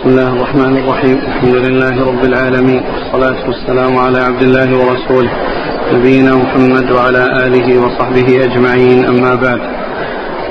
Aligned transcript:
بسم 0.00 0.08
الله 0.08 0.32
الرحمن 0.36 0.76
الرحيم. 0.76 1.18
الحمد 1.18 1.54
لله 1.54 1.94
رب 2.10 2.24
العالمين. 2.24 2.82
والصلاة 2.92 3.40
والسلام 3.48 3.98
على 3.98 4.18
عبد 4.18 4.42
الله 4.42 4.68
ورسوله 4.78 5.30
نبينا 5.92 6.34
محمد 6.34 6.90
وعلى 6.90 7.24
آله 7.46 7.66
وصحبه 7.84 8.44
أجمعين. 8.44 9.04
أما 9.04 9.34
بعد 9.34 9.60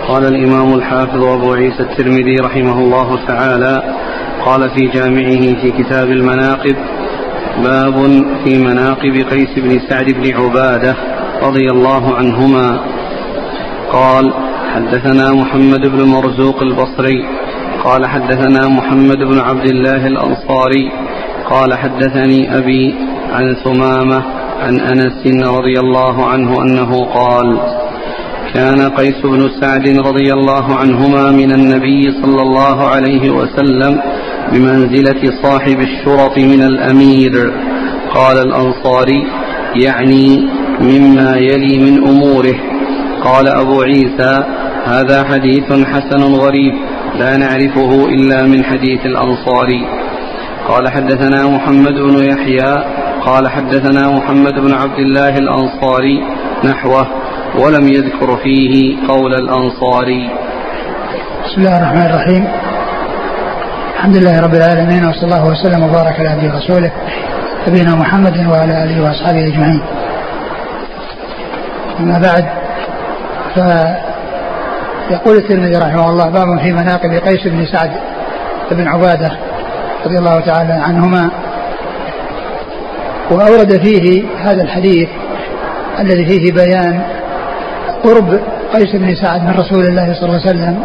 قال 0.07 0.23
الإمام 0.25 0.73
الحافظ 0.73 1.23
أبو 1.23 1.53
عيسى 1.53 1.83
الترمذي 1.83 2.35
رحمه 2.35 2.77
الله 2.79 3.27
تعالى 3.27 3.75
قال 4.45 4.69
في 4.69 4.87
جامعه 4.87 5.61
في 5.61 5.71
كتاب 5.71 6.07
المناقب 6.11 6.75
باب 7.63 7.95
في 8.43 8.57
مناقب 8.57 9.15
قيس 9.31 9.53
بن 9.57 9.79
سعد 9.89 10.05
بن 10.05 10.25
عبادة 10.41 10.95
رضي 11.43 11.67
الله 11.71 12.15
عنهما. 12.15 12.79
قال 13.91 14.33
حدثنا 14.73 15.33
محمد 15.33 15.87
بن 15.87 16.01
مرزوق 16.03 16.61
البصري 16.61 17.25
قال 17.83 18.05
حدثنا 18.05 18.67
محمد 18.67 19.17
بن 19.17 19.39
عبد 19.39 19.65
الله 19.65 20.07
الأنصاري 20.07 20.91
قال 21.49 21.73
حدثني 21.73 22.57
أبي 22.57 22.95
عن 23.33 23.55
ثمامة 23.63 24.23
عن 24.59 24.79
أنس 24.79 25.27
رضي 25.47 25.79
الله 25.79 26.25
عنه 26.25 26.61
أنه 26.63 27.05
قال 27.05 27.59
كان 28.53 28.89
قيس 28.89 29.21
بن 29.23 29.49
سعد 29.61 29.87
رضي 29.87 30.33
الله 30.33 30.75
عنهما 30.75 31.31
من 31.31 31.51
النبي 31.51 32.11
صلى 32.21 32.41
الله 32.41 32.87
عليه 32.87 33.29
وسلم 33.29 34.01
بمنزلة 34.51 35.21
صاحب 35.43 35.79
الشرط 35.79 36.37
من 36.37 36.61
الأمير. 36.61 37.53
قال 38.13 38.37
الأنصاري 38.37 39.27
يعني 39.75 40.47
مما 40.81 41.37
يلي 41.37 41.77
من 41.77 42.07
أموره. 42.07 42.55
قال 43.23 43.47
أبو 43.47 43.81
عيسى 43.81 44.43
هذا 44.85 45.23
حديث 45.23 45.85
حسن 45.85 46.21
غريب. 46.23 46.73
لا 47.15 47.37
نعرفه 47.37 48.05
إلا 48.05 48.43
من 48.45 48.63
حديث 48.63 49.05
الأنصاري 49.05 49.87
قال 50.67 50.89
حدثنا 50.89 51.47
محمد 51.47 51.93
بن 51.93 52.23
يحيى 52.23 52.83
قال 53.25 53.49
حدثنا 53.49 54.09
محمد 54.09 54.53
بن 54.53 54.73
عبد 54.73 54.99
الله 54.99 55.29
الأنصاري 55.29 56.23
نحوه 56.65 57.07
ولم 57.55 57.87
يذكر 57.87 58.37
فيه 58.37 58.97
قول 59.07 59.33
الأنصاري 59.33 60.29
بسم 61.45 61.61
الله 61.61 61.77
الرحمن 61.77 62.05
الرحيم. 62.05 62.47
الحمد 63.95 64.17
لله 64.17 64.41
رب 64.41 64.53
العالمين 64.53 65.05
وصلى 65.05 65.23
الله 65.23 65.45
وسلم 65.47 65.83
وبارك 65.83 66.19
على 66.19 66.29
عبده 66.29 66.53
ورسوله 66.53 66.91
نبينا 67.67 67.95
محمد 67.95 68.47
وعلى 68.47 68.83
آله 68.83 69.03
وأصحابه 69.03 69.47
أجمعين. 69.47 69.81
أما 71.99 72.19
بعد 72.19 72.45
فيقول 75.09 75.37
الترمذي 75.37 75.77
رحمه 75.77 76.09
الله 76.09 76.29
باب 76.29 76.59
في 76.59 76.71
مناقب 76.71 77.13
قيس 77.13 77.47
بن 77.47 77.65
سعد 77.65 77.91
بن 78.71 78.87
عبادة 78.87 79.31
رضي 80.05 80.17
الله 80.17 80.39
تعالى 80.39 80.73
عنهما. 80.73 81.29
وأورد 83.31 83.77
فيه 83.85 84.23
هذا 84.43 84.63
الحديث 84.63 85.09
الذي 85.99 86.25
فيه 86.25 86.51
بيان 86.51 87.01
قرب 88.03 88.39
قيس 88.73 88.95
بن 88.95 89.15
سعد 89.15 89.43
من 89.43 89.53
رسول 89.59 89.83
الله 89.83 90.13
صلى 90.13 90.29
الله 90.29 90.41
عليه 90.41 90.49
وسلم 90.49 90.83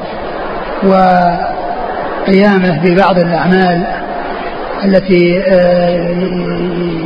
وقيامه 2.26 2.80
ببعض 2.84 3.18
الأعمال 3.18 3.86
التي 4.84 5.42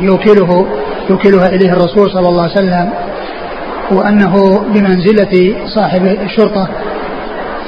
يوكله 0.01 0.67
يوكلها 1.09 1.47
إليه 1.47 1.71
الرسول 1.71 2.11
صلى 2.11 2.29
الله 2.29 2.43
عليه 2.43 2.53
وسلم 2.53 2.89
وأنه 3.91 4.63
بمنزلة 4.73 5.55
صاحب 5.75 6.05
الشرطة 6.05 6.69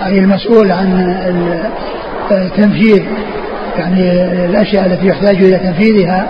اي 0.05 0.19
المسؤول 0.19 0.71
عن 0.71 1.17
تنفيذ 2.57 3.03
يعني 3.77 4.11
الأشياء 4.45 4.85
التي 4.85 5.07
يحتاج 5.07 5.35
إلى 5.35 5.57
تنفيذها 5.57 6.27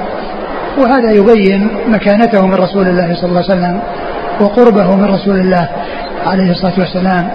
وهذا 0.77 1.11
يبين 1.11 1.67
مكانته 1.87 2.47
من 2.47 2.53
رسول 2.53 2.87
الله 2.87 3.15
صلى 3.15 3.29
الله 3.29 3.43
عليه 3.49 3.53
وسلم 3.53 3.81
وقربه 4.41 4.95
من 4.95 5.05
رسول 5.05 5.39
الله 5.39 5.69
عليه 6.25 6.51
الصلاة 6.51 6.79
والسلام 6.79 7.31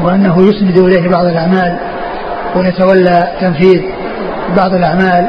وأنه 0.00 0.48
يسند 0.48 0.78
إليه 0.78 1.08
بعض 1.08 1.24
الأعمال 1.24 1.76
ويتولى 2.56 3.28
تنفيذ 3.40 3.82
بعض 4.56 4.74
الأعمال 4.74 5.28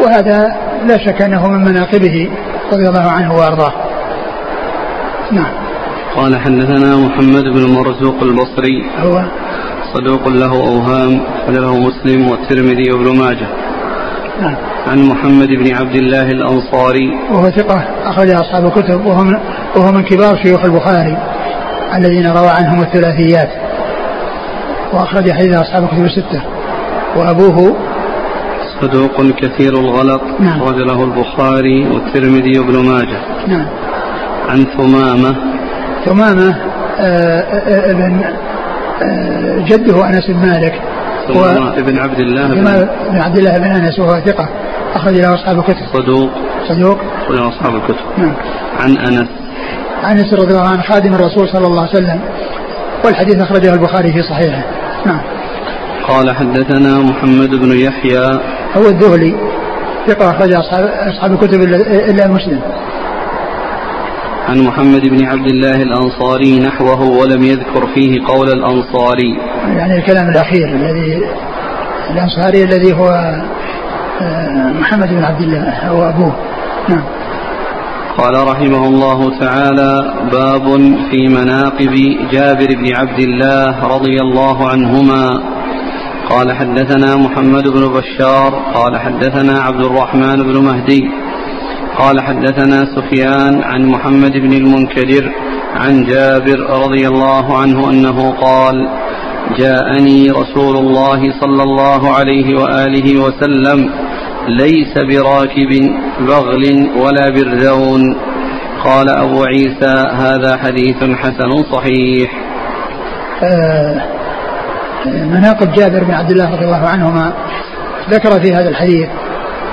وهذا 0.00 0.56
لا 0.86 0.98
شك 0.98 1.22
أنه 1.22 1.48
من 1.48 1.64
مناقبه 1.64 2.30
رضي 2.72 2.88
الله 2.88 3.10
عنه 3.10 3.34
وأرضاه. 3.34 3.72
نعم. 5.32 5.52
قال 6.16 6.36
حدثنا 6.36 6.96
محمد 6.96 7.42
بن 7.42 7.66
مرزوق 7.74 8.22
البصري 8.22 8.84
هو 9.02 9.22
صدوق 9.94 10.28
له 10.28 10.52
أوهام 10.52 11.20
له 11.48 11.76
مسلم 11.76 12.30
والترمذي 12.30 12.92
وابن 12.92 13.18
ماجه. 13.18 13.48
نعم. 14.40 14.56
عن 14.86 15.02
محمد 15.02 15.48
بن 15.48 15.74
عبد 15.74 15.94
الله 15.94 16.26
الأنصاري 16.26 17.18
وهو 17.32 17.50
ثقة 17.50 17.84
أخرج 18.04 18.30
أصحاب 18.30 18.66
الكتب 18.66 19.06
وهو 19.06 19.24
من, 19.24 19.36
وهو 19.76 19.92
من 19.92 20.02
كبار 20.02 20.36
شيوخ 20.42 20.64
البخاري 20.64 21.16
الذين 21.94 22.26
روى 22.26 22.48
عنهم 22.48 22.82
الثلاثيات 22.82 23.48
وأخرج 24.92 25.32
حديث 25.32 25.54
أصحاب 25.54 25.84
الكتب 25.84 26.04
الستة 26.04 26.42
وأبوه 27.16 27.76
صدوق 28.80 29.30
كثير 29.30 29.72
الغلط 29.72 30.22
نعم. 30.40 30.62
أخرج 30.62 30.76
له 30.76 31.04
البخاري 31.04 31.88
والترمذي 31.88 32.58
وابن 32.58 32.88
ماجه 32.88 33.18
نعم 33.48 33.66
عن 34.48 34.66
ثمامة 34.78 35.36
ثمامة 36.04 36.56
آه، 37.00 37.40
آه، 37.40 37.90
ابن 37.90 38.22
آه، 38.24 38.32
جده 39.64 40.08
أنس 40.08 40.26
بن 40.26 40.46
مالك 40.46 40.82
ثمامة 41.28 41.78
ابن 41.78 41.98
عبد 41.98 42.18
الله 42.18 42.48
بن 43.10 43.18
عبد 43.18 43.38
الله 43.38 43.58
بن 43.58 43.64
أنس 43.64 43.98
وهو 43.98 44.20
ثقة 44.20 44.48
أخرج 44.94 45.14
له 45.14 45.34
أصحاب 45.34 45.58
الكتب. 45.58 45.86
صدوق. 45.92 46.30
صدوق. 46.68 46.98
له 47.30 47.48
أصحاب 47.48 47.74
الكتب. 47.74 48.04
نعم. 48.18 48.34
عن 48.80 48.96
أنس. 48.96 49.28
أنس 50.04 50.34
رضي 50.34 50.54
الله 50.54 50.68
عنه 50.68 50.82
خادم 50.82 51.14
الرسول 51.14 51.48
صلى 51.48 51.66
الله 51.66 51.80
عليه 51.80 51.90
وسلم. 51.90 52.20
والحديث 53.04 53.36
أخرجه 53.36 53.74
البخاري 53.74 54.12
في 54.12 54.22
صحيحه. 54.22 54.62
نعم. 55.06 55.20
قال 56.08 56.36
حدثنا 56.36 56.98
محمد 56.98 57.50
بن 57.50 57.78
يحيى. 57.78 58.40
هو 58.76 58.86
الذهلي 58.86 59.34
ثقة 60.06 60.30
أخرج 60.30 60.52
أصحاب 60.52 60.90
أصحاب 61.14 61.32
الكتب 61.32 61.62
إلا 61.62 62.28
مسلم 62.28 62.60
عن 64.48 64.60
محمد 64.60 65.08
بن 65.08 65.26
عبد 65.26 65.46
الله 65.46 65.82
الأنصاري 65.82 66.60
نحوه 66.60 67.02
ولم 67.02 67.42
يذكر 67.42 67.86
فيه 67.94 68.26
قول 68.26 68.48
الأنصاري. 68.48 69.38
يعني 69.76 69.98
الكلام 69.98 70.28
الأخير 70.28 70.68
الذي 70.68 71.22
الأنصاري 72.10 72.64
الذي 72.64 72.92
هو 72.92 73.08
آه، 74.20 74.72
محمد 74.80 75.08
بن 75.08 75.24
عبد 75.24 75.40
الله 75.40 75.88
هو 75.88 76.08
أبوه. 76.08 76.36
نعم. 76.88 77.04
قال 78.18 78.48
رحمه 78.48 78.86
الله 78.86 79.38
تعالى 79.40 80.14
باب 80.32 80.66
في 81.10 81.28
مناقب 81.28 81.94
جابر 82.32 82.66
بن 82.66 82.96
عبد 82.96 83.18
الله 83.18 83.86
رضي 83.86 84.20
الله 84.20 84.68
عنهما. 84.68 85.42
قال 86.30 86.52
حدثنا 86.52 87.16
محمد 87.16 87.68
بن 87.68 87.88
بشار 87.88 88.62
قال 88.74 88.98
حدثنا 88.98 89.60
عبد 89.60 89.80
الرحمن 89.80 90.36
بن 90.36 90.64
مهدي. 90.64 91.10
قال 92.00 92.20
حدثنا 92.20 92.86
سفيان 92.96 93.62
عن 93.62 93.86
محمد 93.86 94.32
بن 94.32 94.52
المنكدر 94.52 95.32
عن 95.74 96.04
جابر 96.04 96.60
رضي 96.60 97.08
الله 97.08 97.58
عنه 97.58 97.90
أنه 97.90 98.30
قال 98.30 98.88
جاءني 99.58 100.30
رسول 100.30 100.76
الله 100.76 101.40
صلى 101.40 101.62
الله 101.62 102.10
عليه 102.14 102.58
وآله 102.58 103.20
وسلم 103.20 103.90
ليس 104.48 104.94
براكب 104.98 105.90
بغل 106.20 106.90
ولا 106.96 107.30
برذون 107.30 108.16
قال 108.84 109.08
أبو 109.08 109.44
عيسى 109.44 109.94
هذا 110.12 110.56
حديث 110.56 110.96
حسن 110.96 111.62
صحيح. 111.72 112.30
آه، 113.42 114.02
مناقب 115.06 115.72
جابر 115.72 116.04
بن 116.04 116.14
عبد 116.14 116.30
الله 116.30 116.54
رضي 116.54 116.64
الله 116.64 116.88
عنهما 116.88 117.32
ذكر 118.10 118.40
في 118.40 118.54
هذا 118.54 118.68
الحديث 118.68 119.08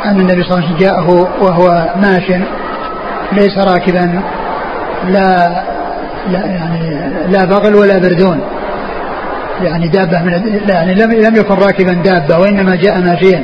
أن 0.05 0.19
النبي 0.19 0.43
صلى 0.43 0.51
الله 0.51 0.55
عليه 0.55 0.65
وسلم 0.65 0.77
جاءه 0.77 1.27
وهو 1.41 1.89
ماش 1.95 2.31
ليس 3.31 3.57
راكبا 3.57 4.21
لا 5.07 5.63
لا 6.31 6.45
يعني 6.45 6.99
لا 7.27 7.45
بغل 7.45 7.75
ولا 7.75 7.97
بردون. 7.97 8.41
يعني 9.61 9.87
دابة 9.87 10.23
من 10.23 10.59
يعني 10.69 10.93
لم 10.93 11.11
لم 11.11 11.35
يكن 11.35 11.55
راكبا 11.55 11.93
دابة 11.93 12.39
وإنما 12.39 12.75
جاء 12.75 12.99
ماشيا. 12.99 13.43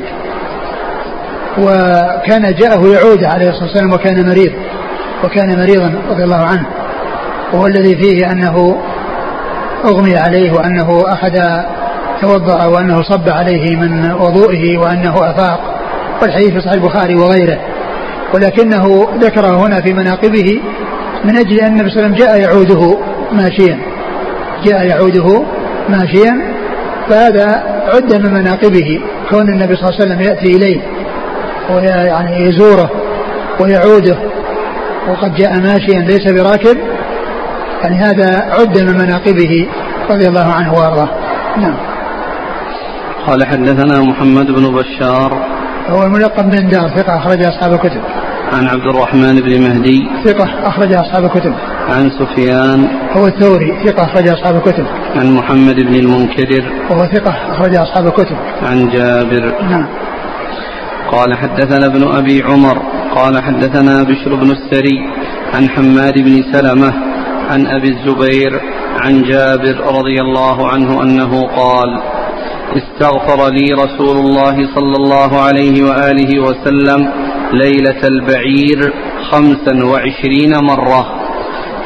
وكان 1.58 2.54
جاءه 2.54 2.86
يعود 2.86 3.24
عليه 3.24 3.48
الصلاة 3.48 3.64
والسلام 3.64 3.92
وكان 3.92 4.28
مريض 4.28 4.52
وكان 5.24 5.58
مريضا 5.58 5.94
رضي 6.10 6.24
الله 6.24 6.44
عنه. 6.44 6.66
وهو 7.52 7.66
الذي 7.66 7.96
فيه 7.96 8.32
أنه 8.32 8.78
أغمي 9.84 10.16
عليه 10.16 10.52
وأنه 10.52 11.02
أخذ 11.06 11.62
توضأ 12.20 12.64
وأنه 12.64 13.02
صب 13.02 13.28
عليه 13.28 13.76
من 13.76 14.12
وضوئه 14.12 14.78
وأنه 14.78 15.14
أفاق. 15.30 15.73
والحديث 16.22 16.50
في 16.50 16.60
صحيح 16.60 16.72
البخاري 16.72 17.14
وغيره. 17.14 17.60
ولكنه 18.34 19.08
ذكره 19.18 19.66
هنا 19.66 19.80
في 19.80 19.92
مناقبه 19.92 20.60
من 21.24 21.36
أجل 21.36 21.60
أن 21.60 21.66
النبي 21.66 21.90
صلى 21.90 22.06
الله 22.06 22.14
عليه 22.14 22.14
وسلم 22.14 22.26
جاء 22.26 22.40
يعوده 22.40 22.98
ماشيا. 23.32 23.78
جاء 24.64 24.86
يعوده 24.86 25.44
ماشيا. 25.88 26.54
فهذا 27.08 27.62
عد 27.94 28.14
من 28.14 28.34
مناقبه 28.34 29.00
كون 29.30 29.48
النبي 29.48 29.76
صلى 29.76 29.88
الله 29.88 30.00
عليه 30.00 30.04
وسلم 30.04 30.20
يأتي 30.20 30.56
إليه 30.56 30.80
ويعني 31.70 32.48
يزوره 32.48 32.90
ويعوده 33.60 34.18
وقد 35.08 35.34
جاء 35.34 35.60
ماشيا 35.60 36.00
ليس 36.00 36.32
براكب. 36.32 36.78
يعني 37.82 37.96
هذا 37.96 38.54
عد 38.58 38.78
من 38.78 38.98
مناقبه 38.98 39.68
رضي 40.10 40.28
الله 40.28 40.52
عنه 40.52 40.74
وأرضاه. 40.74 41.08
نعم. 41.56 41.76
قال 43.26 43.46
حدثنا 43.46 44.00
محمد 44.00 44.46
بن 44.46 44.74
بشار 44.74 45.53
هو 45.88 46.02
الملقب 46.02 46.50
بن 46.50 46.68
دار 46.68 46.88
ثقة 46.96 47.16
أخرج 47.18 47.42
أصحاب 47.42 47.72
الكتب. 47.72 48.00
عن 48.52 48.68
عبد 48.68 48.86
الرحمن 48.86 49.36
بن 49.36 49.60
مهدي. 49.60 50.08
ثقة 50.24 50.68
أخرج 50.68 50.92
أصحاب 50.92 51.24
الكتب. 51.24 51.54
عن 51.88 52.10
سفيان. 52.10 52.88
هو 53.16 53.26
الثوري 53.26 53.84
ثقة 53.86 54.04
أخرج 54.04 54.28
أصحاب 54.28 54.56
الكتب. 54.56 54.86
عن 55.16 55.34
محمد 55.34 55.74
بن 55.74 55.94
المنكدر. 55.94 56.72
وهو 56.90 57.06
ثقة 57.06 57.30
أخرج 57.30 57.76
أصحاب 57.76 58.06
الكتب. 58.06 58.36
عن 58.62 58.88
جابر. 58.88 59.62
نعم. 59.62 59.86
قال 61.12 61.36
حدثنا 61.36 61.86
ابن 61.86 62.16
أبي 62.16 62.42
عمر. 62.42 62.78
قال 63.14 63.42
حدثنا 63.42 64.02
بشر 64.02 64.34
بن 64.34 64.50
السري. 64.50 64.98
عن 65.54 65.68
حماد 65.68 66.14
بن 66.18 66.52
سلمة. 66.52 66.92
عن 67.50 67.66
أبي 67.66 67.88
الزبير. 67.88 68.60
عن 68.98 69.22
جابر 69.22 69.76
رضي 69.98 70.20
الله 70.20 70.68
عنه 70.68 71.02
أنه 71.02 71.42
قال 71.46 72.13
استغفر 72.76 73.50
لي 73.50 73.66
رسول 73.74 74.16
الله 74.16 74.56
صلى 74.74 74.96
الله 74.96 75.40
عليه 75.40 75.82
وآله 75.84 76.40
وسلم 76.40 77.08
ليلة 77.52 78.00
البعير 78.04 78.92
خمسا 79.30 79.84
وعشرين 79.84 80.52
مرة. 80.62 81.02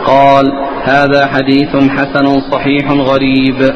قال 0.06 0.46
هذا 0.84 1.26
حديث 1.26 1.76
حسن 1.76 2.40
صحيح 2.52 2.90
غريب. 2.90 3.74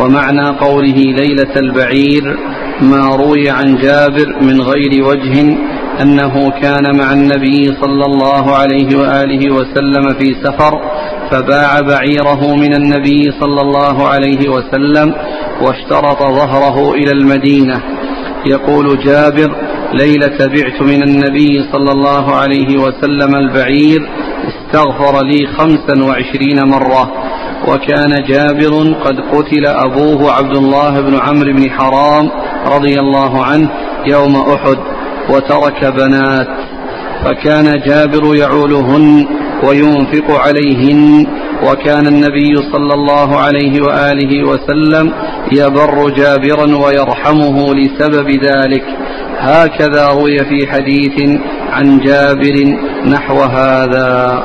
ومعنى 0.00 0.48
قوله 0.48 0.98
ليلة 1.22 1.54
البعير 1.56 2.38
ما 2.82 3.08
روي 3.08 3.50
عن 3.50 3.76
جابر 3.76 4.28
من 4.42 4.60
غير 4.60 5.04
وجه 5.04 5.56
أنه 6.02 6.50
كان 6.50 6.98
مع 6.98 7.12
النبي 7.12 7.64
صلى 7.82 8.04
الله 8.06 8.56
عليه 8.56 8.98
وآله 8.98 9.54
وسلم 9.54 10.04
في 10.18 10.34
سفر 10.44 10.80
فباع 11.30 11.80
بعيره 11.80 12.54
من 12.54 12.74
النبي 12.74 13.22
صلى 13.40 13.60
الله 13.60 14.08
عليه 14.08 14.48
وسلم 14.48 15.14
واشترط 15.60 16.22
ظهره 16.22 16.94
إلى 16.94 17.10
المدينة. 17.10 17.80
يقول 18.46 19.04
جابر 19.04 19.56
ليلة 19.92 20.38
بعت 20.38 20.82
من 20.82 21.02
النبي 21.02 21.64
صلى 21.72 21.92
الله 21.92 22.34
عليه 22.34 22.78
وسلم 22.78 23.34
البعير 23.34 24.08
استغفر 24.48 25.24
لي 25.24 25.46
خمسا 25.46 26.04
وعشرين 26.04 26.64
مرة. 26.64 27.12
وكان 27.68 28.24
جابر 28.28 28.94
قد 29.04 29.20
قتل 29.20 29.66
أبوه 29.66 30.32
عبد 30.32 30.56
الله 30.56 31.00
بن 31.00 31.14
عمرو 31.14 31.52
بن 31.52 31.70
حرام 31.70 32.30
رضي 32.66 33.00
الله 33.00 33.44
عنه 33.44 33.70
يوم 34.06 34.36
أحد 34.36 34.78
وترك 35.30 35.84
بنات. 35.84 36.48
فكان 37.24 37.80
جابر 37.86 38.34
يعولهن 38.34 39.26
وينفق 39.64 40.30
عليهن 40.30 41.26
وكان 41.62 42.06
النبي 42.06 42.56
صلى 42.72 42.94
الله 42.94 43.36
عليه 43.36 43.82
وآله 43.82 44.48
وسلم 44.48 45.12
يبر 45.52 46.10
جابرا 46.10 46.76
ويرحمه 46.76 47.74
لسبب 47.74 48.30
ذلك. 48.30 48.84
هكذا 49.38 50.08
روي 50.08 50.38
في 50.38 50.66
حديث 50.66 51.40
عن 51.72 51.98
جابر 51.98 52.76
نحو 53.06 53.42
هذا. 53.42 54.42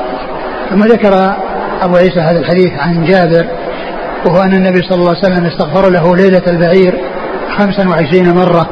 ثم 0.70 0.84
ذكر 0.84 1.34
أبو 1.82 1.96
عيسى 1.96 2.20
هذا 2.20 2.38
الحديث 2.38 2.72
عن 2.78 3.04
جابر 3.04 3.46
وهو 4.26 4.42
أن 4.42 4.54
النبي 4.54 4.82
صلى 4.82 4.98
الله 4.98 5.16
عليه 5.16 5.18
وسلم 5.18 5.46
استغفر 5.46 5.90
له 5.90 6.16
ليلة 6.16 6.42
البعير 6.46 7.00
خمسا 7.58 7.88
وعشرين 7.88 8.34
مرة. 8.34 8.68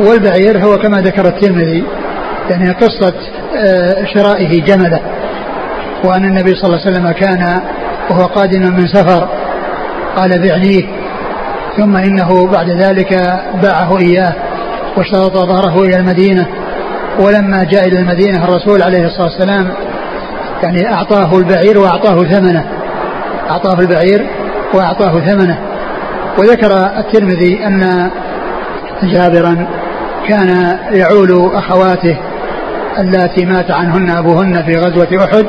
والبعير 0.00 0.58
هو 0.58 0.76
كما 0.78 1.00
ذكر 1.00 1.28
الترمذي 1.28 1.84
يعني 2.50 2.72
قصة 2.72 3.14
آه، 3.56 4.04
شرائه 4.14 4.62
جملة. 4.62 5.00
وأن 6.04 6.24
النبي 6.24 6.54
صلى 6.54 6.64
الله 6.64 6.80
عليه 6.86 6.90
وسلم 6.90 7.10
كان 7.10 7.60
وهو 8.10 8.26
قادم 8.26 8.60
من 8.60 8.86
سفر 8.86 9.28
قال 10.16 10.42
بعنيه 10.42 10.82
ثم 11.76 11.96
إنه 11.96 12.46
بعد 12.46 12.70
ذلك 12.70 13.40
باعه 13.62 13.98
إياه 13.98 14.32
واشترط 14.96 15.36
ظهره 15.36 15.82
إلى 15.82 15.96
المدينة. 15.96 16.46
ولما 17.20 17.64
جاء 17.64 17.88
إلى 17.88 17.98
المدينة 17.98 18.44
الرسول 18.44 18.82
عليه 18.82 19.06
الصلاة 19.06 19.26
والسلام 19.26 19.68
يعني 20.62 20.92
أعطاه 20.92 21.38
البعير 21.38 21.78
وأعطاه 21.78 22.24
ثمنه 22.24 22.64
أعطاه 23.50 23.80
البعير 23.80 24.26
وأعطاه 24.74 25.20
ثمنه. 25.20 25.58
وذكر 26.38 26.72
الترمذي 26.98 27.66
أن 27.66 28.10
جابرا 29.02 29.66
كان 30.28 30.78
يعول 30.92 31.50
أخواته 31.54 32.16
اللاتي 32.98 33.44
مات 33.44 33.70
عنهن 33.70 34.10
أبوهن 34.10 34.62
في 34.62 34.72
غزوة 34.76 35.24
أحد 35.24 35.46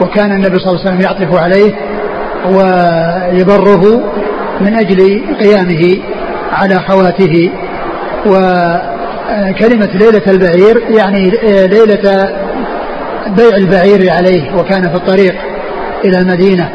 وكان 0.00 0.32
النبي 0.32 0.58
صلى 0.58 0.70
الله 0.70 0.80
عليه 0.80 0.90
وسلم 0.90 1.00
يعطف 1.00 1.38
عليه 1.38 1.74
ويبره 2.46 4.12
من 4.60 4.74
أجل 4.74 5.22
قيامه 5.40 5.96
على 6.52 6.74
خواته 6.88 7.50
وكلمة 8.26 9.90
ليلة 9.94 10.22
البعير 10.28 10.82
يعني 10.90 11.30
ليلة 11.66 12.32
بيع 13.36 13.56
البعير 13.56 14.10
عليه 14.12 14.54
وكان 14.56 14.82
في 14.82 14.94
الطريق 14.94 15.34
إلى 16.04 16.18
المدينة. 16.18 16.70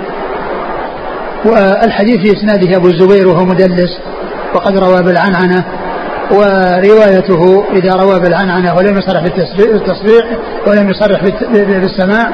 والحديث 1.45 2.17
في 2.17 2.37
إسناده 2.37 2.77
أبو 2.77 2.87
الزبير 2.87 3.27
وهو 3.27 3.45
مدلس 3.45 3.99
وقد 4.55 4.77
روى 4.77 5.03
بالعنعنة 5.03 5.65
وروايته 6.31 7.65
إذا 7.73 7.93
روى 7.93 8.19
بالعنعنة 8.19 8.75
ولم 8.75 8.97
يصرح 8.97 9.23
بالتصريح 9.57 10.25
ولم 10.67 10.89
يصرح 10.89 11.21
بالسماع 11.51 12.29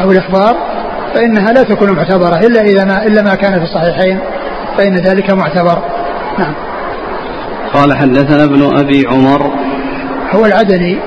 أو 0.00 0.12
الإخبار 0.12 0.56
فإنها 1.14 1.52
لا 1.52 1.62
تكون 1.62 1.92
معتبرة 1.92 2.38
إلا 2.38 2.60
إذا 2.60 2.84
ما 2.84 3.06
إلا 3.06 3.22
ما 3.22 3.34
كان 3.34 3.52
في 3.52 3.62
الصحيحين 3.62 4.18
فإن 4.78 4.94
ذلك 4.94 5.30
معتبر. 5.30 5.82
نعم. 6.38 6.54
قال 7.74 7.96
حدثنا 7.96 8.44
ابن 8.44 8.78
أبي 8.78 9.04
عمر. 9.08 9.50
هو 10.34 10.46
العدني 10.46 10.98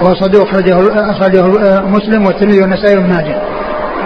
وهو 0.00 0.14
صدوق 0.14 0.48
أخرجه 0.48 0.76
أخرجه 1.10 1.46
مسلم 1.80 2.26
والترمذي 2.26 2.60
والنسائي 2.60 2.96
وابن 2.96 3.10
ماجه. 3.10 3.42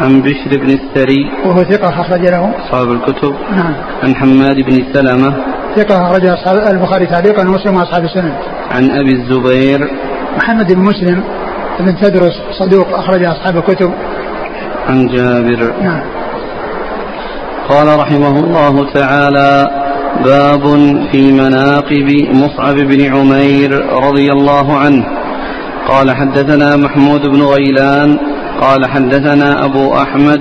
عن 0.03 0.23
بشر 0.23 0.59
بن 0.59 0.71
السري. 0.71 1.31
وهو 1.44 1.59
ثقة 1.59 1.89
أخرج 1.89 2.21
له. 2.21 2.55
أصحاب 2.65 2.93
الكتب. 2.93 3.35
نعم. 3.56 3.75
عن 4.03 4.15
حماد 4.17 4.56
بن 4.56 4.93
سلمة. 4.93 5.35
ثقة 5.77 6.06
أخرج 6.06 6.27
أصحاب 6.27 6.75
البخاري 6.75 7.06
تعليقا 7.06 7.49
ومسلم 7.49 7.77
وأصحاب 7.77 8.05
السنن. 8.05 8.32
عن 8.70 8.91
أبي 8.91 9.13
الزبير. 9.13 9.91
محمد 10.37 10.72
بن 10.72 10.81
مسلم 10.81 11.22
بن 11.81 11.96
تدرس 11.96 12.43
صدوق 12.58 12.99
أخرج 12.99 13.25
أصحاب 13.25 13.56
الكتب. 13.56 13.93
عن 14.89 15.06
جابر. 15.06 15.72
نعم. 15.82 16.03
قال 17.69 17.98
رحمه 17.98 18.39
الله 18.39 18.93
تعالى 18.94 19.70
باب 20.24 20.62
في 21.12 21.32
مناقب 21.32 22.29
مصعب 22.34 22.74
بن 22.74 23.15
عمير 23.15 23.86
رضي 23.93 24.32
الله 24.32 24.77
عنه. 24.77 25.06
قال 25.89 26.17
حدثنا 26.17 26.77
محمود 26.77 27.20
بن 27.20 27.43
غيلان. 27.43 28.19
قال 28.60 28.86
حدثنا 28.91 29.65
أبو 29.65 29.94
أحمد. 29.94 30.41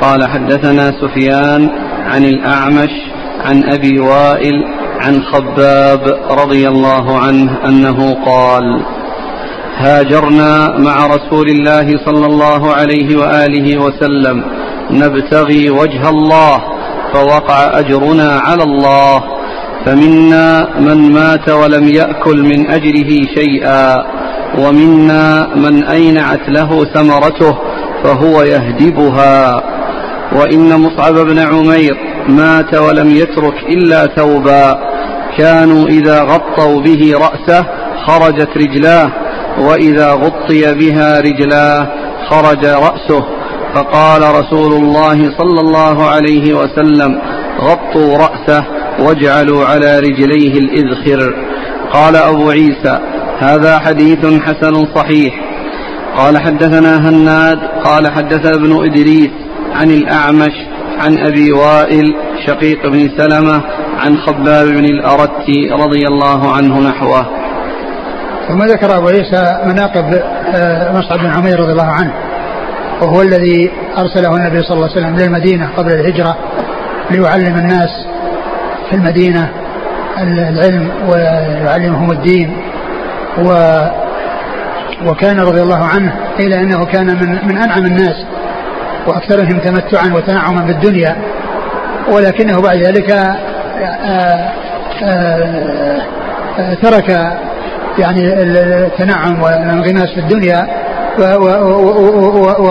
قال 0.00 0.28
حدثنا 0.28 0.92
سفيان 1.00 1.70
عن 2.04 2.24
الأعمش 2.24 2.90
عن 3.44 3.64
أبي 3.72 4.00
وائل 4.00 4.64
عن 5.00 5.22
خباب 5.22 6.00
رضي 6.30 6.68
الله 6.68 7.18
عنه 7.18 7.58
أنه 7.68 8.14
قال 8.26 8.82
هاجرنا 9.80 10.78
مع 10.78 11.06
رسول 11.06 11.48
الله 11.48 11.86
صلى 12.06 12.26
الله 12.26 12.72
عليه 12.74 13.18
وآله 13.18 13.78
وسلم. 13.78 14.44
نبتغي 14.90 15.70
وجه 15.70 16.08
الله 16.08 16.62
فوقع 17.12 17.78
أجرنا 17.78 18.38
على 18.38 18.62
الله. 18.62 19.22
فمنا 19.86 20.68
من 20.80 21.12
مات 21.12 21.48
ولم 21.48 21.88
يأكل 21.88 22.42
من 22.42 22.70
أجره 22.70 23.10
شيئا. 23.34 23.96
ومنا 24.58 25.48
من 25.56 25.84
أينعت 25.84 26.48
له 26.48 26.84
ثمرته 26.84 27.58
فهو 28.04 28.42
يهدبها. 28.42 29.62
وإن 30.32 30.80
مصعب 30.80 31.14
بن 31.14 31.38
عمير 31.38 31.96
مات 32.28 32.74
ولم 32.74 33.10
يترك 33.10 33.54
إلا 33.68 34.06
ثوبا. 34.16 34.78
كانوا 35.38 35.88
إذا 35.88 36.22
غطوا 36.22 36.80
به 36.80 37.14
رأسه 37.14 37.66
خرجت 38.06 38.48
رجلاه. 38.56 39.10
وإذا 39.60 40.12
غطي 40.12 40.74
بها 40.74 41.20
رجلاه 41.20 41.88
خرج 42.30 42.64
رأسه 42.64 43.24
فقال 43.74 44.22
رسول 44.22 44.72
الله 44.72 45.38
صلى 45.38 45.60
الله 45.60 46.08
عليه 46.08 46.54
وسلم 46.54 47.20
غطوا 47.60 48.16
رأسه 48.16 48.64
واجعلوا 49.00 49.64
على 49.64 50.00
رجليه 50.00 50.52
الإذخر. 50.58 51.34
قال 51.92 52.16
أبو 52.16 52.50
عيسى 52.50 53.00
هذا 53.38 53.78
حديث 53.78 54.26
حسن 54.26 54.86
صحيح. 54.94 55.34
قال 56.16 56.38
حدثنا 56.38 57.08
هناد 57.08 57.58
قال 57.84 58.12
حدثنا 58.12 58.54
ابن 58.54 58.84
إدريس 58.84 59.30
عن 59.74 59.90
الأعمش 59.90 60.52
عن 61.00 61.18
أبي 61.18 61.52
وائل 61.52 62.14
شقيق 62.46 62.86
بن 62.86 63.10
سلمة 63.18 63.62
عن 63.98 64.16
خباب 64.16 64.66
بن 64.66 64.84
الأرت 64.84 65.48
رضي 65.72 66.04
الله 66.08 66.52
عنه 66.52 66.80
نحوه. 66.80 67.26
ثم 68.50 68.64
ذكر 68.64 68.96
أبو 68.96 69.08
عيسى 69.08 69.58
مناقب 69.64 70.22
آه، 70.54 70.92
مصعب 70.92 71.18
بن 71.18 71.26
عمير 71.26 71.60
رضي 71.60 71.72
الله 71.72 71.90
عنه 71.90 72.12
وهو 73.02 73.22
الذي 73.22 73.70
أرسله 73.98 74.36
النبي 74.36 74.62
صلى 74.62 74.76
الله 74.76 74.90
عليه 74.90 75.00
وسلم 75.00 75.16
للمدينة 75.16 75.68
قبل 75.76 75.92
الهجرة 75.92 76.36
ليعلم 77.10 77.58
الناس 77.58 78.06
في 78.90 78.96
المدينة 78.96 79.48
العلم 80.18 80.90
ويعلمهم 81.08 82.10
الدين 82.10 82.56
و 83.38 83.78
وكان 85.06 85.40
رضي 85.40 85.62
الله 85.62 85.84
عنه 85.84 86.12
إلى 86.38 86.60
أنه 86.60 86.84
كان 86.84 87.06
من, 87.06 87.38
من 87.48 87.56
أنعم 87.56 87.84
الناس 87.84 88.24
وأكثرهم 89.06 89.58
تمتعا 89.58 90.14
وتنعما 90.14 90.60
بالدنيا 90.62 91.16
ولكنه 92.12 92.60
بعد 92.60 92.76
ذلك 92.76 93.10
آآ 93.10 93.36
آه، 94.04 94.52
آآ 95.02 96.00
آه، 96.58 96.74
ترك 96.74 97.38
يعني 98.00 98.42
التنعم 98.42 99.42
والانغماس 99.42 100.08
في 100.14 100.20
الدنيا 100.20 100.66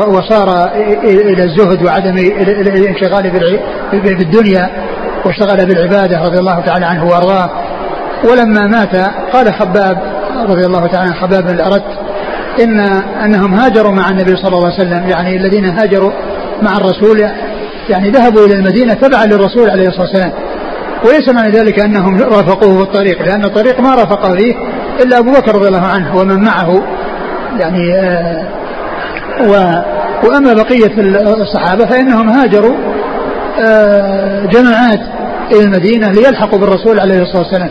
وصار 0.07 0.71
إلى 1.03 1.43
الزهد 1.43 1.83
وعدم 1.86 2.17
الانشغال 2.17 3.31
بالدنيا 3.93 4.69
واشتغل 5.25 5.65
بالعبادة 5.65 6.19
رضي 6.25 6.39
الله 6.39 6.59
تعالى 6.59 6.86
عنه 6.86 7.05
وأرضاه. 7.05 7.50
ولما 8.31 8.67
مات 8.67 8.95
قال 9.33 9.53
خباب 9.53 9.98
رضي 10.48 10.65
الله 10.65 10.88
تعالى 10.88 11.09
عنه 11.09 11.21
خباب 11.21 11.43
بن 11.43 11.53
الأرت 11.53 11.86
إن 12.63 12.79
أنهم 13.25 13.53
هاجروا 13.53 13.91
مع 13.91 14.09
النبي 14.09 14.36
صلى 14.36 14.48
الله 14.48 14.65
عليه 14.65 14.75
وسلم 14.75 15.09
يعني 15.09 15.38
الذين 15.38 15.65
هاجروا 15.65 16.12
مع 16.62 16.77
الرسول 16.77 17.19
يعني 17.89 18.09
ذهبوا 18.09 18.45
إلى 18.45 18.53
المدينة 18.53 18.93
تبعا 18.93 19.25
للرسول 19.25 19.69
عليه 19.69 19.88
الصلاة 19.88 20.07
والسلام. 20.07 20.31
وليس 21.05 21.29
معنى 21.29 21.51
ذلك 21.51 21.79
أنهم 21.79 22.21
رافقوه 22.21 22.77
في 22.77 22.81
الطريق 22.83 23.21
لأن 23.21 23.43
الطريق 23.43 23.79
ما 23.79 23.95
رافق 23.95 24.38
فيه 24.38 24.55
إلا 25.01 25.19
أبو 25.19 25.31
بكر 25.31 25.55
رضي 25.55 25.67
الله 25.67 25.87
عنه 25.87 26.17
ومن 26.17 26.43
معه 26.43 26.83
يعني 27.59 27.93
آه 27.95 28.43
و 29.41 29.51
وأما 30.27 30.53
بقية 30.53 30.91
الصحابة 31.41 31.85
فإنهم 31.85 32.29
هاجروا 32.29 32.75
آه 33.59 34.45
جماعات 34.45 34.99
إلى 35.51 35.63
المدينة 35.63 36.11
ليلحقوا 36.11 36.59
بالرسول 36.59 36.99
عليه 36.99 37.21
الصلاة 37.21 37.43
والسلام 37.43 37.69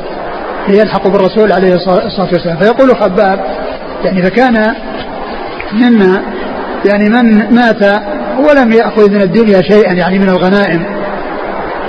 ليلحقوا 0.69 1.11
بالرسول 1.11 1.53
عليه 1.53 1.75
الصلاة 1.75 2.29
والسلام. 2.33 2.57
فيقول 2.57 2.97
خباب 2.97 3.41
يعني 4.05 4.23
فكان 4.23 4.75
منا 5.73 6.23
يعني 6.85 7.09
من 7.09 7.55
مات 7.55 7.83
ولم 8.39 8.73
يأخذ 8.73 9.11
من 9.11 9.23
الدنيا 9.23 9.63
شيئا 9.63 9.93
يعني 9.93 10.19
من 10.19 10.29
الغنائم 10.29 10.85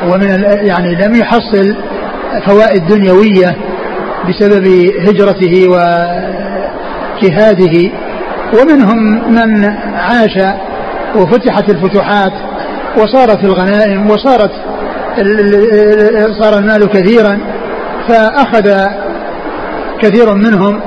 ومن 0.07 0.43
يعني 0.43 0.95
لم 0.95 1.15
يحصل 1.15 1.75
فوائد 2.45 2.87
دنيوية 2.87 3.55
بسبب 4.27 4.65
هجرته 5.07 5.67
وجهاده. 7.21 7.75
ومنهم 8.61 8.99
من 9.33 9.65
عاش 9.95 10.37
وفتحت 11.15 11.69
الفتوحات 11.69 12.31
وصارت 12.97 13.43
الغنائم 13.45 14.09
وصارت 14.09 14.51
صار 16.41 16.57
المال 16.59 16.85
كثيرا 16.85 17.39
فأخذ 18.07 18.87
كثير 20.01 20.33
منهم 20.33 20.81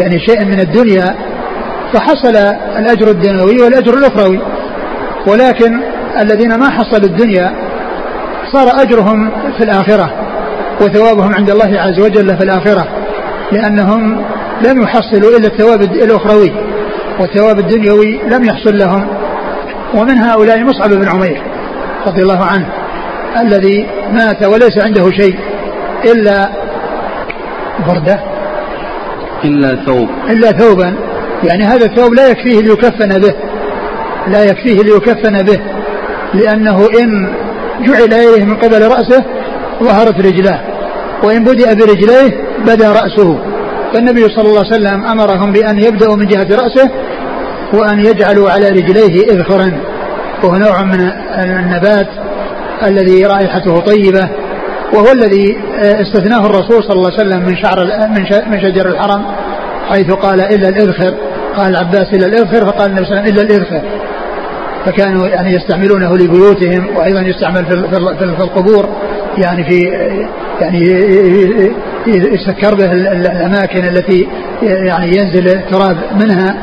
يعني 0.00 0.18
شيء 0.18 0.44
من 0.44 0.60
الدنيا 0.60 1.14
فحصل 1.92 2.36
الأجر 2.78 3.08
الدنيوي 3.10 3.62
والأجر 3.62 3.94
الأخروي. 3.94 4.40
ولكن 5.26 5.80
الذين 6.20 6.58
ما 6.58 6.70
حصلوا 6.70 7.08
الدنيا 7.08 7.52
صار 8.52 8.82
أجرهم 8.82 9.30
في 9.58 9.64
الآخرة. 9.64 10.10
وثوابهم 10.80 11.34
عند 11.34 11.50
الله 11.50 11.80
عز 11.80 12.00
وجل 12.00 12.36
في 12.36 12.44
الآخرة 12.44 12.88
لأنهم 13.52 14.24
لم 14.66 14.82
يحصلوا 14.82 15.38
إلا 15.38 15.46
الثواب 15.46 15.82
الأخروي 15.82 16.52
والثواب 17.20 17.58
الدنيوي 17.58 18.20
لم 18.28 18.44
يحصل 18.44 18.78
لهم. 18.78 19.06
ومن 19.94 20.18
هؤلاء 20.18 20.64
مصعب 20.64 20.90
بن 20.90 21.08
عمير 21.08 21.42
رضي 22.06 22.22
الله 22.22 22.44
عنه 22.44 22.66
الذي 23.40 23.86
مات 24.12 24.42
وليس 24.42 24.78
عنده 24.78 25.10
شيء 25.10 25.38
إلا 26.04 26.50
بردة 27.86 28.20
إلا 29.44 29.84
ثوب. 29.86 30.08
إلا 30.30 30.52
ثوبا. 30.52 30.94
يعني 31.44 31.64
هذا 31.64 31.84
الثوب 31.86 32.14
لا 32.14 32.28
يكفيه 32.28 32.60
ليكفن 32.60 33.08
به 33.08 33.34
لا 34.28 34.44
يكفيه 34.44 34.82
ليكفن 34.82 35.42
به 35.42 35.60
لأنه 36.34 36.88
إن 37.00 37.32
جعل 37.80 38.14
إليه 38.14 38.44
من 38.44 38.56
قبل 38.56 38.88
رأسه 38.88 39.24
ظهرت 39.82 40.20
رجلاه. 40.20 40.69
وإن 41.24 41.44
بدأ 41.44 41.74
برجليه 41.74 42.30
بدأ 42.66 42.88
رأسه. 42.88 43.38
فالنبي 43.94 44.22
صلى 44.22 44.48
الله 44.48 44.64
عليه 44.64 44.76
وسلم 44.76 45.04
أمرهم 45.04 45.52
بأن 45.52 45.78
يبدأوا 45.78 46.16
من 46.16 46.26
جهة 46.26 46.46
رأسه 46.50 46.90
وأن 47.74 48.00
يجعلوا 48.00 48.50
على 48.50 48.68
رجليه 48.68 49.24
إذخرا. 49.32 49.80
وهو 50.44 50.56
نوع 50.56 50.82
من 50.82 51.10
النبات 51.38 52.08
الذي 52.82 53.24
رائحته 53.24 53.80
طيبة 53.80 54.28
وهو 54.94 55.12
الذي 55.12 55.56
استثناه 55.78 56.46
الرسول 56.46 56.82
صلى 56.82 56.92
الله 56.92 57.12
عليه 57.12 57.22
وسلم 57.22 57.40
من 57.46 57.56
شعر 57.56 57.84
من 58.50 58.60
شجر 58.60 58.88
الحرم 58.88 59.26
حيث 59.88 60.12
قال 60.12 60.40
إلا 60.40 60.68
الإذخر. 60.68 61.14
قال 61.56 61.70
العباس 61.70 62.14
إلا 62.14 62.26
الإذخر 62.26 62.66
فقال 62.66 62.90
النبي 62.90 63.04
صلى 63.04 63.12
الله 63.12 63.20
عليه 63.20 63.32
وسلم 63.32 63.34
إلا 63.34 63.42
الإذخر. 63.42 63.82
فكانوا 64.86 65.26
يعني 65.26 65.54
يستعملونه 65.54 66.16
لبيوتهم 66.16 66.96
وأيضا 66.96 67.20
يستعمل 67.20 67.64
في 68.18 68.42
القبور. 68.42 68.88
يعني 69.38 69.64
في 69.70 69.80
يعني 70.60 70.80
يسكر 72.06 72.74
به 72.74 72.92
الأماكن 72.92 73.84
التي 73.84 74.28
يعني 74.62 75.06
ينزل 75.06 75.48
التراب 75.48 75.96
منها. 76.20 76.54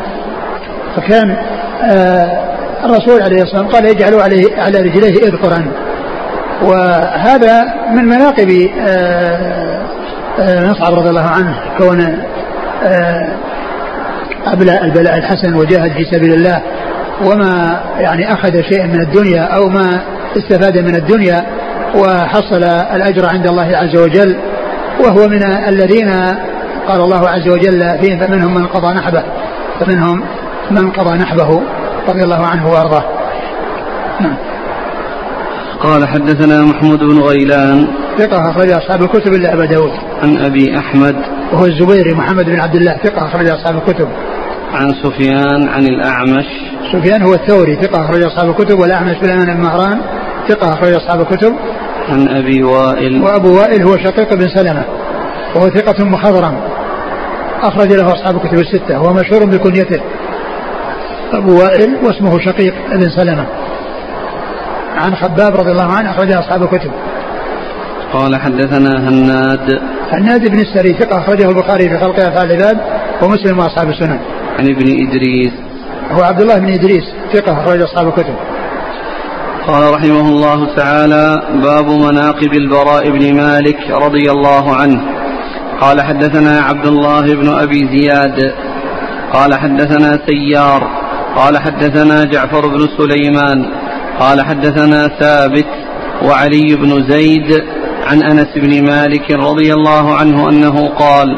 فكان 0.96 1.38
آه، 1.84 2.48
الرسول 2.84 3.22
عليه 3.22 3.44
الصلاة 3.44 3.64
والسلام 3.64 3.68
قال 3.68 3.86
يجعلوا 3.86 4.24
عليه 4.24 4.62
على 4.62 4.80
رجليه 4.80 5.28
اذكرا 5.28 5.72
وهذا 6.62 7.74
من 7.92 8.06
مناقب 8.06 8.70
آه، 8.80 9.82
آه، 10.40 10.70
مصعب 10.70 10.94
رضي 10.94 11.10
الله 11.10 11.22
عنه 11.22 11.56
كون 11.78 12.18
أبلى 14.46 14.82
البلاء 14.82 15.18
الحسن 15.18 15.56
وجاهد 15.56 15.92
في 15.92 16.06
سبيل 16.12 16.34
الله 16.34 16.62
وما 17.26 17.82
يعني 18.00 18.34
أخذ 18.34 18.62
شيئا 18.62 18.86
من 18.86 19.02
الدنيا 19.02 19.42
أو 19.42 19.70
ما 19.70 20.02
استفاد 20.38 20.78
من 20.78 20.96
الدنيا 20.96 21.46
وحصل 21.96 22.63
الأجر 22.63 23.25
عند 23.25 23.48
الله 23.48 23.77
عز 23.77 23.96
وجل 23.96 24.38
وهو 25.03 25.27
من 25.27 25.44
الذين 25.67 26.10
قال 26.88 27.01
الله 27.01 27.29
عز 27.29 27.48
وجل 27.48 28.00
فيهم 28.01 28.20
فمنهم 28.20 28.53
من 28.53 28.67
قضى 28.67 28.94
نحبه 28.94 29.24
فمنهم 29.79 30.24
من 30.72 30.91
قضى 30.91 31.17
نحبه 31.17 31.62
رضي 32.10 32.24
الله 32.24 32.46
عنه 32.46 32.70
وأرضاه. 32.70 33.03
نعم. 34.22 34.38
قال 35.79 36.08
حدثنا 36.08 36.62
محمود 36.62 37.00
بن 37.00 37.20
غيلان 37.20 37.88
ثقة 38.17 38.51
أخرج 38.51 38.72
أصحاب 38.72 39.01
الكتب 39.01 39.34
إلا 39.34 39.53
أبا 39.53 39.65
داود. 39.65 39.91
عن 40.24 40.38
أبي 40.38 40.77
أحمد 40.77 41.15
وهو 41.53 41.65
الزبيري 41.65 42.13
محمد 42.13 42.46
بن 42.46 42.60
عبد 42.60 42.75
الله 42.75 42.98
ثقة 43.03 43.25
أخرج 43.25 43.48
أصحاب 43.48 43.75
الكتب. 43.75 44.08
عن 44.74 44.94
سفيان 45.03 45.70
عن 45.70 45.86
الأعمش 45.86 46.46
سفيان 46.91 47.22
هو 47.22 47.34
الثوري 47.34 47.75
ثقة 47.75 48.06
أخرج 48.06 48.24
أصحاب 48.24 48.50
الكتب 48.50 48.79
والأعمش 48.79 49.15
سليمان 49.22 49.50
المهران 49.50 50.00
ثقة 50.50 50.74
أخرج 50.74 50.94
أصحاب 50.94 51.22
الكتب. 51.22 51.54
عن 52.10 52.27
أبي 52.27 52.63
وائل. 52.63 53.24
وأبو 53.24 53.58
وائل 53.58 53.84
هو 53.84 53.98
شقيق 53.98 54.34
بن 54.34 54.48
سلمة 54.56 54.84
وهو 55.56 55.70
ثقة 55.70 56.04
مخضرم 56.04 56.60
أخرج 57.63 57.94
له 57.94 58.13
أصحاب 58.13 58.36
الكتب 58.36 58.60
الستة 58.60 59.01
وهو 59.01 59.13
مشهور 59.13 59.46
بكنيته. 59.46 60.01
أبو 61.34 61.60
وائل 61.60 61.96
واسمه 62.04 62.39
شقيق 62.39 62.74
بن 62.92 63.10
سلمة. 63.10 63.46
عن 64.98 65.16
خباب 65.16 65.56
رضي 65.56 65.72
الله 65.72 65.94
عنه 65.94 66.12
أخرج 66.12 66.32
أصحاب 66.32 66.63
الكتب. 66.63 66.92
قال 68.13 68.36
حدثنا 68.36 69.10
هناد. 69.10 69.82
هناد 70.12 70.50
بن 70.51 70.60
السري 70.60 70.94
ثقة 70.94 71.18
أخرجه 71.20 71.50
البخاري 71.50 71.89
في 71.89 71.98
خلق 71.98 72.20
أفعال 72.20 72.51
العباد 72.51 72.77
ومسلم 73.24 73.60
وأصحاب 73.60 73.89
السنن. 73.89 74.20
عن 74.60 74.66
ابن 74.70 75.08
إدريس. 75.08 75.51
هو 76.12 76.22
عبد 76.22 76.42
الله 76.42 76.60
بن 76.60 76.74
إدريس 76.74 77.04
ثقة 77.34 77.54
أخرج 77.54 77.82
أصحاب 77.82 78.08
الكتب. 78.08 78.36
قال 79.68 79.94
رحمه 79.94 80.30
الله 80.30 80.76
تعالى 80.76 81.42
باب 81.64 81.86
مناقب 81.86 82.54
البراء 82.54 83.10
بن 83.10 83.36
مالك 83.36 83.78
رضي 83.92 84.32
الله 84.32 84.76
عنه. 84.76 85.02
قال 85.82 86.02
حدثنا 86.02 86.62
عبد 86.62 86.88
الله 86.88 87.22
بن 87.22 87.50
أبي 87.50 87.88
زياد. 87.98 88.54
قال 89.34 89.56
حدثنا 89.56 90.20
سيار. 90.28 90.88
قال 91.36 91.58
حدثنا 91.58 92.24
جعفر 92.24 92.68
بن 92.68 92.88
سليمان. 92.98 93.66
قال 94.20 94.46
حدثنا 94.46 95.08
ثابت 95.08 95.68
وعلي 96.26 96.76
بن 96.76 97.10
زيد 97.10 97.64
عن 98.08 98.24
أنس 98.24 98.48
بن 98.56 98.86
مالك 98.86 99.32
رضي 99.32 99.74
الله 99.74 100.16
عنه 100.16 100.50
أنه 100.50 100.88
قال 100.88 101.38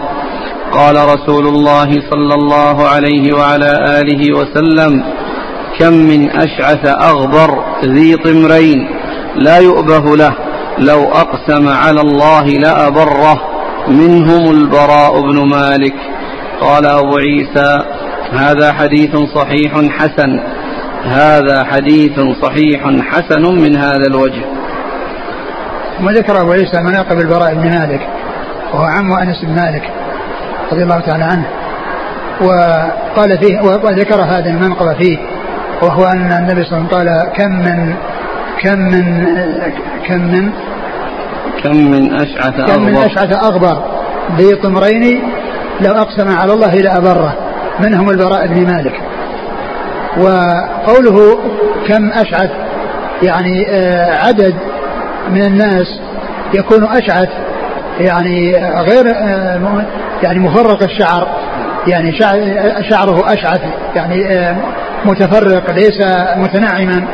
قال 0.71 0.95
رسول 0.95 1.47
الله 1.47 1.89
صلى 2.11 2.33
الله 2.33 2.87
عليه 2.87 3.33
وعلى 3.33 3.71
آله 4.01 4.37
وسلم 4.37 5.03
كم 5.79 5.93
من 5.93 6.29
أشعث 6.29 6.87
أغبر 6.87 7.63
ذي 7.85 8.15
طمرين 8.15 8.89
لا 9.35 9.57
يؤبه 9.57 10.17
له. 10.17 10.33
لو 10.77 11.03
أقسم 11.03 11.67
على 11.67 12.01
الله 12.01 12.45
لأبره. 12.45 13.41
منهم 13.87 14.51
البراء 14.51 15.21
بن 15.21 15.49
مالك. 15.49 15.95
قال 16.61 16.85
أبو 16.85 17.17
عيسى 17.17 17.77
هذا 18.31 18.73
حديث 18.73 19.15
صحيح 19.35 19.71
حسن. 19.89 20.39
هذا 21.03 21.63
حديث 21.63 22.19
صحيح 22.41 22.81
حسن 23.11 23.41
من 23.41 23.75
هذا 23.75 24.07
الوجه. 24.07 24.45
ثم 25.97 26.09
ذكر 26.09 26.41
أبو 26.41 26.51
عيسى 26.51 26.81
مناقب 26.81 27.19
البراء 27.19 27.53
بن 27.53 27.69
مالك 27.69 28.07
وهو 28.73 28.83
عم 28.83 29.13
أنس 29.13 29.45
بن 29.45 29.55
مالك 29.55 29.91
رضي 30.71 30.83
الله 30.83 30.99
تعالى 30.99 31.23
عنه. 31.23 31.45
وقال 32.41 33.37
فيه 33.37 33.61
وذكر 33.61 34.21
هذا 34.21 34.49
المنقب 34.49 34.93
فيه. 34.97 35.17
وهو 35.81 36.05
أن 36.05 36.31
النبي 36.31 36.63
صلى 36.63 36.77
الله 36.77 36.87
عليه 36.87 36.87
وسلم 36.87 36.87
قال 36.87 37.31
كم 37.33 37.51
من 37.51 37.93
كم 38.61 38.79
من 38.79 39.27
كم 40.07 40.21
من 40.21 40.51
كم 41.63 41.75
من 41.75 42.15
أشعث 42.15 42.59
أغبر 42.59 42.75
كم 42.75 42.81
من 42.81 42.97
أشعث 42.97 43.33
أغبر 43.43 43.83
ذي 44.37 44.55
طمرين 44.55 45.21
لو 45.81 45.91
أقسم 45.91 46.37
على 46.37 46.53
الله 46.53 46.75
لأبره 46.75 47.33
منهم 47.79 48.09
البراء 48.09 48.47
بن 48.47 48.67
مالك. 48.67 49.01
وقوله 50.17 51.39
كم 51.87 52.09
أشعث 52.09 52.49
يعني 53.23 53.67
آه، 53.69 54.25
عدد 54.27 54.55
من 55.29 55.41
الناس 55.41 55.99
يكون 56.53 56.83
أشعث 56.83 57.29
يعني 57.99 58.51
غير 58.61 59.05
آه، 59.15 59.85
يعني 60.23 60.39
مفرق 60.39 60.83
الشعر. 60.83 61.27
يعني 61.87 62.19
شعره 62.89 63.33
أشعث 63.33 63.61
يعني 63.95 64.27
آه، 64.27 64.55
متفرق 65.05 65.71
ليس 65.71 66.01
متنعما 66.37 67.07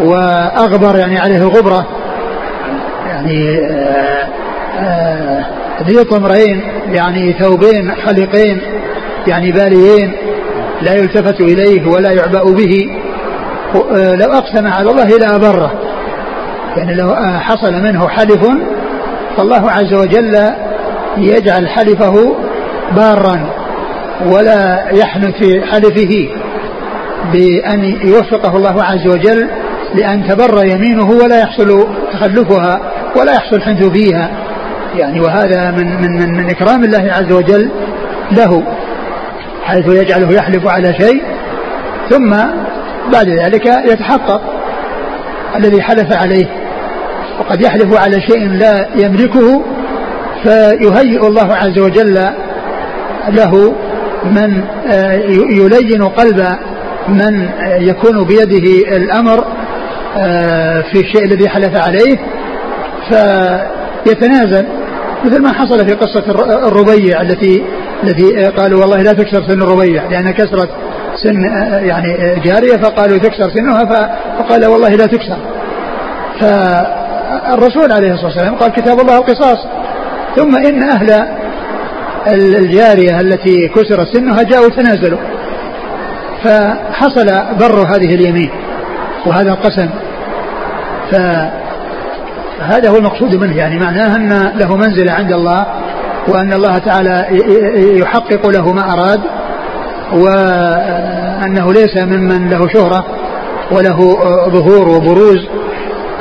وأغبر 0.00 0.98
يعني 0.98 1.18
عليه 1.18 1.42
غبرة 1.42 1.86
يعني 3.06 3.60
ذي 5.82 6.04
طمرين 6.04 6.62
يعني 6.92 7.32
ثوبين 7.32 7.94
خلقين 8.06 8.60
يعني 9.26 9.52
باليين 9.52 10.12
لا 10.82 10.94
يلتفت 10.94 11.40
إليه 11.40 11.86
ولا 11.86 12.12
يعبأ 12.12 12.44
به. 12.44 12.90
لو 13.94 14.32
أقسم 14.32 14.66
على 14.66 14.90
الله 14.90 15.08
لأبره 15.08 15.72
يعني 16.76 16.94
لو 16.94 17.14
حصل 17.16 17.72
منه 17.82 18.08
حلف 18.08 18.46
فالله 19.36 19.70
عز 19.70 19.94
وجل 19.94 20.50
يجعل 21.16 21.68
حلفه 21.68 22.36
بارا 22.96 23.50
ولا 24.26 24.88
يحنث 24.92 25.36
في 25.36 25.62
حلفه. 25.62 26.39
بأن 27.32 27.84
يوفقه 27.84 28.56
الله 28.56 28.82
عز 28.84 29.06
وجل 29.06 29.50
لأن 29.94 30.28
تبر 30.28 30.64
يمينه 30.64 31.10
ولا 31.10 31.40
يحصل 31.40 31.88
تخلفها 32.12 32.80
ولا 33.16 33.32
يحصل 33.32 33.62
حنث 33.62 33.84
فيها. 33.84 34.30
يعني 34.96 35.20
وهذا 35.20 35.70
من 35.70 35.86
من 35.86 36.12
من, 36.18 36.36
من 36.36 36.50
إكرام 36.50 36.84
الله 36.84 37.12
عز 37.12 37.32
وجل 37.32 37.70
له 38.32 38.62
حيث 39.64 39.88
يجعله 39.88 40.32
يحلف 40.32 40.66
على 40.66 40.94
شيء 41.00 41.22
ثم 42.10 42.30
بعد 43.12 43.28
ذلك 43.28 43.66
يتحقق 43.66 44.40
الذي 45.56 45.82
حلف 45.82 46.12
عليه. 46.12 46.46
وقد 47.40 47.62
يحلف 47.62 48.00
على 48.00 48.20
شيء 48.20 48.48
لا 48.48 48.88
يملكه 48.96 49.62
فيهيئ 50.42 51.26
الله 51.26 51.54
عز 51.54 51.78
وجل 51.78 52.14
له 53.28 53.74
من 54.24 54.62
آه، 54.86 55.12
يلين 55.50 56.02
قلب 56.02 56.46
من 57.08 57.48
يكون 57.78 58.24
بيده 58.24 58.96
الأمر 58.96 59.44
آه، 60.18 60.80
في 60.80 61.00
الشيء 61.00 61.24
الذي 61.24 61.48
حلف 61.48 61.76
عليه 61.76 62.16
فيتنازل. 64.04 64.66
مثل 65.24 65.42
ما 65.42 65.52
حصل 65.52 65.86
في 65.86 65.94
قصة 65.94 66.24
الربيع 66.68 67.22
التي 67.22 67.64
التي 68.04 68.44
قالوا 68.44 68.80
والله 68.80 68.96
لا 69.02 69.12
تكسر 69.12 69.48
سن 69.48 69.62
الربيع 69.62 70.04
لأن 70.10 70.30
كسرت 70.30 70.68
سن 71.22 71.42
يعني 71.72 72.40
جارية 72.44 72.76
فقالوا 72.76 73.18
تكسر 73.18 73.50
سنها 73.50 73.84
فقال 74.38 74.66
والله 74.66 74.88
لا 74.88 75.06
تكسر. 75.06 75.36
فالرسول 76.40 77.92
عليه 77.92 78.12
الصلاة 78.12 78.26
والسلام 78.26 78.54
قال 78.54 78.72
كتاب 78.72 79.00
الله 79.00 79.18
القصاص 79.18 79.58
ثم 80.36 80.56
إن 80.56 80.82
أهل 80.82 81.28
الجارية 82.32 83.20
التي 83.20 83.68
كسرت 83.68 84.16
سنها 84.16 84.42
جاءوا 84.42 84.68
تنازلوا. 84.68 85.18
فحصل 86.44 87.26
بر 87.60 87.82
هذه 87.82 88.14
اليمين 88.14 88.50
وهذا 89.26 89.50
القسم 89.50 89.88
ف 91.10 91.14
هذا 92.60 92.90
هو 92.90 92.96
المقصود 92.96 93.34
منه 93.34 93.56
يعني 93.56 93.78
معناه 93.78 94.16
أن 94.16 94.52
له 94.56 94.76
منزلة 94.76 95.12
عند 95.12 95.32
الله 95.32 95.66
وأن 96.28 96.52
الله 96.52 96.78
تعالى 96.78 97.26
يحقق 98.00 98.46
له 98.46 98.72
ما 98.72 98.92
أراد 98.92 99.20
وأنه 100.12 101.72
ليس 101.72 101.96
ممن 101.98 102.48
له 102.50 102.68
شهرة 102.68 103.06
وله 103.70 104.16
ظهور 104.48 104.88
وبروز 104.88 105.48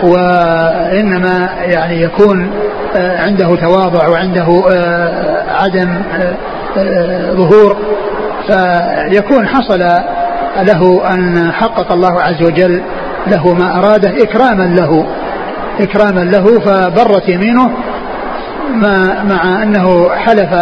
وإنما 0.03 1.49
يعني 1.61 2.01
يكون 2.01 2.51
عنده 2.95 3.55
تواضع 3.55 4.07
وعنده 4.07 4.63
عدم 5.47 6.01
ظهور. 7.35 7.77
فيكون 8.49 9.47
حصل 9.47 9.79
له 10.63 11.13
أن 11.13 11.51
حقق 11.51 11.91
الله 11.91 12.21
عز 12.21 12.43
وجل 12.43 12.81
له 13.27 13.53
ما 13.53 13.79
أراده 13.79 14.23
إكراما 14.23 14.63
له 14.63 15.05
إكراما 15.79 16.19
له 16.19 16.59
فبرت 16.59 17.29
يمينه 17.29 17.71
ما 18.73 19.23
مع 19.23 19.63
أنه 19.63 20.09
حلف 20.09 20.53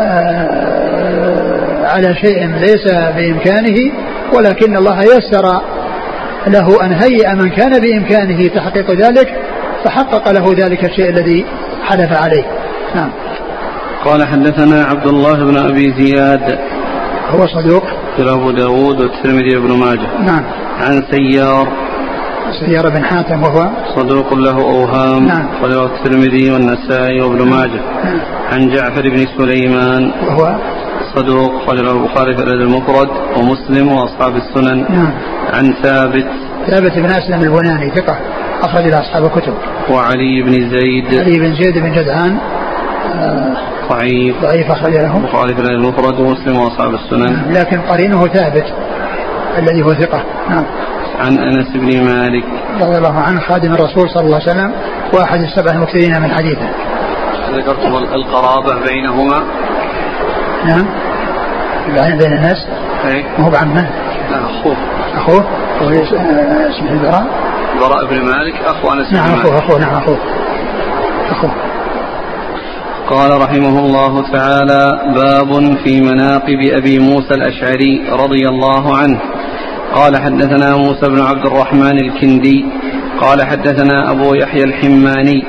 آه، 0.00 0.84
على 1.84 2.14
شيء 2.14 2.46
ليس 2.46 2.92
بإمكانه 3.16 3.92
ولكن 4.32 4.76
الله 4.76 5.02
يسر 5.02 5.60
له 6.46 6.84
أن 6.86 6.92
هيئ 6.92 7.34
من 7.34 7.50
كان 7.50 7.80
بإمكانه 7.80 8.48
تحقيق 8.48 8.90
ذلك 8.90 9.34
فحقق 9.84 10.30
له 10.32 10.54
ذلك 10.58 10.84
الشيء 10.84 11.10
الذي 11.10 11.46
حلف 11.84 12.22
عليه. 12.22 12.44
نعم. 12.94 13.10
قال 14.04 14.26
حدثنا 14.28 14.84
عبد 14.84 15.06
الله 15.06 15.34
بن 15.34 15.56
أبي 15.56 15.94
زياد 15.98 16.58
هو 17.34 17.46
صدوق؟ 17.46 17.82
أبو 18.18 18.50
داود 18.50 19.00
والترمذي 19.00 19.56
بن 19.56 19.72
ماجه. 19.72 20.08
نعم. 20.26 20.44
عن 20.80 21.02
سيار. 21.10 21.68
سيار 22.66 22.88
بن 22.88 23.04
حاتم 23.04 23.42
وهو؟ 23.42 23.68
صدوق 23.96 24.34
له 24.34 24.56
أوهام. 24.56 25.26
نعم. 25.26 25.46
رواه 25.62 25.86
الترمذي 25.86 26.50
والنسائي 26.50 27.20
وابن 27.20 27.48
ماجه. 27.48 27.80
نعم 28.04 28.20
عن 28.52 28.68
جعفر 28.68 29.02
بن 29.02 29.26
سليمان. 29.38 30.12
وهو؟ 30.26 30.56
صدوق. 31.14 31.66
خرجه 31.66 31.92
البخاري 31.92 32.36
في 32.36 32.42
الأدب 32.42 32.60
المفرد 32.60 33.08
ومسلم 33.36 33.92
وأصحاب 33.92 34.36
السنن. 34.36 34.78
نعم. 34.90 35.12
عن 35.54 35.74
ثابت. 35.82 36.26
ثابت 36.66 36.92
بن 36.98 37.10
أسلم 37.10 37.42
البناني 37.42 37.90
ثقة 37.90 38.16
أخرج 38.62 38.84
له 38.84 39.00
أصحاب 39.00 39.24
الكتب. 39.24 39.54
وعلي 39.90 40.42
بن 40.42 40.52
زيد. 40.52 41.20
علي 41.20 41.38
بن 41.38 41.54
زيد 41.54 41.78
بن 41.78 41.92
جدعان. 41.92 42.38
آه 43.14 43.73
ضعيف 43.90 44.42
ضعيف 44.42 44.70
أخرج 44.70 44.92
له 44.92 45.16
البخاري 45.16 45.54
في 45.54 45.60
المفرد 45.60 46.20
ومسلم 46.20 46.58
وأصحاب 46.58 46.94
السنن 46.94 47.32
نعم 47.32 47.52
لكن 47.52 47.80
قرينه 47.80 48.26
ثابت 48.26 48.74
الذي 49.58 49.82
هو 49.82 49.94
ثقة 49.94 50.22
نعم 50.50 50.64
عن 51.18 51.38
أنس 51.38 51.68
بن 51.68 52.04
مالك 52.04 52.44
رضي 52.80 52.98
الله 52.98 53.20
عنه 53.20 53.40
خادم 53.40 53.74
الرسول 53.74 54.10
صلى 54.10 54.24
الله 54.24 54.40
عليه 54.40 54.52
وسلم 54.52 54.72
واحد 55.12 55.40
السبع 55.40 55.72
المكثرين 55.72 56.22
من 56.22 56.30
حديثه. 56.30 56.68
ذكرتم 57.52 57.96
القرابة 57.96 58.80
بينهما؟ 58.86 59.44
نعم. 60.64 60.86
بين 61.94 62.18
بين 62.18 62.32
الناس؟ 62.32 62.66
اي 63.04 63.24
ما 63.38 63.46
هو 63.46 63.50
بعمه؟ 63.50 63.90
لا 64.30 64.44
أخوه 64.44 64.76
أخوه؟ 65.16 65.44
هو 65.82 65.88
اسمه 65.88 66.92
البراء؟ 66.92 67.26
البراء 67.74 68.06
بن 68.06 68.24
مالك 68.24 68.54
أخو 68.64 68.92
أنس 68.92 69.12
نعم 69.12 69.28
بن 69.28 69.40
اخوه 69.40 69.58
أخوه 69.58 69.78
نعم 69.78 69.94
أخوه 69.94 70.18
أخوه 71.30 71.50
قال 73.10 73.40
رحمه 73.40 73.78
الله 73.78 74.32
تعالى 74.32 75.12
باب 75.14 75.76
في 75.84 76.00
مناقب 76.00 76.60
أبي 76.72 76.98
موسى 76.98 77.34
الأشعري 77.34 78.04
رضي 78.10 78.48
الله 78.48 78.96
عنه. 78.96 79.20
قال 79.94 80.16
حدثنا 80.16 80.76
موسى 80.76 81.08
بن 81.08 81.20
عبد 81.20 81.46
الرحمن 81.46 81.98
الكندي. 81.98 82.64
قال 83.20 83.42
حدثنا 83.42 84.10
أبو 84.10 84.34
يحيى 84.34 84.64
الحماني 84.64 85.44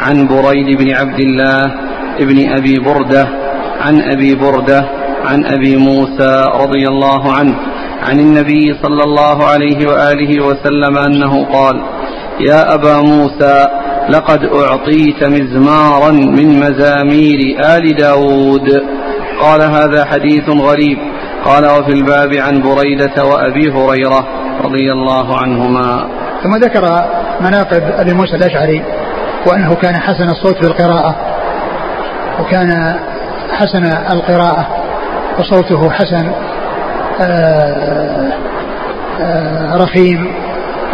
عن 0.00 0.26
بريد 0.26 0.78
بن 0.78 0.94
عبد 0.94 1.20
الله 1.20 1.62
ابن 2.20 2.52
أبي 2.52 2.78
بردة 2.78 3.28
عن 3.80 4.00
أبي 4.00 4.34
بردة 4.34 4.84
عن 5.24 5.44
أبي 5.44 5.76
موسى 5.76 6.44
رضي 6.54 6.88
الله 6.88 7.32
عنه 7.32 7.54
عن 8.02 8.20
النبي 8.20 8.74
صلى 8.82 9.02
الله 9.04 9.44
عليه 9.44 9.88
وآله 9.88 10.46
وسلم 10.46 10.98
أنه 10.98 11.44
قال 11.44 11.82
يا 12.40 12.74
أبا 12.74 13.00
موسى 13.00 13.83
لقد 14.08 14.40
أعطيت 14.44 15.24
مزمارا 15.24 16.10
من 16.12 16.60
مزامير 16.60 17.56
آل 17.76 17.96
داود. 17.96 18.82
قال 19.40 19.62
هذا 19.62 20.04
حديث 20.04 20.48
غريب. 20.48 20.98
قال 21.44 21.64
وفي 21.64 21.92
الباب 21.92 22.34
عن 22.34 22.62
بريدة 22.62 23.24
وأبي 23.24 23.70
هريرة 23.70 24.26
رضي 24.64 24.92
الله 24.92 25.38
عنهما. 25.38 26.08
ثم 26.42 26.56
ذكر 26.56 27.04
مناقب 27.40 27.82
أبي 27.98 28.12
موسى 28.14 28.36
الأشعري 28.36 28.82
وأنه 29.46 29.74
كان 29.74 29.96
حسن 29.96 30.28
الصوت 30.28 30.64
في 30.64 30.66
القراءة 30.70 31.14
وكان 32.40 32.94
حسن 33.52 33.84
القراءة 34.12 34.66
وصوته 35.38 35.90
حسن 35.90 36.30
آه، 37.20 38.32
آه، 39.20 39.76
رخيم 39.76 40.32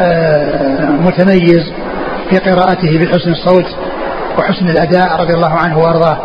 آه، 0.01 0.90
متميز. 0.90 1.73
في 2.30 2.38
قراءته 2.38 2.98
بحسن 2.98 3.30
الصوت 3.30 3.66
وحسن 4.38 4.68
الأداء 4.68 5.20
رضي 5.20 5.34
الله 5.34 5.52
عنه 5.52 5.78
وأرضاه. 5.78 6.18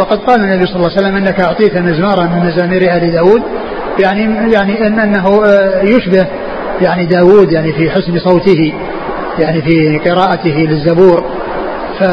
وقد 0.00 0.18
قال 0.18 0.40
النبي 0.40 0.66
صلى 0.66 0.76
الله 0.76 0.90
عليه 0.90 1.00
وسلم 1.00 1.16
إنك 1.16 1.40
أعطيت 1.40 1.76
مزمارا 1.76 2.24
من 2.24 2.46
مزامير 2.46 2.96
آل 2.96 3.12
داود. 3.12 3.42
يعني 4.02 4.52
يعني 4.52 4.86
إن 4.86 5.00
أنه 5.00 5.42
يشبه 5.82 6.26
يعني 6.80 7.06
داود 7.06 7.52
يعني 7.52 7.72
في 7.72 7.90
حسن 7.90 8.18
صوته 8.18 8.72
يعني 9.38 9.62
في 9.62 9.98
قراءته 9.98 10.50
للزبور. 10.50 11.24
ف 11.98 12.04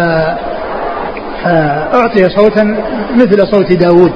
فأعطي 1.43 2.30
صوتا 2.30 2.78
مثل 3.15 3.47
صوت 3.47 3.73
داود 3.73 4.12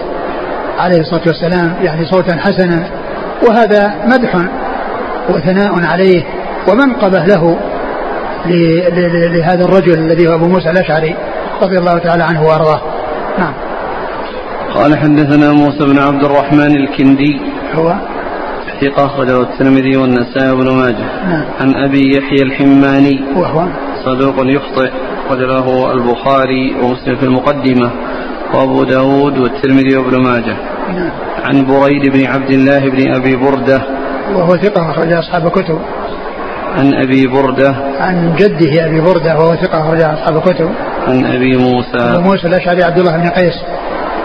عليه 0.79 0.99
الصلاة 0.99 1.23
والسلام 1.27 1.75
يعني 1.83 2.05
صوتا 2.05 2.35
حسنا. 2.35 2.87
وهذا 3.47 3.93
مدح 4.05 4.35
وثناء 5.29 5.85
عليه 5.85 6.23
ومنقبة 6.67 7.25
له. 7.25 7.57
لهذا 8.45 9.65
الرجل 9.65 9.99
الذي 9.99 10.27
هو 10.27 10.35
أبو 10.35 10.45
موسى 10.45 10.69
الأشعري 10.69 11.15
رضي 11.63 11.77
الله 11.77 11.97
تعالى 11.97 12.23
عنه 12.23 12.43
وأرضاه. 12.43 12.81
نعم. 13.37 13.53
قال 14.73 14.97
حدثنا 14.97 15.51
موسى 15.51 15.85
بن 15.85 15.99
عبد 15.99 16.23
الرحمن 16.23 16.75
الكندي. 16.75 17.41
هو؟ 17.73 17.95
ثقة 18.81 19.05
أخرجه 19.05 19.41
الترمذي 19.41 19.97
والنسائي 19.97 20.51
وابن 20.51 20.71
ماجه. 20.71 21.27
نعم. 21.27 21.45
عن 21.61 21.75
أبي 21.75 22.17
يحيى 22.17 22.41
الحماني. 22.41 23.21
وهو 23.35 23.67
صدوق 24.05 24.35
يخطئ. 24.39 24.91
له 25.31 25.91
البخاري 25.91 26.75
ومسلم 26.81 27.15
في 27.15 27.23
المقدمة. 27.23 27.91
وأبو 28.53 28.83
داود 28.83 29.37
والترمذي 29.37 29.97
وابن 29.97 30.23
ماجه. 30.23 30.57
نعم. 30.95 31.09
عن 31.43 31.65
بريد 31.65 32.11
بن 32.13 32.25
عبد 32.25 32.49
الله 32.49 32.89
بن 32.89 33.13
أبي 33.13 33.35
بردة. 33.35 33.81
وهو 34.35 34.57
ثقة 34.57 34.91
أخرج 34.91 35.13
أصحاب 35.13 35.49
كتب 35.49 35.79
عن 36.77 36.93
أبي 36.93 37.27
بردة. 37.27 37.75
عن 37.99 38.35
جده 38.35 38.85
أبي 38.85 39.01
بردة 39.01 39.37
وهو 39.37 39.55
ثقة 39.55 39.79
أخرج 39.79 40.01
أصحاب 40.01 40.41
كتب 40.41 40.69
عن 41.07 41.25
أبي 41.25 41.57
موسى. 41.57 41.97
أبو 41.97 42.21
موسى 42.21 42.47
الأشعري 42.47 42.83
عبد 42.83 42.99
الله 42.99 43.17
بن 43.17 43.29
قيس 43.29 43.53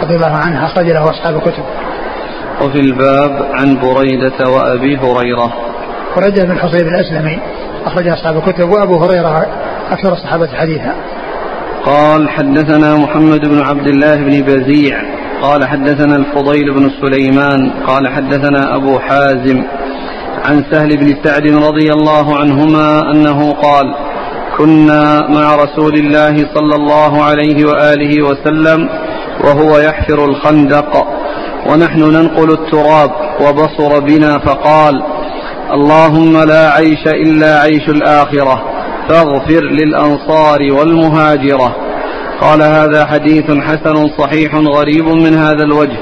رضي 0.02 0.16
الله 0.16 0.36
عنه 0.36 0.66
أخرج 0.66 0.86
له 0.86 1.10
أصحاب 1.10 1.40
كتب 1.40 1.64
وفي 2.62 2.80
الباب 2.80 3.46
عن 3.52 3.78
بريدة 3.78 4.50
وأبي 4.50 4.96
هريرة. 4.96 5.52
بريدة 6.16 6.44
بن 6.44 6.58
حصيب 6.58 6.86
الأسلمي 6.86 7.38
أخرج 7.86 8.08
أصحاب 8.08 8.42
كتب 8.42 8.68
وأبو 8.68 8.96
هريرة 9.04 9.46
أكثر 9.90 10.12
الصحابة 10.12 10.48
حديثا. 10.54 10.94
قال 11.84 12.28
حدثنا 12.28 12.96
محمد 12.96 13.48
بن 13.48 13.60
عبد 13.60 13.86
الله 13.86 14.16
بن 14.16 14.42
بزيع. 14.42 15.02
قال 15.42 15.68
حدثنا 15.68 16.16
الفضيل 16.16 16.74
بن 16.74 16.90
سليمان. 17.00 17.70
قال 17.86 18.08
حدثنا 18.08 18.76
أبو 18.76 18.98
حازم. 18.98 19.62
عن 20.48 20.64
سهل 20.70 20.96
بن 20.96 21.16
سعد 21.24 21.46
رضي 21.46 21.92
الله 21.92 22.36
عنهما 22.36 23.10
أنه 23.12 23.52
قال 23.52 23.94
كنا 24.58 25.26
مع 25.28 25.54
رسول 25.54 25.94
الله 25.94 26.36
صلى 26.54 26.74
الله 26.74 27.22
عليه 27.22 27.64
وآله 27.64 28.22
وسلم 28.22 28.88
وهو 29.44 29.78
يحفر 29.78 30.24
الخندق 30.24 31.06
ونحن 31.70 32.00
ننقل 32.00 32.50
التراب 32.50 33.10
وبصر 33.40 34.00
بنا 34.00 34.38
فقال 34.38 35.02
اللهم 35.72 36.44
لا 36.44 36.70
عيش 36.70 37.06
إلا 37.06 37.60
عيش 37.60 37.88
الآخرة 37.88 38.62
فاغفر 39.08 39.62
للأنصار 39.64 40.58
والمهاجرة. 40.72 41.76
قال 42.40 42.62
هذا 42.62 43.06
حديث 43.06 43.50
حسن 43.50 44.08
صحيح 44.18 44.54
غريب 44.54 45.08
من 45.08 45.34
هذا 45.34 45.64
الوجه 45.64 45.98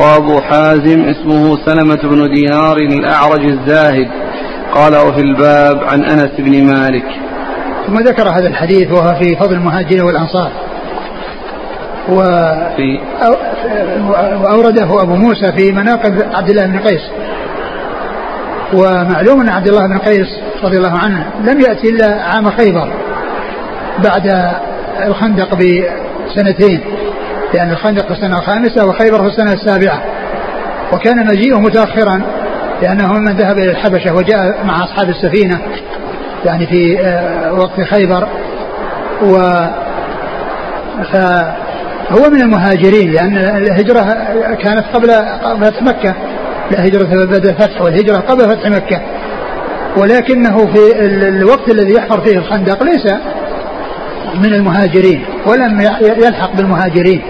وأبو 0.00 0.40
حازم 0.40 1.04
اسمه 1.04 1.58
سلمة 1.66 1.98
بن 2.02 2.34
دينار 2.34 2.76
الأعرج 2.76 3.44
الزاهد. 3.44 4.08
قال 4.74 4.96
وفي 4.96 5.20
الباب 5.20 5.84
عن 5.84 6.04
أنس 6.04 6.30
بن 6.38 6.66
مالك. 6.66 7.06
ثم 7.86 7.98
ذكر 7.98 8.28
هذا 8.28 8.48
الحديث 8.48 8.92
وهو 8.92 9.14
في 9.14 9.36
فضل 9.36 9.54
المهاجرين 9.54 10.02
والأنصار. 10.02 10.50
و 12.08 12.22
في 12.76 12.98
وأورده 14.42 15.02
أبو 15.02 15.14
موسى 15.14 15.52
في 15.52 15.72
مناقب 15.72 16.22
عبد 16.34 16.50
الله 16.50 16.66
بن 16.66 16.78
قيس. 16.78 17.02
ومعلوم 18.74 19.40
أن 19.40 19.48
عبد 19.48 19.68
الله 19.68 19.86
بن 19.86 19.98
قيس 19.98 20.28
رضي 20.64 20.76
الله 20.76 20.98
عنه 20.98 21.26
لم 21.44 21.60
يأتي 21.60 21.88
إلا 21.88 22.22
عام 22.22 22.50
خيبر 22.50 22.92
بعد 24.04 24.54
الخندق 25.06 25.54
بسنتين. 25.54 26.80
لأن 27.54 27.70
الخندق 27.70 28.06
في 28.06 28.10
السنة 28.10 28.38
الخامسة 28.38 28.86
وخيبر 28.86 29.18
في 29.18 29.26
السنة 29.26 29.52
السابعة. 29.52 30.02
وكان 30.92 31.26
مجيئه 31.26 31.60
متأخرا 31.60 32.22
لأنه 32.82 33.12
من 33.12 33.36
ذهب 33.36 33.58
إلى 33.58 33.70
الحبشة 33.70 34.14
وجاء 34.14 34.64
مع 34.64 34.84
أصحاب 34.84 35.08
السفينة 35.08 35.60
يعني 36.44 36.66
في 36.66 37.00
آه، 37.00 37.52
وقت 37.52 37.80
خيبر. 37.80 38.28
و 39.22 39.36
فهو 41.12 42.30
من 42.30 42.40
المهاجرين 42.40 43.12
لأن 43.12 43.36
الهجرة 43.36 44.02
كانت 44.62 44.84
قبل 44.94 45.08
فتح 45.64 45.82
مكة. 45.82 46.14
لا 46.70 46.86
هجرة 46.86 47.24
بعد 47.24 47.46
الفتح 47.46 47.82
والهجرة 47.82 48.16
قبل 48.16 48.44
فتح 48.44 48.70
مكة. 48.70 49.00
ولكنه 49.96 50.56
في 50.56 51.06
الوقت 51.28 51.70
الذي 51.70 51.94
يحفر 51.94 52.20
فيه 52.20 52.38
الخندق 52.38 52.82
ليس 52.82 53.06
من 54.34 54.54
المهاجرين 54.54 55.24
ولم 55.46 55.80
يلحق 56.00 56.56
بالمهاجرين. 56.56 57.22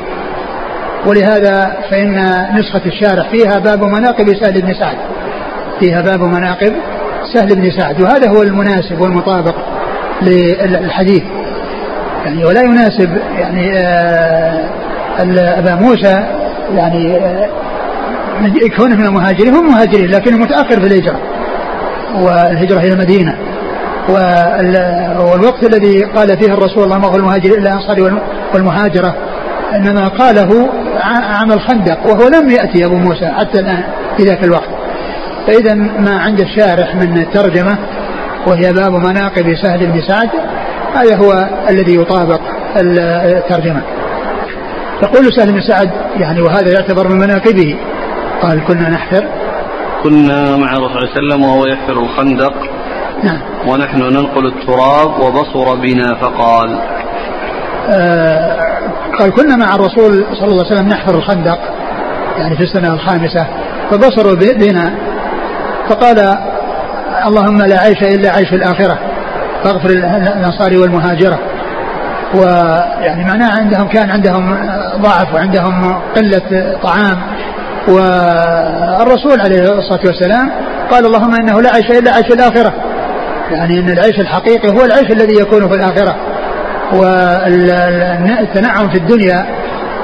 ولهذا 1.06 1.76
فإن 1.90 2.46
نسخة 2.54 2.86
الشارح 2.86 3.30
فيها 3.30 3.58
باب 3.58 3.84
مناقب 3.84 4.34
سهل 4.34 4.62
بن 4.62 4.74
سعد. 4.74 4.96
فيها 5.80 6.00
باب 6.00 6.20
مناقب 6.20 6.72
سهل 7.34 7.54
بن 7.56 7.70
سعد. 7.70 8.00
وهذا 8.00 8.28
هو 8.28 8.42
المناسب 8.42 9.00
والمطابق 9.00 9.54
للحديث. 10.22 11.22
يعني 12.24 12.44
ولا 12.44 12.60
يناسب 12.60 13.10
يعني 13.38 13.78
آه 13.78 14.68
أبا 15.58 15.74
موسى 15.74 16.26
يعني 16.74 17.16
آه 17.16 17.48
كونه 18.76 18.96
من 18.96 19.04
المهاجرين 19.04 19.54
هم 19.54 19.66
مهاجرين 19.66 20.10
لكنه 20.10 20.36
متأخر 20.36 20.80
في 20.80 20.86
الهجرة 20.86 21.18
والهجرة 22.20 22.78
إلى 22.78 22.92
المدينة. 22.92 23.36
والوقت 25.18 25.64
الذي 25.64 26.04
قال 26.04 26.38
فيه 26.38 26.52
الرسول 26.54 26.84
اللهم 26.84 27.04
اغفر 27.04 27.18
المهاجر 27.18 27.50
الا 27.50 27.72
الأنصار 27.72 28.20
والمهاجرة 28.54 29.14
إنما 29.74 30.08
قاله 30.08 30.68
عام 31.04 31.52
الخندق 31.52 32.06
وهو 32.06 32.28
لم 32.28 32.50
يأتي 32.50 32.84
أبو 32.84 32.94
موسى 32.94 33.26
حتى 33.26 33.60
الآن 33.60 33.82
في 34.16 34.22
ذاك 34.22 34.44
الوقت. 34.44 34.68
فإذا 35.46 35.74
ما 35.74 36.18
عند 36.18 36.40
الشارح 36.40 36.94
من 36.94 37.18
الترجمة 37.18 37.78
وهي 38.46 38.72
باب 38.72 38.92
مناقب 38.92 39.54
سهل 39.62 39.86
بن 39.86 40.00
سعد 40.08 40.30
هذا 40.94 41.16
هو 41.16 41.48
الذي 41.70 41.96
يطابق 41.96 42.40
الترجمة. 42.76 43.82
يقول 45.02 45.32
سهل 45.32 45.52
بن 45.52 45.60
سعد 45.60 45.90
يعني 46.16 46.40
وهذا 46.40 46.72
يعتبر 46.72 47.08
من 47.08 47.18
مناقبه. 47.18 47.76
قال 48.42 48.64
كنا 48.64 48.88
نحفر. 48.88 49.24
كنا 50.02 50.56
مع 50.56 50.72
الرسول 50.76 50.90
صلى 50.90 51.18
الله 51.18 51.34
عليه 51.34 51.34
وسلم 51.34 51.44
وهو 51.44 51.66
يحفر 51.66 51.92
الخندق. 51.92 52.54
نعم. 53.22 53.40
ونحن 53.68 53.98
ننقل 53.98 54.46
التراب 54.46 55.20
وبصر 55.20 55.74
بنا. 55.74 56.14
فقال 56.14 56.78
قال 59.18 59.30
كنا 59.36 59.56
مع 59.56 59.74
الرسول 59.74 60.26
صلى 60.32 60.48
الله 60.48 60.64
عليه 60.64 60.74
وسلم 60.74 60.88
نحفر 60.88 61.14
الخندق 61.14 61.58
يعني 62.38 62.56
في 62.56 62.62
السنة 62.62 62.94
الخامسة 62.94 63.46
فبصروا 63.90 64.34
بنا 64.34 64.94
فقال 65.88 66.38
اللهم 67.26 67.62
لا 67.62 67.80
عيش 67.80 68.02
إلا 68.02 68.30
عيش 68.30 68.52
الآخرة 68.52 68.98
فاغفر 69.64 69.90
الأنصار 69.90 70.78
والمهاجرة. 70.78 71.38
ويعني 72.34 73.24
معناه 73.24 73.58
عندهم 73.58 73.88
كان 73.88 74.10
عندهم 74.10 74.56
ضعف 74.96 75.34
وعندهم 75.34 76.00
قلة 76.16 76.76
طعام. 76.82 77.18
والرسول 77.88 79.40
عليه 79.40 79.78
الصلاة 79.78 80.00
والسلام 80.06 80.50
قال 80.90 81.06
اللهم 81.06 81.34
إنه 81.34 81.60
لا 81.62 81.70
عيش 81.70 81.90
إلا 81.90 82.10
عيش 82.12 82.26
الآخرة 82.26 82.72
يعني 83.50 83.80
أن 83.80 83.90
العيش 83.90 84.20
الحقيقي 84.20 84.68
هو 84.68 84.84
العيش 84.84 85.10
الذي 85.10 85.40
يكون 85.40 85.68
في 85.68 85.74
الآخرة. 85.74 86.16
والتنعم 86.92 88.88
في 88.88 88.98
الدنيا 88.98 89.46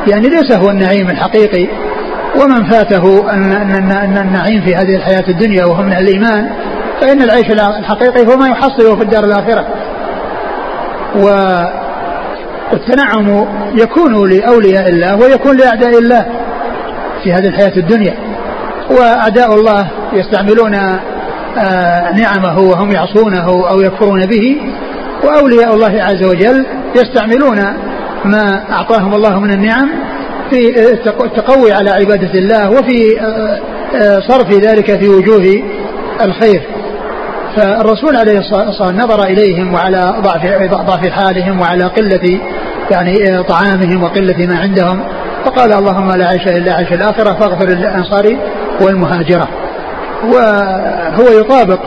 يعني 0.08 0.28
ليس 0.28 0.52
هو 0.52 0.70
النعيم 0.70 1.10
الحقيقي 1.10 1.68
ومن 2.36 2.70
فاته 2.70 3.32
أن 3.32 4.16
النعيم 4.16 4.62
في 4.64 4.74
هذه 4.74 4.96
الحياة 4.96 5.24
الدنيا 5.28 5.64
وهو 5.64 5.82
من 5.82 5.92
الإيمان 5.92 6.50
فإن 7.00 7.22
العيش 7.22 7.50
الحقيقي 7.50 8.26
هو 8.26 8.36
ما 8.36 8.48
يحصله 8.48 8.96
في 8.96 9.02
الدار 9.02 9.24
الآخرة. 9.24 9.66
والتنعم 12.72 13.46
يكون 13.74 14.30
لأولياء 14.30 14.88
الله 14.88 15.16
ويكون 15.16 15.56
لأعداء 15.56 15.98
الله 15.98 16.26
في 17.24 17.32
هذه 17.32 17.46
الحياة 17.46 17.76
الدنيا. 17.76 18.14
وأعداء 18.90 19.54
الله 19.54 19.88
يستعملون 20.12 20.74
آه، 21.58 22.12
نعمه 22.12 22.58
وهم 22.58 22.92
يعصونه 22.92 23.68
أو 23.70 23.80
يكفرون 23.80 24.26
به 24.26 24.60
وأولياء 25.24 25.74
الله 25.74 26.02
عز 26.02 26.24
وجل 26.24 26.66
يستعملون 26.96 27.59
ما 28.24 28.64
أعطاهم 28.72 29.14
الله 29.14 29.40
من 29.40 29.50
النعم 29.50 29.88
في 30.50 30.90
التقوي 31.24 31.72
على 31.72 31.90
عبادة 31.90 32.38
الله 32.38 32.70
وفي 32.70 33.20
آه، 33.20 33.61
آه، 33.96 34.20
صرف 34.28 34.50
ذلك 34.52 35.00
في 35.00 35.09
وجوه 35.09 35.62
الخير 36.24 36.62
فالرسول 37.56 38.16
عليه 38.16 38.38
الصلاة 38.38 38.66
والسلام 38.66 38.96
نظر 38.96 39.22
إليهم 39.22 39.74
وعلى 39.74 40.14
ضعف 40.20 40.72
ضعف 40.87 41.06
حالهم 41.06 41.61
وعلى 41.61 41.85
قلة 41.85 42.40
يعني 42.90 43.30
آه، 43.30 43.42
طعامهم 43.42 44.02
وقلة 44.02 44.46
ما 44.46 44.59
عندهم 44.59 45.00
فقال 45.44 45.72
اللهم 45.72 46.11
لا 46.12 46.26
عيش 46.26 46.48
إلا 46.48 46.74
عيش 46.74 46.92
الآخرة 46.92 47.33
فاغفر 47.33 47.66
للأنصار 47.66 48.37
والمهاجرة 48.80 49.48
وهو 50.24 51.40
يطابق. 51.40 51.80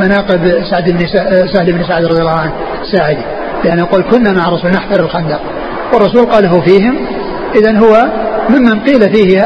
مناقب 0.00 0.64
سعد 0.70 0.90
بن 0.90 1.06
سهل 1.52 1.72
بن 1.72 1.84
سعد 1.84 2.04
رضي 2.04 2.20
الله 2.20 2.38
عنه 2.40 2.52
الساعدي 2.82 3.22
لأن 3.64 3.78
يقول 3.78 4.02
كنا 4.02 4.32
مع 4.32 4.48
الرسول 4.48 4.70
نحفر 4.70 5.00
الخندق. 5.00 5.40
والرسول 5.94 6.26
قاله 6.26 6.60
فيهم 6.60 6.98
إذا 7.54 7.78
هو 7.78 8.06
ممن 8.48 8.80
قيل 8.80 9.12
فيه 9.14 9.42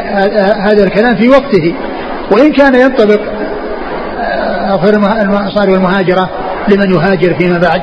هذا 0.59 0.83
الكلام 0.83 1.15
في 1.15 1.29
وقته. 1.29 1.75
وإن 2.31 2.51
كان 2.51 2.75
ينطبق 2.75 3.19
غير 4.83 4.95
الأنصار 4.97 5.69
والمهاجرة 5.69 6.29
لمن 6.67 6.91
يهاجر 6.91 7.33
فيما 7.33 7.57
بعد 7.57 7.81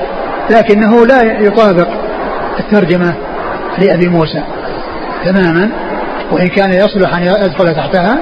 لكنه 0.50 1.06
لا 1.06 1.22
يطابق 1.22 1.88
الترجمة 2.60 3.14
لأبي 3.78 4.08
موسى 4.08 4.42
تماما. 5.24 5.70
وإن 6.32 6.48
كان 6.48 6.72
يصلح 6.72 7.16
أن 7.16 7.22
يدخل 7.22 7.74
تحتها 7.74 8.18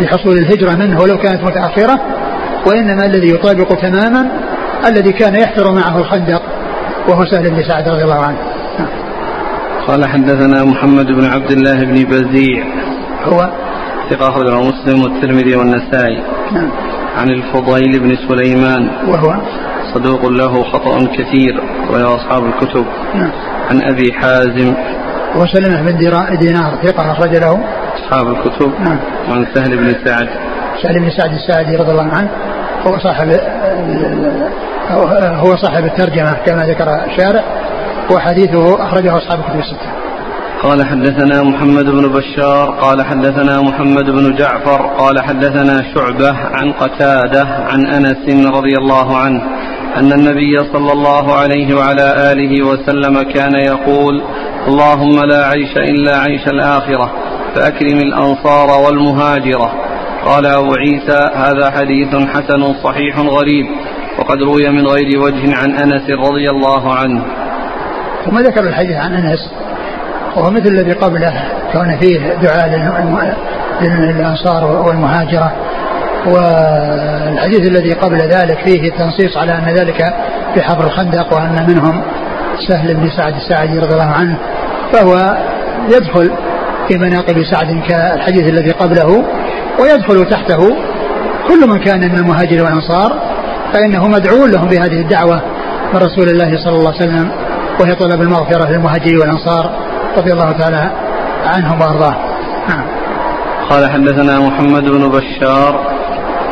لحصول 0.00 0.38
الهجرة 0.38 0.74
منه 0.74 1.00
ولو 1.00 1.18
كانت 1.18 1.42
متأخرة 1.42 2.00
وإنما 2.66 3.06
الذي 3.06 3.30
يطابق 3.30 3.68
تماما 3.74 4.28
الذي 4.86 5.12
كان 5.12 5.34
يحفر 5.34 5.72
معه 5.72 5.98
الخندق 5.98 6.42
وهو 7.08 7.24
سهل 7.24 7.50
بن 7.50 7.62
سعد 7.62 7.88
رضي 7.88 8.04
الله 8.04 8.24
عنه. 8.24 8.38
قال 9.86 10.06
حدثنا 10.06 10.64
محمد 10.64 11.06
بن 11.06 11.24
عبد 11.24 11.50
الله 11.50 11.84
بن 11.84 11.94
بزيع. 11.94 12.64
هو؟ 13.24 13.50
ثقة 14.10 14.28
أخرجه 14.28 14.62
مسلم 14.62 15.02
والترمذي 15.02 15.56
والنسائي. 15.56 16.22
نعم. 16.52 16.70
عن 17.16 17.28
الفضيل 17.30 18.00
بن 18.00 18.16
سليمان. 18.28 18.90
وهو؟ 19.08 19.34
صدوق 19.94 20.28
له 20.28 20.62
خطأ 20.62 21.06
كثير 21.06 21.60
وله 21.90 22.14
أصحاب 22.16 22.44
الكتب. 22.44 22.84
نعم. 23.14 23.30
عن 23.70 23.82
أبي 23.82 24.12
حازم. 24.12 24.74
وسلمة 25.36 25.82
بن 25.82 25.98
دينار 26.38 26.78
ثقة 26.82 27.12
أخرج 27.12 27.36
له. 27.36 27.64
أصحاب 28.08 28.28
الكتب 28.28 28.80
نعم. 28.80 28.98
وعن 29.30 29.46
سهل 29.54 29.76
بن 29.76 29.94
سعد. 30.04 30.28
سهل 30.82 31.00
بن 31.00 31.10
سعد 31.10 31.32
الساعدي 31.32 31.76
رضي 31.76 31.90
الله 31.90 32.12
عنه 32.12 32.30
هو 32.86 32.98
صاحب 32.98 33.28
هو 35.36 35.56
صاحب 35.56 35.84
الترجمة 35.84 36.32
كما 36.46 36.66
ذكر 36.66 37.04
الشارع 37.04 37.44
وحديثه 38.10 38.84
أخرجه 38.84 39.16
أصحاب 39.16 39.38
الكتب 39.40 39.58
الستة. 39.58 39.88
قال 40.62 40.86
حدثنا 40.86 41.42
محمد 41.42 41.84
بن 41.84 42.08
بشار 42.08 42.70
قال 42.70 43.02
حدثنا 43.02 43.60
محمد 43.60 44.10
بن 44.10 44.34
جعفر 44.34 44.86
قال 44.98 45.20
حدثنا 45.20 45.82
شعبة 45.94 46.32
عن 46.32 46.72
قتادة 46.72 47.44
عن 47.44 47.86
أنس 47.86 48.46
رضي 48.46 48.74
الله 48.78 49.16
عنه 49.16 49.42
أن 49.96 50.12
النبي 50.12 50.58
صلى 50.72 50.92
الله 50.92 51.34
عليه 51.34 51.74
وعلى 51.74 52.32
آله 52.32 52.66
وسلم 52.66 53.22
كان 53.22 53.54
يقول 53.54 54.22
اللهم 54.68 55.24
لا 55.24 55.46
عيش 55.46 55.76
إلا 55.76 56.18
عيش 56.18 56.46
الآخرة 56.48 57.27
فأكرم 57.58 57.98
الأنصار 57.98 58.80
والمهاجرة. 58.80 59.72
قال 60.24 60.46
أبو 60.46 60.74
عيسى 60.74 61.30
هذا 61.34 61.70
حديث 61.70 62.14
حسن 62.14 62.74
صحيح 62.84 63.18
غريب 63.18 63.66
وقد 64.18 64.42
روي 64.42 64.68
من 64.68 64.86
غير 64.86 65.20
وجه 65.20 65.56
عن 65.56 65.70
أنس 65.70 66.10
رضي 66.10 66.50
الله 66.50 66.94
عنه. 66.94 67.22
ثم 68.26 68.38
ذكر 68.38 68.60
الحديث 68.60 68.96
عن 68.96 69.14
أنس؟ 69.14 69.50
وهو 70.36 70.50
مثل 70.50 70.66
الذي 70.66 70.92
قبله 70.92 71.32
كان 71.72 71.98
فيه 72.00 72.34
دعاء 72.34 72.68
للأنصار 73.80 74.64
والمهاجرة. 74.86 75.52
والحديث 76.26 77.68
الذي 77.68 77.92
قبل 77.92 78.18
ذلك 78.18 78.58
فيه 78.64 78.90
تنصيص 78.90 79.36
على 79.36 79.52
أن 79.52 79.74
ذلك 79.78 80.14
في 80.54 80.62
حفر 80.62 80.84
الخندق 80.84 81.34
وأن 81.34 81.66
منهم 81.68 82.02
سهل 82.68 82.94
بن 82.94 83.10
سعد 83.16 83.34
الساعدي 83.34 83.78
رضي 83.78 83.94
الله 83.94 84.12
عنه 84.12 84.36
فهو 84.92 85.36
يدخل 85.88 86.32
في 86.88 86.98
مناقب 86.98 87.42
سعد 87.42 87.82
كالحديث 87.88 88.48
الذي 88.48 88.70
قبله 88.70 89.24
ويدخل 89.80 90.30
تحته 90.30 90.58
كل 91.48 91.68
من 91.68 91.78
كان 91.78 92.00
من 92.00 92.18
المهاجر 92.18 92.64
والأنصار 92.64 93.22
فإنه 93.72 94.08
مدعو 94.08 94.46
لهم 94.46 94.68
بهذه 94.68 95.00
الدعوة 95.00 95.42
من 95.94 96.00
رسول 96.00 96.28
الله 96.28 96.56
صلى 96.64 96.76
الله 96.76 96.94
عليه 96.94 97.06
وسلم 97.06 97.30
وهي 97.80 97.94
طلب 97.94 98.22
المغفرة 98.22 98.70
للمهاجرين 98.70 99.18
والأنصار 99.18 99.70
رضي 100.16 100.32
الله 100.32 100.52
تعالى 100.52 100.90
عنهم 101.44 101.80
وأرضاه 101.80 102.14
نعم 102.68 102.84
قال 103.70 103.90
حدثنا 103.90 104.40
محمد 104.40 104.84
بن 104.84 105.08
بشار 105.08 105.98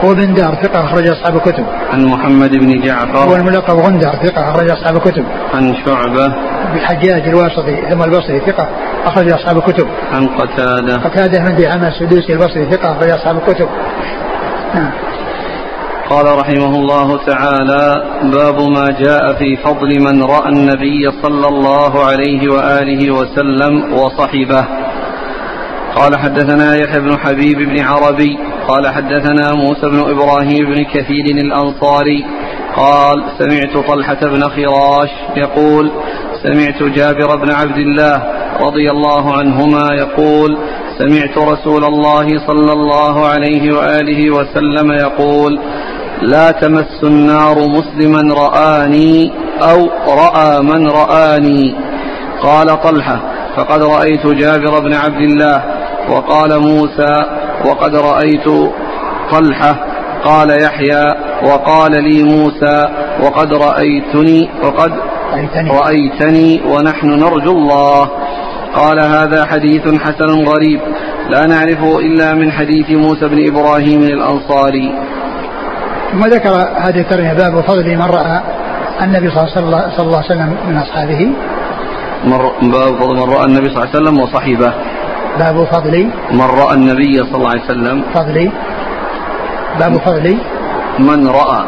هو 0.05 0.15
بن 0.15 0.35
دار 0.35 0.55
ثقة 0.63 0.85
أخرج 0.85 1.09
أصحاب 1.09 1.37
الكتب. 1.37 1.65
عن 1.93 2.05
محمد 2.05 2.51
بن 2.51 2.81
جعفر. 2.81 3.19
هو 3.19 3.37
الملقب 3.37 3.75
غندر 3.75 4.11
ثقة 4.11 4.51
أخرج 4.51 4.71
أصحاب 4.71 4.97
الكتب. 4.97 5.25
عن 5.55 5.75
شعبة. 5.87 6.35
بالحجاج 6.73 7.29
الواسطي 7.29 7.91
ثم 7.91 8.03
البصري 8.03 8.41
ثقة 8.41 8.69
أخرج 9.07 9.33
أصحاب 9.33 9.57
الكتب. 9.57 9.87
عن 10.13 10.27
قتادة. 10.27 10.97
قتادة 10.97 11.39
بن 11.39 11.57
دعامة 11.57 11.89
السدوسي 11.89 12.33
البصري 12.33 12.71
ثقة 12.71 12.93
أخرج 12.93 13.11
أصحاب 13.11 13.37
الكتب. 13.37 13.69
نعم. 14.75 14.91
قال 16.11 16.39
رحمه 16.39 16.77
الله 16.77 17.25
تعالى 17.27 18.03
باب 18.23 18.61
ما 18.71 18.87
جاء 18.91 19.33
في 19.33 19.57
فضل 19.57 20.01
من 20.01 20.23
رأى 20.23 20.49
النبي 20.49 21.11
صلى 21.23 21.49
الله 21.49 22.05
عليه 22.05 22.53
وآله 22.53 23.11
وسلم 23.11 23.93
وصحبه 23.93 24.65
قال 25.97 26.19
حدثنا 26.19 26.77
يحيى 26.77 27.01
بن 27.01 27.19
حبيب 27.19 27.59
بن 27.59 27.81
عربي 27.81 28.39
قال 28.69 28.89
حدثنا 28.89 29.53
موسى 29.55 29.89
بن 29.89 30.01
إبراهيم 30.01 30.67
بن 30.67 30.85
كثير 30.85 31.25
الأنصاري 31.25 32.25
قال 32.77 33.25
سمعت 33.39 33.87
طلحة 33.87 34.21
بن 34.21 34.43
خراش 34.43 35.11
يقول 35.37 35.91
سمعت 36.43 36.83
جابر 36.83 37.37
بن 37.37 37.51
عبد 37.51 37.79
الله 37.79 38.23
رضي 38.61 38.91
الله 38.91 39.37
عنهما 39.39 39.95
يقول 39.95 40.59
سمعت 40.99 41.39
رسول 41.39 41.85
الله 41.85 42.27
صلى 42.47 42.73
الله 42.73 43.27
عليه 43.27 43.77
وآله 43.77 44.31
وسلم 44.31 44.93
يقول 44.93 45.61
لا 46.23 46.51
تمس 46.51 47.05
النار 47.05 47.57
مسلما 47.69 48.35
رآني 48.35 49.33
أو 49.63 49.89
رأى 50.09 50.63
من 50.63 50.89
رآني. 50.89 51.75
قال 52.43 52.83
طلحة 52.83 53.21
فقد 53.57 53.83
رأيت 53.83 54.27
جابر 54.27 54.81
بن 54.81 54.95
عبد 54.95 55.21
الله 55.21 55.65
وقال 56.11 56.61
موسى 56.61 57.15
وقد 57.65 57.95
رأيت 57.95 58.49
طلحة 59.33 59.87
قال 60.25 60.63
يحيى 60.63 61.07
وقال 61.43 61.93
لي 61.93 62.23
موسى 62.23 62.89
وقد 63.23 63.53
رأيتني 63.55 64.51
وقد 64.63 64.93
رأيتني 65.71 66.63
ونحن 66.67 67.07
نرجو 67.07 67.53
الله. 67.53 68.09
قال 68.75 69.01
هذا 69.01 69.45
حديث 69.45 69.83
حسن 70.03 70.45
غريب. 70.45 70.81
لا 71.29 71.47
نعرفه 71.47 71.99
إلا 71.99 72.35
من 72.35 72.53
حديث 72.53 72.91
موسى 72.91 73.29
بن 73.29 73.47
إبراهيم 73.49 74.03
الأنصاري. 74.03 74.95
ثم 76.13 76.25
ذكر 76.25 76.51
هذه 76.77 77.01
الترجمة 77.01 77.35
باب 77.35 77.61
فضل 77.61 77.97
من 77.97 78.03
رأى 78.03 78.41
النبي 79.03 79.31
صلى 79.31 79.47
الله 79.99 80.17
عليه 80.17 80.27
وسلم 80.27 80.57
من 80.69 80.77
أصحابه. 80.77 81.31
باب 82.63 82.97
فضل 83.01 83.17
من 83.17 83.33
رأى 83.35 83.45
النبي 83.45 83.69
صلى 83.69 83.77
الله 83.77 83.89
عليه 83.89 83.99
وسلم 83.99 84.21
وصحبه. 84.21 84.73
باب 85.39 85.65
فضل 85.65 86.11
من 86.33 86.49
رأى 86.61 86.75
النبي 86.75 87.15
صلى 87.19 87.35
الله 87.35 87.51
عليه 87.51 87.65
وسلم. 87.65 88.05
فضل. 88.15 88.51
باب 89.81 89.97
فضل 89.97 90.39
من 90.99 91.27
رأى. 91.27 91.65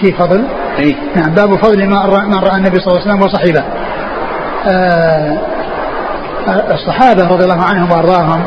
في 0.00 0.12
فضل. 0.12 0.44
إيه؟ 0.78 0.94
نعم 1.16 1.30
باب 1.30 1.56
فضل 1.56 1.86
من 1.86 1.96
رأى 2.42 2.56
النبي 2.56 2.80
صلى 2.80 2.86
الله 2.86 3.00
عليه 3.00 3.10
وسلم 3.10 3.22
وصحبه. 3.22 3.64
آه 4.66 5.38
الصحابة 6.70 7.28
رضي 7.28 7.44
الله 7.44 7.62
عنهم 7.62 7.92
وأرضاهم 7.92 8.42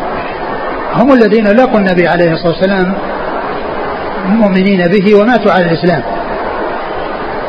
هم 0.95 1.13
الذين 1.13 1.47
لقوا 1.47 1.79
النبي 1.79 2.07
عليه 2.07 2.31
الصلاة 2.31 2.51
والسلام 2.51 2.93
مؤمنين 4.25 4.87
به 4.87 5.15
وماتوا 5.15 5.51
على 5.51 5.65
الإسلام. 5.65 6.03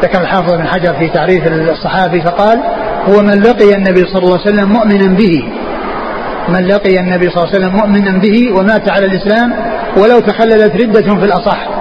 ذكر 0.02 0.20
الحافظ 0.20 0.52
بن 0.52 0.66
حجر 0.66 0.94
في 0.94 1.08
تعريف 1.08 1.46
الصحابي 1.46 2.22
فقال 2.22 2.60
هو 3.08 3.22
من 3.22 3.42
لقي 3.42 3.74
النبي 3.74 4.00
صلى 4.00 4.22
الله 4.22 4.38
عليه 4.40 4.52
وسلم 4.54 4.72
مؤمنا 4.72 5.16
به. 5.16 5.52
من 6.48 6.66
لقي 6.66 7.00
النبي 7.00 7.30
صلى 7.30 7.44
الله 7.44 7.54
عليه 7.54 7.66
وسلم 7.66 7.76
مؤمنا 7.76 8.18
به 8.18 8.52
ومات 8.52 8.88
على 8.88 9.06
الإسلام 9.06 9.52
ولو 9.96 10.20
تخللت 10.20 10.76
ردة 10.82 11.16
في 11.20 11.24
الأصح. 11.24 11.73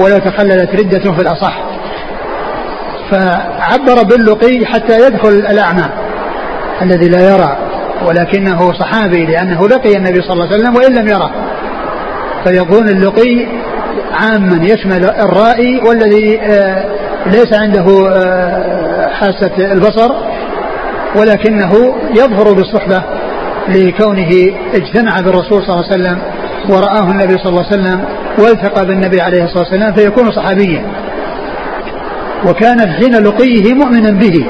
ولو 0.00 0.18
تخللت 0.18 0.70
ردة 0.74 1.12
في 1.12 1.22
الأصح. 1.22 1.62
فعبر 3.10 4.02
باللقي 4.02 4.66
حتى 4.66 5.06
يدخل 5.06 5.28
الأعمى 5.28 5.84
الذي 6.82 7.08
لا 7.08 7.34
يرى 7.34 7.56
ولكنه 8.06 8.72
صحابي 8.72 9.26
لأنه 9.26 9.68
لقي 9.68 9.96
النبي 9.96 10.20
صلى 10.22 10.32
الله 10.32 10.46
عليه 10.46 10.56
وسلم 10.56 10.76
وإن 10.76 10.94
لم 10.94 11.08
يره. 11.08 11.30
فيكون 12.44 12.88
اللقي 12.88 13.46
عاما 14.12 14.66
يشمل 14.66 15.04
الرائي 15.04 15.80
والذي 15.88 16.40
آه، 16.40 16.84
ليس 17.26 17.54
عنده 17.54 18.08
آه، 18.16 19.08
حاسة 19.08 19.72
البصر 19.72 20.10
ولكنه 21.16 21.94
يظهر 22.10 22.52
بالصحبة 22.52 23.02
لكونه 23.68 24.30
اجتمع 24.74 25.20
بالرسول 25.20 25.62
صلى 25.62 25.74
الله 25.74 25.84
عليه 25.90 25.94
وسلم 25.94 26.18
ورآه 26.68 27.10
النبي 27.10 27.38
صلى 27.38 27.48
الله 27.48 27.66
عليه 27.66 27.82
وسلم 27.82 28.04
والتقى 28.38 28.86
بالنبي 28.86 29.20
عليه 29.20 29.44
الصلاة 29.44 29.62
والسلام 29.62 29.92
فيكون 29.92 30.32
صحابيا. 30.32 30.82
وكان 32.48 32.92
حين 32.92 33.14
لقيه 33.24 33.74
مؤمنا 33.74 34.10
به. 34.10 34.46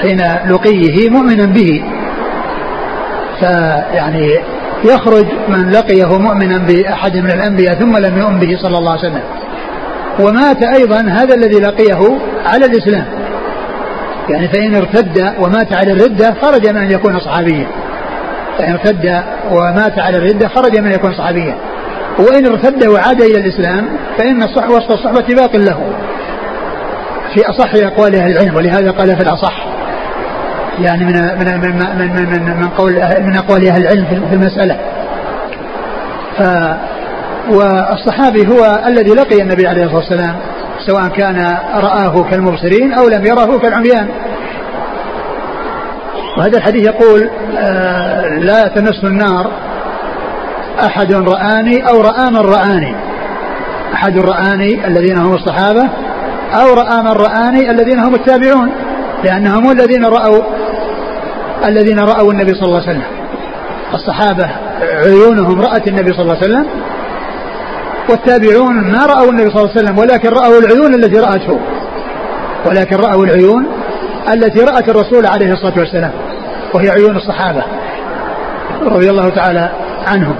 حين 0.00 0.20
لقيه 0.48 1.10
مؤمنا 1.10 1.46
به. 1.46 1.84
فيعني 3.40 4.38
يخرج 4.84 5.26
من 5.48 5.70
لقيه 5.70 6.18
مؤمنا 6.18 6.58
بأحد 6.58 7.16
من 7.16 7.30
الأنبياء 7.30 7.74
ثم 7.74 7.96
لم 7.96 8.18
يؤمن 8.18 8.38
به 8.38 8.56
صلى 8.62 8.78
الله 8.78 8.90
عليه 8.90 9.00
وسلم. 9.00 9.22
ومات 10.20 10.62
أيضا 10.62 11.00
هذا 11.00 11.34
الذي 11.34 11.60
لقيه 11.60 12.18
على 12.46 12.66
الإسلام. 12.66 13.04
يعني 14.28 14.48
فإن 14.48 14.74
ارتد 14.74 15.34
ومات 15.40 15.72
على 15.72 15.92
الردة 15.92 16.34
خرج 16.42 16.68
من 16.68 16.76
أن 16.76 16.90
يكون 16.90 17.20
صحابيا. 17.20 17.66
فإن 18.58 18.72
ارتد 18.72 19.22
ومات 19.52 19.98
على 19.98 20.16
الردة 20.16 20.48
خرج 20.48 20.78
من 20.78 20.86
أن 20.86 20.92
يكون 20.92 21.14
صحابيا. 21.14 21.54
وإن 22.18 22.46
ارتد 22.46 22.86
وعاد 22.86 23.20
إلى 23.22 23.38
الإسلام 23.38 23.88
فإن 24.18 24.42
وصف 24.42 24.90
الصحبة 24.90 25.34
باق 25.34 25.56
له. 25.56 25.92
في 27.34 27.50
أصح 27.50 27.74
أقوال 27.74 28.16
أهل 28.16 28.30
العلم 28.30 28.56
ولهذا 28.56 28.90
قال 28.90 29.16
في 29.16 29.22
الأصح. 29.22 29.66
يعني 30.78 31.04
من 31.04 31.12
من 31.12 31.60
من 31.60 31.76
من 31.98 32.26
من, 32.26 32.60
من 32.60 32.68
قول 32.68 32.92
من 33.20 33.36
أقوال 33.36 33.68
أهل 33.68 33.82
العلم 33.82 34.04
في 34.28 34.34
المسألة. 34.34 34.78
ف 36.38 36.42
والصحابي 37.50 38.48
هو 38.48 38.82
الذي 38.86 39.10
لقي 39.10 39.42
النبي 39.42 39.66
عليه 39.66 39.84
الصلاة 39.84 39.96
والسلام 39.98 40.36
سواء 40.86 41.08
كان 41.08 41.56
رآه 41.74 42.24
كالمبصرين 42.30 42.92
أو 42.92 43.08
لم 43.08 43.26
يره 43.26 43.58
كالعميان. 43.58 44.08
وهذا 46.38 46.58
الحديث 46.58 46.88
يقول 46.88 47.30
آه 47.58 48.38
لا 48.38 48.68
تمس 48.68 49.04
النار 49.04 49.50
أحد 50.78 51.12
رآني 51.12 51.88
أو 51.88 52.00
رأى 52.00 52.30
من 52.30 52.40
رآني. 52.40 52.94
أحد 53.94 54.18
رآني 54.18 54.86
الذين 54.86 55.18
هم 55.18 55.34
الصحابة 55.34 55.88
أو 56.54 56.74
رأى 56.74 57.02
من 57.02 57.12
رآني 57.12 57.70
الذين 57.70 57.98
هم 57.98 58.14
التابعون 58.14 58.70
لأنهم 59.24 59.70
الذين 59.70 60.04
رأوا 60.04 60.42
الذين 61.64 61.98
رأوا 61.98 62.32
النبي 62.32 62.54
صلى 62.54 62.62
الله 62.62 62.80
عليه 62.80 62.90
وسلم. 62.90 63.02
الصحابة 63.94 64.50
عيونهم 64.80 65.60
رأت 65.60 65.88
النبي 65.88 66.12
صلى 66.12 66.22
الله 66.22 66.36
عليه 66.36 66.44
وسلم 66.44 66.66
والتابعون 68.08 68.74
ما 68.74 69.06
رأوا 69.06 69.30
النبي 69.30 69.50
صلى 69.50 69.62
الله 69.62 69.70
عليه 69.70 69.80
وسلم 69.80 69.98
ولكن 69.98 70.28
رأوا 70.28 70.58
العيون 70.58 70.94
التي 70.94 71.20
رأته. 71.20 71.60
ولكن 72.66 72.96
رأوا 72.96 73.24
العيون 73.24 73.66
التي 74.34 74.60
رأت 74.60 74.88
الرسول 74.88 75.26
عليه 75.26 75.52
الصلاة 75.52 75.78
والسلام 75.78 76.12
وهي 76.74 76.90
عيون 76.90 77.16
الصحابة 77.16 77.62
رضي 78.82 79.10
الله 79.10 79.30
تعالى 79.30 79.70
عنهم. 80.06 80.34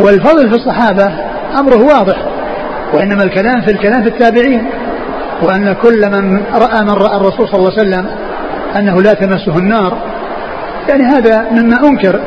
والفضل 0.00 0.48
في 0.48 0.54
الصحابة 0.54 1.12
أمره 1.58 1.84
واضح 1.84 2.16
وإنما 2.94 3.22
الكلام 3.22 3.60
في 3.60 3.70
الكلام 3.70 4.02
في 4.02 4.08
التابعين 4.08 4.70
وأن 5.42 5.72
كل 5.72 6.10
من 6.10 6.42
رأى 6.54 6.82
من 6.82 6.90
رأى 6.90 7.16
الرسول 7.16 7.48
صلى 7.48 7.58
الله 7.58 7.72
عليه 7.72 7.80
وسلم 7.80 8.06
أنه 8.76 9.02
لا 9.02 9.12
تمسه 9.12 9.58
النار. 9.58 9.98
يعني 10.88 11.02
هذا 11.02 11.46
مما 11.50 11.88
أنكر 11.88 12.20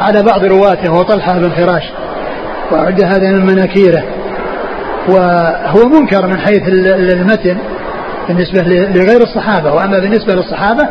على 0.00 0.22
بعض 0.22 0.44
رواته 0.44 0.92
وهو 0.92 1.02
طلحة 1.02 1.38
بن 1.38 1.50
فراش 1.50 1.82
وعد 2.72 3.04
هذا 3.04 3.30
من 3.30 3.46
مناكيره. 3.46 4.02
وهو 5.08 5.88
منكر 5.88 6.26
من 6.26 6.38
حيث 6.38 6.62
المتن 6.68 7.58
بالنسبة 8.28 8.62
لغير 8.94 9.22
الصحابة. 9.22 9.74
وأما 9.74 9.98
بالنسبة 9.98 10.34
للصحابة 10.34 10.88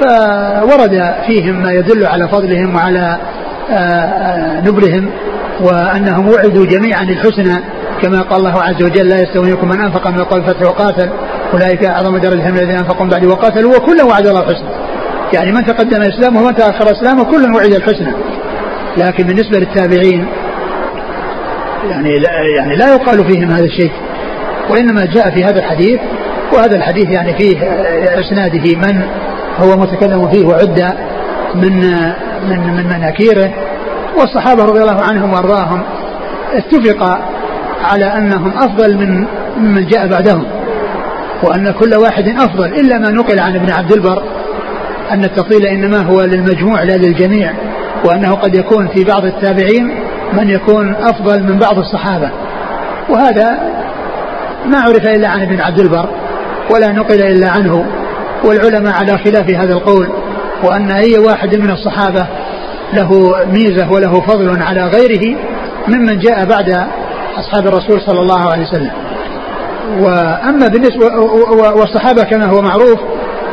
فورد 0.00 1.14
فيهم 1.26 1.62
ما 1.62 1.72
يدل 1.72 2.06
على 2.06 2.28
فضلهم 2.28 2.74
وعلى 2.74 3.18
آه، 3.70 3.74
آه، 3.74 4.60
نبلهم. 4.60 5.10
وأنهم 5.60 6.28
وعدوا 6.28 6.66
جميعا 6.66 7.02
الحسنى 7.02 7.64
كما 8.02 8.22
قال 8.22 8.38
الله 8.38 8.62
عز 8.62 8.82
وجل 8.82 9.08
لا 9.08 9.22
يستوي 9.22 9.50
منكم 9.50 9.68
من 9.68 9.80
أنفق 9.80 10.08
من 10.08 10.24
قبل 10.24 10.40
الفتح 10.40 10.68
وقاتل 10.68 11.08
أولئك 11.52 11.84
أعظم 11.84 12.16
درجة 12.16 12.50
من 12.50 12.58
الذين 12.58 12.76
أنفقوا 12.76 13.06
بعد 13.06 13.24
وقاتلوا 13.24 13.76
وكلا 13.76 14.04
وعد 14.04 14.26
الله 14.26 14.40
الحسنى. 14.40 14.68
يعني 15.34 15.52
من 15.52 15.66
تقدم 15.66 16.02
إسلامه 16.02 16.42
ومن 16.42 16.54
تأخر 16.54 16.92
إسلامه 16.92 17.24
كلا 17.24 17.56
وعد 17.56 17.72
الحسنى. 17.74 18.12
لكن 18.96 19.24
بالنسبة 19.24 19.58
للتابعين 19.58 20.26
يعني 21.90 22.18
لا 22.18 22.30
يعني 22.56 22.76
لا 22.76 22.94
يقال 22.94 23.24
فيهم 23.24 23.50
هذا 23.50 23.64
الشيء 23.64 23.92
وإنما 24.70 25.04
جاء 25.04 25.30
في 25.30 25.44
هذا 25.44 25.58
الحديث 25.58 26.00
وهذا 26.52 26.76
الحديث 26.76 27.10
يعني 27.10 27.38
فيه 27.38 27.58
إسناده 28.20 28.76
من 28.76 29.02
هو 29.58 29.76
متكلم 29.76 30.28
فيه 30.28 30.46
وعد 30.46 30.94
من 31.54 31.80
من 32.48 32.74
من 32.76 32.86
مناكيره 32.86 33.52
والصحابة 34.18 34.64
رضي 34.64 34.80
الله 34.80 35.02
عنهم 35.02 35.32
وأرضاهم 35.32 35.82
اتفق 36.52 37.18
على 37.84 38.04
أنهم 38.04 38.52
أفضل 38.56 38.96
من 38.96 39.26
من 39.58 39.86
جاء 39.86 40.08
بعدهم 40.08 40.44
وأن 41.42 41.70
كل 41.70 41.94
واحد 41.94 42.28
أفضل 42.28 42.64
إلا 42.64 42.98
ما 42.98 43.10
نقل 43.10 43.40
عن 43.40 43.54
ابن 43.54 43.70
عبد 43.70 43.92
البر 43.92 44.22
أن 45.10 45.24
التفضيل 45.24 45.66
إنما 45.66 45.98
هو 45.98 46.22
للمجموع 46.22 46.82
لا 46.82 46.96
للجميع 46.96 47.52
وأنه 48.04 48.34
قد 48.34 48.54
يكون 48.54 48.88
في 48.88 49.04
بعض 49.04 49.24
التابعين 49.24 49.94
من 50.32 50.48
يكون 50.48 50.94
أفضل 50.94 51.42
من 51.42 51.58
بعض 51.58 51.78
الصحابة. 51.78 52.30
وهذا 53.08 53.58
ما 54.66 54.80
عرف 54.80 55.06
إلا 55.06 55.28
عن 55.28 55.42
ابن 55.42 55.60
عبد 55.60 55.78
البر 55.78 56.08
ولا 56.70 56.92
نقل 56.92 57.22
إلا 57.22 57.50
عنه 57.50 57.86
والعلماء 58.44 58.94
على 58.94 59.18
خلاف 59.18 59.50
هذا 59.50 59.72
القول 59.72 60.08
وأن 60.62 60.90
أي 60.90 61.18
واحد 61.18 61.56
من 61.56 61.70
الصحابة 61.70 62.26
له 62.92 63.34
ميزة 63.46 63.92
وله 63.92 64.20
فضل 64.20 64.62
على 64.62 64.84
غيره 64.86 65.38
ممن 65.88 66.18
جاء 66.18 66.44
بعد 66.44 66.86
أصحاب 67.36 67.66
الرسول 67.66 68.00
صلى 68.00 68.20
الله 68.20 68.50
عليه 68.50 68.62
وسلم. 68.62 68.90
وأما 70.00 70.68
بالنسبة 70.68 71.06
والصحابة 71.76 72.22
كما 72.22 72.46
هو 72.46 72.62
معروف 72.62 73.00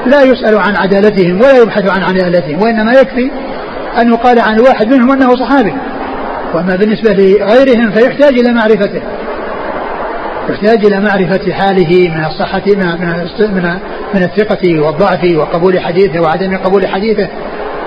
لا 0.05 0.21
يسأل 0.21 0.57
عن 0.57 0.75
عدالتهم 0.75 1.35
ولا 1.35 1.57
يبحث 1.61 1.89
عن 1.89 2.03
عدالتهم 2.03 2.61
وإنما 2.61 2.93
يكفي 2.93 3.31
أن 4.01 4.13
يقال 4.13 4.39
عن 4.39 4.59
واحد 4.59 4.87
منهم 4.87 5.11
أنه 5.11 5.35
صحابي. 5.35 5.73
وأما 6.53 6.75
بالنسبة 6.75 7.13
لغيرهم 7.13 7.91
فيحتاج 7.91 8.39
إلى 8.39 8.53
معرفته. 8.53 9.01
يحتاج 10.49 10.85
إلى 10.85 10.99
معرفة 10.99 11.53
حاله 11.53 12.09
من 12.09 12.25
الصحة 12.25 12.63
من 12.67 12.85
من 13.01 13.79
من 14.13 14.23
الثقة 14.23 14.79
والضعف 14.79 15.37
وقبول 15.37 15.79
حديثه 15.79 16.21
وعدم 16.21 16.57
قبول 16.57 16.87
حديثه. 16.87 17.27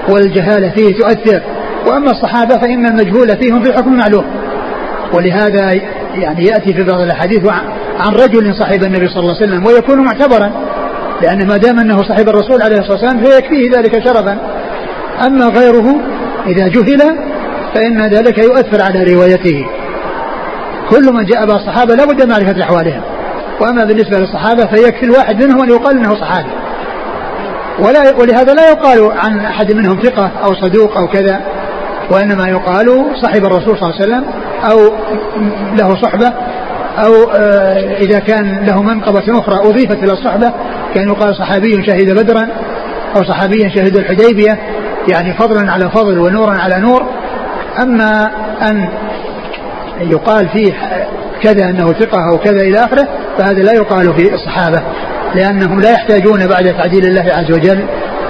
والجهالة 0.08 0.70
فيه 0.70 0.94
تؤثر. 0.94 1.42
وأما 1.86 2.10
الصحابة 2.10 2.58
فإن 2.58 2.86
المجهول 2.86 3.28
فيهم 3.28 3.62
في 3.62 3.72
حكم 3.72 3.92
معلوم. 3.96 4.24
ولهذا 5.14 5.72
يعني 6.14 6.44
يأتي 6.44 6.74
في 6.74 6.82
بعض 6.82 7.00
الأحاديث 7.00 7.48
عن 7.98 8.14
رجل 8.14 8.54
صاحب 8.54 8.84
النبي 8.84 9.08
صلى 9.08 9.20
الله 9.20 9.36
عليه 9.36 9.46
وسلم 9.46 9.66
ويكون 9.66 10.04
معتبرا 10.04 10.52
لأن 11.22 11.46
ما 11.48 11.56
دام 11.56 11.78
أنه 11.78 12.02
صاحب 12.02 12.28
الرسول 12.28 12.62
عليه 12.62 12.76
الصلاة 12.76 12.92
والسلام 12.92 13.24
فيكفيه 13.24 13.70
ذلك 13.76 14.04
شرفا. 14.04 14.38
أما 15.26 15.46
غيره 15.46 15.96
إذا 16.46 16.68
جهل 16.68 17.18
فإن 17.74 17.98
ذلك 18.02 18.38
يؤثر 18.38 18.82
على 18.82 19.14
روايته. 19.14 19.66
كل 20.90 21.12
من 21.12 21.24
جاء 21.24 21.46
بالصحابة 21.46 21.94
لابد 21.94 22.22
من 22.22 22.28
معرفة 22.28 22.62
أحوالهم. 22.62 23.02
وأما 23.60 23.84
بالنسبة 23.84 24.18
للصحابة 24.18 24.66
فيكفي 24.66 25.02
الواحد 25.02 25.44
منهم 25.44 25.62
أن 25.62 25.68
يقال 25.68 25.98
أنه 25.98 26.14
صحابي. 26.14 26.50
ولا 27.78 28.16
ولهذا 28.20 28.54
لا 28.54 28.70
يقال 28.70 29.12
عن 29.18 29.40
أحد 29.40 29.72
منهم 29.72 30.00
ثقة 30.02 30.30
أو 30.44 30.54
صدوق 30.54 30.96
أو 30.96 31.08
كذا 31.08 31.40
وإنما 32.10 32.48
يقال 32.48 33.06
صاحب 33.22 33.44
الرسول 33.44 33.78
صلى 33.78 33.90
الله 33.90 33.94
عليه 34.00 34.04
وسلم 34.04 34.24
أو 34.70 34.78
له 35.76 36.02
صحبة 36.02 36.32
أو 36.98 37.30
آه، 37.34 37.96
إذا 38.00 38.18
كان 38.18 38.64
له 38.66 38.82
منقبة 38.82 39.38
أخرى 39.38 39.68
أضيفت 39.68 40.04
إلى 40.04 40.12
الصحبة 40.12 40.52
كان 40.94 41.08
يقال 41.08 41.36
صحابي 41.36 41.86
شهد 41.86 42.10
بدرا 42.10 42.48
أو 43.16 43.24
صحابي 43.24 43.70
شهد 43.70 43.96
الحديبية 43.96 44.58
يعني 45.12 45.34
فضلا 45.34 45.72
على 45.72 45.90
فضل 45.90 46.18
ونورا 46.18 46.58
على 46.58 46.80
نور. 46.80 47.06
أما 47.82 48.30
أن 48.70 48.88
يقال 50.00 50.48
فيه 50.48 50.72
كذا 51.42 51.70
أنه 51.70 51.92
ثقة 51.92 52.30
أو 52.30 52.38
كذا 52.38 52.62
إلى 52.62 52.84
آخره 52.84 53.08
فهذا 53.38 53.62
لا 53.62 53.72
يقال 53.72 54.14
في 54.14 54.34
الصحابة. 54.34 54.82
لأنهم 55.34 55.80
لا 55.80 55.90
يحتاجون 55.90 56.46
بعد 56.46 56.64
تعديل 56.64 57.04
الله 57.06 57.32
عز 57.32 57.52
وجل 57.52 57.84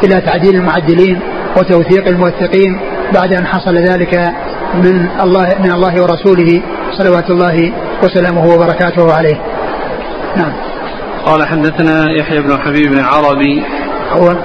إلى 0.04 0.20
تعديل 0.20 0.54
المعدلين 0.54 1.20
وتوثيق 1.56 2.08
الموثقين 2.08 2.80
بعد 3.14 3.32
أن 3.32 3.46
حصل 3.46 3.78
ذلك 3.78 4.14
من 4.74 5.08
الله 5.22 5.54
من 5.64 5.72
الله 5.72 6.02
ورسوله 6.02 6.62
صلوات 6.98 7.30
الله 7.30 7.72
وسلامه 8.02 8.54
وبركاته 8.54 9.14
عليه. 9.14 9.36
نعم. 10.36 10.52
قال 11.24 11.46
حدثنا 11.46 12.10
يحيى 12.20 12.40
بن 12.40 12.58
حبيب 12.60 12.92
بن 12.92 13.00
عربي 13.00 13.62
هو 14.12 14.36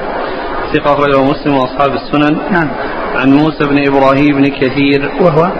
ثقة 0.73 0.93
أخرجه 0.93 1.23
مسلم 1.23 1.53
وأصحاب 1.57 1.93
السنن. 1.93 2.37
نعم. 2.51 2.69
عن 3.15 3.33
موسى 3.33 3.65
بن 3.65 3.87
إبراهيم 3.87 4.35
بن 4.35 4.47
كثير 4.47 5.11
وهو 5.21 5.51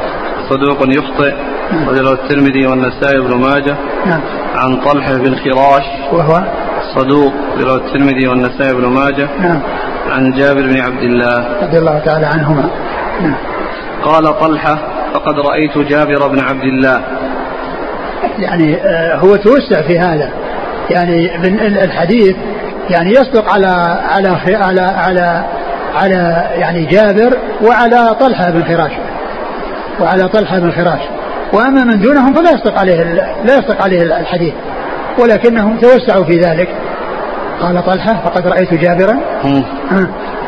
صدوق 0.50 0.98
يخطئ 0.98 1.34
نعم. 1.72 1.90
رجله 1.90 2.12
الترمذي 2.12 2.68
والنسائي 2.68 3.22
بن 3.22 3.34
ماجه 3.36 3.78
نعم 4.06 4.22
عن 4.56 4.82
طلحة 4.82 5.14
بن 5.14 5.36
خراش 5.36 5.84
وهو 6.14 6.44
صدوق 6.96 7.34
رواه 7.60 7.76
الترمذي 7.76 8.28
والنسائي 8.28 8.74
بن 8.74 8.86
ماجه 8.86 9.28
نعم. 9.40 9.62
عن 10.10 10.32
جابر 10.32 10.62
بن 10.62 10.82
عبد 10.82 11.04
الله. 11.04 11.46
رضي 11.62 11.78
الله 11.78 12.00
تعالى 12.00 12.26
عنهما. 12.26 12.70
نعم. 13.22 13.36
قال 14.04 14.40
طلحة 14.40 14.78
فقد 15.14 15.40
رأيت 15.40 15.78
جابر 15.78 16.28
بن 16.28 16.40
عبد 16.40 16.64
الله. 16.64 17.02
يعني 18.40 18.76
آه، 18.76 19.16
هو 19.16 19.36
توسع 19.36 19.82
في 19.82 20.00
هذا. 20.00 20.32
يعني 20.90 21.38
من 21.38 21.60
الحديث 21.60 22.36
يعني 22.90 23.12
يصدق 23.12 23.54
على 23.54 24.00
على 24.12 24.38
على 24.48 24.82
على 24.82 25.46
على 25.96 26.48
يعني 26.56 26.86
جابر 26.86 27.38
وعلى 27.62 28.16
طلحة 28.20 28.50
بن 28.50 28.64
فراش. 28.64 28.92
وعلى 30.00 30.28
طلحة 30.28 30.60
بن 30.60 30.72
فراش. 30.72 31.02
وأما 31.54 31.84
من 31.84 32.02
دونهم 32.02 32.34
فلا 32.34 32.52
يصدق 32.52 32.80
عليه 32.80 33.04
لا 33.46 33.54
يصدق 33.58 33.84
عليه 33.84 34.02
الحديث. 34.02 34.54
ولكنهم 35.20 35.80
توسعوا 35.80 36.24
في 36.24 36.40
ذلك. 36.40 36.70
قال 37.62 37.86
طلحة 37.86 38.22
فقد 38.26 38.48
رأيت 38.48 38.74
جابرا. 38.74 39.20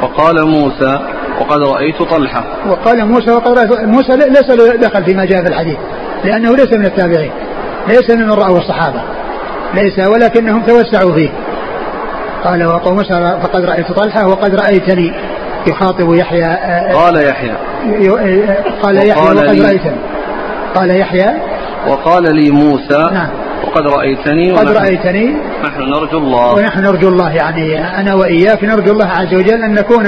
وقال 0.01 0.47
موسى 0.47 0.99
وقد 1.41 1.67
رأيت 1.67 2.03
طلحة. 2.03 2.43
وقال 2.69 3.05
موسى 3.05 3.31
وقد 3.31 3.59
رايت 3.59 3.71
موسى 3.71 4.15
ليس 4.15 4.49
له 4.49 4.75
دخل 4.75 5.05
فيما 5.05 5.25
جاء 5.25 5.41
في 5.43 5.49
الحديث 5.49 5.77
لأنه 6.23 6.55
ليس 6.55 6.73
من 6.73 6.85
التابعين 6.85 7.31
ليس 7.87 8.09
من 8.09 8.31
راوا 8.31 8.57
الصحابة 8.57 9.01
ليس 9.73 9.99
ولكنهم 9.99 10.61
توسعوا 10.61 11.13
فيه. 11.13 11.29
قال 12.43 12.65
وقال 12.65 12.93
موسى 12.93 13.39
فقد 13.43 13.65
رأيت 13.65 13.91
طلحة 13.91 14.27
وقد 14.27 14.55
رأيتني. 14.55 15.13
يخاطب 15.67 16.13
يحيى 16.13 16.45
آه، 16.45 16.93
قال 16.93 17.27
يحيى. 17.27 17.53
قال 18.83 18.97
يحيى 18.97 19.23
وقد 19.23 19.37
رأيتني. 19.39 19.95
قال 20.75 20.99
يحيى 20.99 21.33
وقال 21.87 22.35
لي 22.35 22.51
موسى 22.51 23.09
نعم. 23.13 23.29
وقد 23.63 23.87
رأيتني 23.87 24.51
قد 24.51 24.67
رأيتني. 24.67 25.35
نحن 25.63 25.81
نرجو 25.81 26.17
الله. 26.17 26.53
ونحن 26.53 26.79
نرجو 26.79 27.09
الله 27.09 27.33
يعني 27.33 27.99
أنا 27.99 28.13
وإياك 28.13 28.63
نرجو 28.63 28.91
الله 28.91 29.05
عز 29.07 29.33
وجل 29.33 29.63
أن 29.63 29.73
نكون 29.73 30.05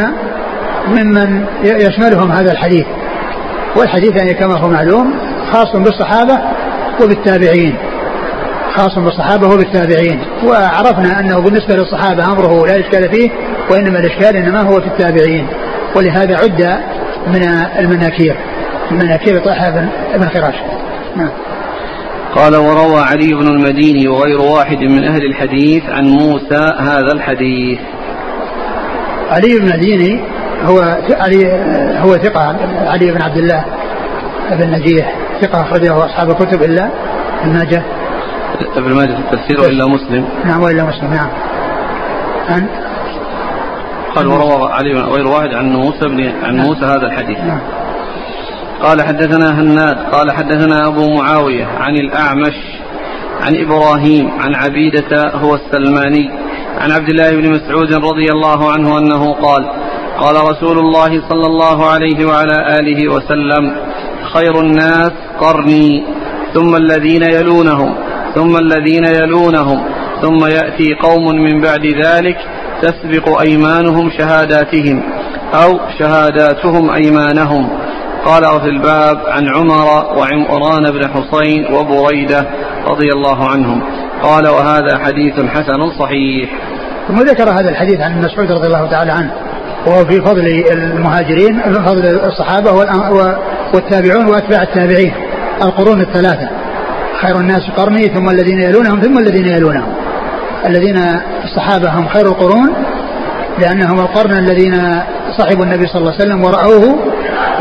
ممن 0.88 1.45
يشملهم 1.64 2.32
هذا 2.32 2.52
الحديث. 2.52 2.86
والحديث 3.78 4.12
يعني 4.22 4.34
كما 4.34 4.58
هو 4.58 4.70
معلوم 4.70 5.14
خاص 5.52 5.76
بالصحابة 5.76 6.39
وبالتابعين. 7.04 7.78
خاص 8.74 8.99
بالصحابة 8.99 9.47
وبالتابعين. 9.47 10.20
وعرفنا 10.45 11.20
أنه 11.20 11.39
بالنسبة 11.39 11.76
للصحابة 11.76 12.26
أمره 12.26 12.68
لا 12.68 12.80
إشكال 12.80 13.10
فيه 13.14 13.30
وإنما 13.72 13.99
الإشكال 13.99 14.36
إنما 14.36 14.62
هو 14.62 14.82
في 14.82 14.88
التابعين. 14.88 15.47
ولهذا 15.95 16.38
عد 16.38 16.80
من 17.28 17.43
المناكير 17.80 18.36
مناكير 18.91 19.43
طلحة 19.43 19.72
بن 20.16 20.30
خراش. 20.30 20.56
نعم. 21.16 21.30
قال 22.36 22.55
وروى 22.55 22.99
علي 22.99 23.34
بن 23.34 23.47
المديني 23.47 24.07
وغير 24.07 24.41
واحد 24.41 24.77
من 24.77 25.03
أهل 25.03 25.25
الحديث 25.25 25.84
عن 25.89 26.03
موسى 26.03 26.73
هذا 26.79 27.11
الحديث. 27.13 27.79
علي 29.29 29.59
بن 29.59 29.67
المديني 29.67 30.23
هو 30.63 30.97
علي 31.11 31.51
هو 31.99 32.17
ثقة 32.17 32.55
علي 32.88 33.11
بن 33.11 33.21
عبد 33.21 33.38
الله 33.38 33.65
بن 34.51 34.71
نجيح 34.71 35.15
ثقة 35.41 35.61
أخرجه 35.61 36.05
أصحاب 36.05 36.29
الكتب 36.29 36.63
إلا 36.63 36.89
ابن 37.41 37.53
ماجه. 37.53 37.84
ابن 38.77 38.93
ماجه 38.93 39.13
في 39.13 39.19
التفسير 39.19 39.61
وإلا 39.61 39.86
مسلم. 39.86 40.25
نعم 40.45 40.61
وإلا 40.61 40.84
مسلم 40.84 41.13
نعم. 41.13 41.29
عن 42.49 42.67
قال 44.15 44.27
وروى 44.27 44.71
علي 44.73 44.93
غير 44.93 45.27
واحد 45.27 45.53
عن 45.53 45.73
موسى 45.73 46.07
بن 46.07 46.32
عن 46.43 46.55
نعم. 46.55 46.65
موسى 46.65 46.86
هذا 46.86 47.07
الحديث. 47.07 47.38
نعم. 47.38 47.59
قال 48.84 49.01
حدثنا 49.01 49.61
هناد 49.61 49.97
قال 50.11 50.32
حدثنا 50.32 50.88
أبو 50.88 51.13
معاوية 51.17 51.65
عن 51.65 51.95
الأعمش 51.95 52.55
عن 53.41 53.55
إبراهيم 53.55 54.32
عن 54.39 54.55
عبيدة 54.55 55.32
هو 55.34 55.55
السلماني 55.55 56.29
عن 56.77 56.91
عبد 56.91 57.09
الله 57.09 57.32
بن 57.32 57.49
مسعود 57.51 57.93
رضي 57.93 58.32
الله 58.32 58.71
عنه 58.71 58.97
أنه 58.97 59.34
قال 59.34 59.69
قال 60.19 60.36
رسول 60.36 60.79
الله 60.79 61.29
صلى 61.29 61.47
الله 61.47 61.86
عليه 61.86 62.25
وعلى 62.25 62.79
آله 62.79 63.13
وسلم 63.13 63.75
خير 64.34 64.61
الناس 64.61 65.11
قرني 65.39 66.03
ثم 66.53 66.75
الذين 66.75 67.23
يلونهم 67.23 67.95
ثم 68.36 68.57
الذين 68.57 69.05
يلونهم 69.05 69.84
ثم 70.21 70.45
يأتي 70.45 70.93
قوم 71.01 71.36
من 71.36 71.61
بعد 71.61 71.86
ذلك 71.86 72.38
تسبق 72.82 73.41
أيمانهم 73.41 74.11
شهاداتهم 74.17 75.03
أو 75.53 75.79
شهاداتهم 75.99 76.89
أيمانهم. 76.89 77.69
قال 78.26 78.45
وفي 78.45 78.69
الباب 78.69 79.17
عن 79.28 79.47
عمر 79.55 79.86
وعمران 80.17 80.91
بن 80.91 81.07
حسين 81.07 81.74
وبريدة 81.74 82.47
رضي 82.88 83.09
الله 83.13 83.49
عنهم. 83.49 83.84
قال 84.24 84.47
وهذا 84.47 84.97
حديث 84.97 85.34
حسن 85.34 85.91
صحيح. 85.99 86.49
ثم 87.07 87.15
ذكر 87.15 87.49
هذا 87.49 87.69
الحديث 87.69 88.01
عن 88.01 88.22
مسعود 88.22 88.51
رضي 88.51 88.67
الله 88.67 88.89
تعالى 88.89 89.11
عنه 89.11 89.32
وهو 89.88 90.05
في 90.05 90.22
فضل 90.22 90.63
المهاجرين 90.72 91.61
فضل 91.61 92.05
الصحابة 92.05 92.72
والتابعون 93.74 94.26
وأتباع 94.26 94.63
التابعين 94.63 95.13
القرون 95.61 96.01
الثلاثة. 96.01 96.49
خير 97.22 97.38
الناس 97.38 97.69
قرني 97.78 98.03
ثم 98.03 98.30
الذين 98.30 98.59
يلونهم 98.59 99.01
ثم 99.01 99.17
الذين 99.17 99.47
يلونهم. 99.47 99.93
الذين 100.65 100.97
الصحابة 101.43 101.89
هم 101.89 102.07
خير 102.07 102.26
القرون 102.26 102.74
لأنهم 103.59 103.99
القرن 103.99 104.32
الذين 104.32 105.01
صحبوا 105.38 105.65
النبي 105.65 105.88
صلى 105.88 106.01
الله 106.01 106.13
عليه 106.13 106.24
وسلم 106.24 106.43
ورأوه 106.43 107.11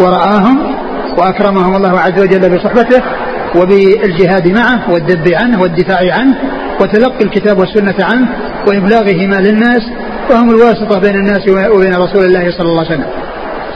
ورآهم 0.01 0.77
وأكرمهم 1.19 1.77
الله 1.77 2.01
عز 2.01 2.21
وجل 2.23 2.57
بصحبته 2.57 3.03
وبالجهاد 3.57 4.49
معه 4.49 4.91
والدب 4.91 5.35
عنه 5.35 5.63
والدفاع 5.63 5.99
عنه 6.13 6.35
وتلقي 6.81 7.25
الكتاب 7.25 7.59
والسنة 7.59 8.05
عنه 8.05 8.29
وإبلاغهما 8.69 9.37
للناس 9.37 9.83
وهم 10.31 10.51
الواسطة 10.51 11.01
بين 11.01 11.15
الناس 11.15 11.49
وبين 11.49 11.95
رسول 11.95 12.25
الله 12.25 12.51
صلى 12.59 12.69
الله 12.69 12.85
عليه 12.85 12.91
وسلم. 12.91 13.07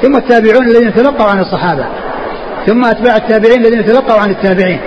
ثم 0.02 0.16
التابعون 0.16 0.66
الذين 0.66 0.94
تلقوا 0.94 1.30
عن 1.30 1.38
الصحابة. 1.38 1.84
ثم 2.66 2.84
أتباع 2.84 3.16
التابعين 3.16 3.66
الذين 3.66 3.86
تلقوا 3.86 4.20
عن 4.20 4.30
التابعين. 4.30 4.80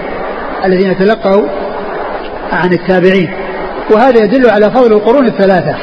الذين 0.66 0.98
تلقوا 0.98 1.48
عن 2.52 2.74
التابعين. 2.74 3.34
وهذا 3.92 4.24
يدل 4.24 4.50
على 4.50 4.72
فضل 4.72 4.94
القرون 4.94 5.26
الثلاثة. 5.26 5.76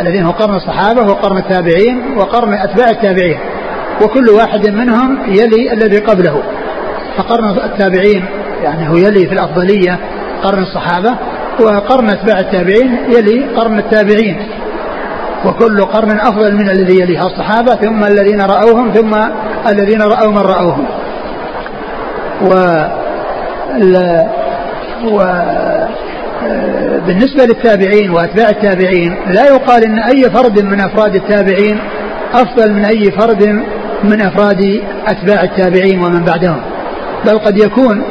الذين 0.00 0.24
هو 0.24 0.32
قرن 0.32 0.54
الصحابة 0.54 1.00
وقرن 1.00 1.36
التابعين 1.36 2.18
وقرن 2.18 2.52
أتباع 2.54 2.90
التابعين. 2.90 3.38
وكل 4.02 4.30
واحد 4.30 4.68
منهم 4.68 5.18
يلي 5.26 5.72
الذي 5.72 5.98
قبله. 5.98 6.42
فقرن 7.16 7.44
التابعين 7.64 8.24
يعني 8.62 8.88
هو 8.88 8.96
يلي 8.96 9.26
في 9.26 9.32
الأفضلية 9.32 9.98
قرن 10.42 10.62
الصحابة 10.62 11.16
وقرن 11.60 12.08
أتباع 12.08 12.40
التابعين 12.40 12.98
يلي 13.08 13.44
قرن 13.56 13.78
التابعين. 13.78 14.36
وكل 15.44 15.80
قرن 15.80 16.20
أفضل 16.20 16.54
من 16.54 16.70
الذي 16.70 17.00
يليها 17.00 17.26
الصحابة 17.26 17.74
ثم 17.74 18.04
الذين 18.04 18.40
رأوهم 18.40 18.92
ثم 18.92 19.14
الذين 19.68 20.02
رأوا 20.02 20.32
من 20.32 20.38
رأوهم. 20.38 20.86
و 22.42 22.54
و 25.04 25.18
بالنسبة 27.06 27.44
للتابعين 27.44 28.10
وأتباع 28.10 28.48
التابعين 28.48 29.16
لا 29.26 29.46
يقال 29.46 29.84
أن 29.84 29.98
أي 29.98 30.30
فرد 30.30 30.64
من 30.64 30.80
أفراد 30.80 31.14
التابعين 31.14 31.78
أفضل 32.34 32.72
من 32.72 32.84
أي 32.84 33.10
فرد 33.10 33.62
من 34.04 34.20
أفراد 34.20 34.82
أتباع 35.06 35.42
التابعين 35.42 36.04
ومن 36.04 36.24
بعدهم. 36.24 36.60
بل 37.26 37.38
قد 37.38 37.58
يكون 37.58 38.04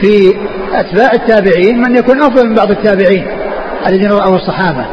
في 0.00 0.34
أتباع 0.74 1.12
التابعين 1.12 1.82
من 1.82 1.96
يكون 1.96 2.22
أفضل 2.22 2.48
من 2.48 2.54
بعض 2.54 2.70
التابعين 2.70 3.26
الذين 3.86 4.12
رأوا 4.12 4.36
الصحابة. 4.36 4.84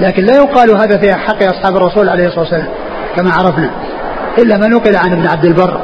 لكن 0.00 0.24
لا 0.24 0.36
يقال 0.36 0.70
هذا 0.70 0.98
في 0.98 1.14
حق 1.14 1.42
أصحاب 1.42 1.76
الرسول 1.76 2.08
عليه 2.08 2.26
الصلاة 2.26 2.40
والسلام 2.40 2.68
كما 3.16 3.30
عرفنا. 3.32 3.70
إلا 4.38 4.56
ما 4.56 4.68
نقل 4.68 4.96
عن 4.96 5.12
ابن 5.12 5.26
عبد 5.26 5.44
البر 5.44 5.80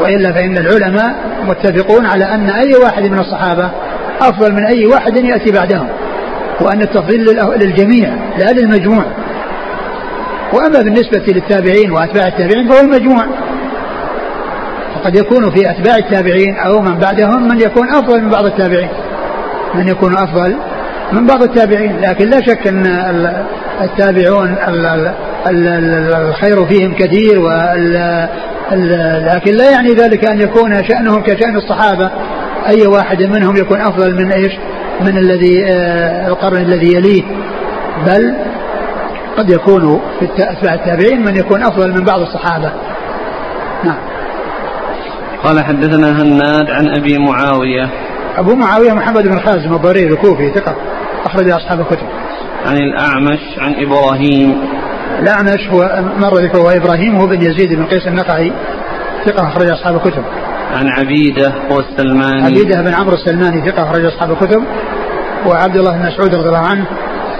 وإلا 0.00 0.32
فإن 0.32 0.58
العلماء 0.58 1.14
متفقون 1.46 2.06
على 2.06 2.24
أن 2.24 2.50
أي 2.50 2.74
واحد 2.74 3.02
من 3.02 3.18
الصحابة 3.18 3.70
أفضل 4.20 4.52
من 4.52 4.64
أي 4.64 4.86
واحد 4.86 5.16
يأتي 5.16 5.52
بعدهم 5.52 5.88
وأن 6.60 6.82
التفضيل 6.82 7.24
للجميع 7.56 8.14
لا 8.38 8.52
للمجموع 8.52 9.04
وأما 10.52 10.82
بالنسبة 10.82 11.22
للتابعين 11.28 11.90
وأتباع 11.90 12.28
التابعين 12.28 12.68
فهو 12.68 12.80
المجموع 12.80 13.26
فقد 14.94 15.16
يكون 15.16 15.50
في 15.50 15.70
أتباع 15.70 15.96
التابعين 15.96 16.56
أو 16.56 16.80
من 16.80 16.98
بعدهم 16.98 17.48
من 17.48 17.60
يكون 17.60 17.88
أفضل 17.88 18.22
من 18.22 18.30
بعض 18.30 18.44
التابعين. 18.44 18.88
من 19.74 19.88
يكون 19.88 20.16
أفضل 20.16 20.56
من 21.12 21.26
بعض 21.26 21.42
التابعين 21.42 22.00
لكن 22.00 22.30
لا 22.30 22.40
شك 22.40 22.66
أن 22.66 22.86
التابعون 23.80 24.54
الخير 25.46 26.66
فيهم 26.66 26.94
كثير 26.94 27.48
لكن 29.26 29.52
لا 29.52 29.70
يعني 29.70 29.88
ذلك 29.88 30.24
أن 30.24 30.40
يكون 30.40 30.84
شأنهم 30.84 31.22
كشأن 31.22 31.56
الصحابة. 31.56 32.10
أي 32.66 32.86
واحد 32.86 33.22
منهم 33.22 33.56
يكون 33.56 33.80
أفضل 33.80 34.14
من 34.14 34.32
إيش؟ 34.32 34.52
من 35.00 35.18
الذي 35.18 35.64
آه، 35.66 36.28
القرن 36.28 36.62
الذي 36.62 36.94
يليه. 36.94 37.22
بل 38.06 38.34
قد 39.38 39.50
يكون 39.50 40.00
في 40.20 40.26
أتباع 40.38 40.74
التابعين 40.74 41.24
من 41.24 41.36
يكون 41.36 41.62
أفضل 41.62 41.92
من 41.94 42.04
بعض 42.04 42.20
الصحابة. 42.20 42.72
نعم. 43.84 43.98
قال 45.44 45.64
حدثنا 45.64 46.22
هناد 46.22 46.70
عن 46.70 46.88
أبي 46.88 47.18
معاوية. 47.18 47.90
أبو 48.36 48.54
معاوية 48.54 48.92
محمد 48.92 49.28
بن 49.28 49.40
خازم 49.40 49.74
الضرير 49.74 50.12
الكوفي 50.12 50.50
ثقة 50.50 50.76
أخرج 51.26 51.50
أصحاب 51.50 51.80
الكتب. 51.80 52.06
عن 52.66 52.76
الأعمش 52.76 53.40
عن 53.58 53.74
إبراهيم. 53.74 54.56
الأعمش 55.18 55.68
هو 55.70 56.02
مر 56.16 56.34
ذكره 56.34 56.58
هو 56.58 56.70
إبراهيم 56.70 57.16
هو 57.16 57.26
بن 57.26 57.42
يزيد 57.42 57.74
بن 57.74 57.86
قيس 57.86 58.06
النقعي 58.06 58.52
ثقة 59.24 59.48
أخرج 59.48 59.70
أصحاب 59.70 59.96
الكتب. 59.96 60.22
عن 60.74 60.88
عبيدة 60.88 61.52
هو 61.72 61.80
السلماني. 61.80 62.44
عبيدة 62.44 62.82
بن 62.82 62.94
عمرو 62.94 63.14
السلماني 63.14 63.70
ثقة 63.70 63.82
أخرج 63.82 64.04
أصحاب 64.04 64.30
الكتب. 64.30 64.64
وعبد 65.46 65.76
الله 65.76 65.92
بن 65.92 66.06
مسعود 66.06 66.34
رضي 66.34 66.48
الله 66.48 66.66
عنه 66.66 66.86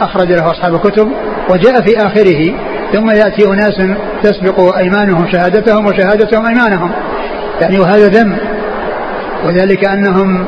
أخرج 0.01 0.33
له 0.33 0.51
أصحاب 0.51 0.75
الكتب. 0.75 1.09
وجاء 1.51 1.81
في 1.81 1.97
آخره 1.97 2.55
ثم 2.93 3.11
يأتي 3.11 3.47
أناس 3.47 3.97
تسبق 4.23 4.77
أيمانهم 4.77 5.33
شهادتهم 5.33 5.87
وشهادتهم 5.87 6.47
أيمانهم. 6.47 6.91
يعني 7.61 7.79
وهذا 7.79 8.09
ذم 8.09 8.37
وذلك 9.47 9.89
أنهم 9.89 10.47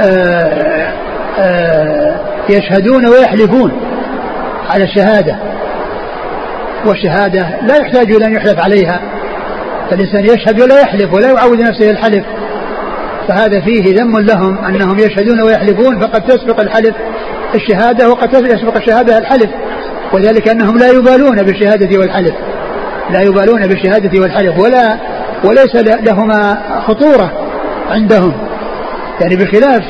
آآ 0.00 0.92
آآ 1.38 2.16
يشهدون 2.50 3.06
ويحلفون 3.06 3.72
على 4.70 4.84
الشهادة. 4.84 5.36
والشهادة 6.86 7.60
لا 7.62 7.76
يحتاج 7.76 8.12
إلى 8.12 8.26
أن 8.26 8.32
يحلف 8.32 8.60
عليها. 8.60 9.00
فالإنسان 9.90 10.24
يشهد 10.24 10.60
ولا 10.60 10.80
يحلف 10.80 11.14
ولا 11.14 11.28
يعود 11.28 11.60
نفسه 11.60 11.90
الحلف. 11.90 12.24
فهذا 13.28 13.60
فيه 13.60 13.94
ذم 13.94 14.18
لهم 14.18 14.58
أنهم 14.64 14.98
يشهدون 14.98 15.40
ويحلفون 15.42 16.00
فقد 16.00 16.22
تسبق 16.22 16.60
الحلف 16.60 16.94
الشهادة 17.54 18.08
وقد 18.08 18.28
تسبق 18.28 18.76
الشهادة 18.76 19.18
الحلف. 19.18 19.50
وذلك 20.12 20.48
أنهم 20.48 20.78
لا 20.78 20.88
يبالون 20.90 21.42
بالشهادة 21.42 21.98
والحلف. 21.98 22.34
لا 23.10 23.20
يبالون 23.20 23.66
بالشهادة 23.66 24.20
والحلف. 24.20 24.58
ولا 24.58 24.98
وليس 25.44 25.76
لهما 25.76 26.58
خطورة 26.86 27.32
عندهم. 27.90 28.32
يعني 29.20 29.36
بخلاف 29.36 29.82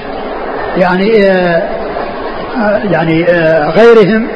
يعني 0.76 1.30
آه 1.30 1.62
يعني 2.90 3.24
آه 3.24 3.70
غيرهم 3.70 4.28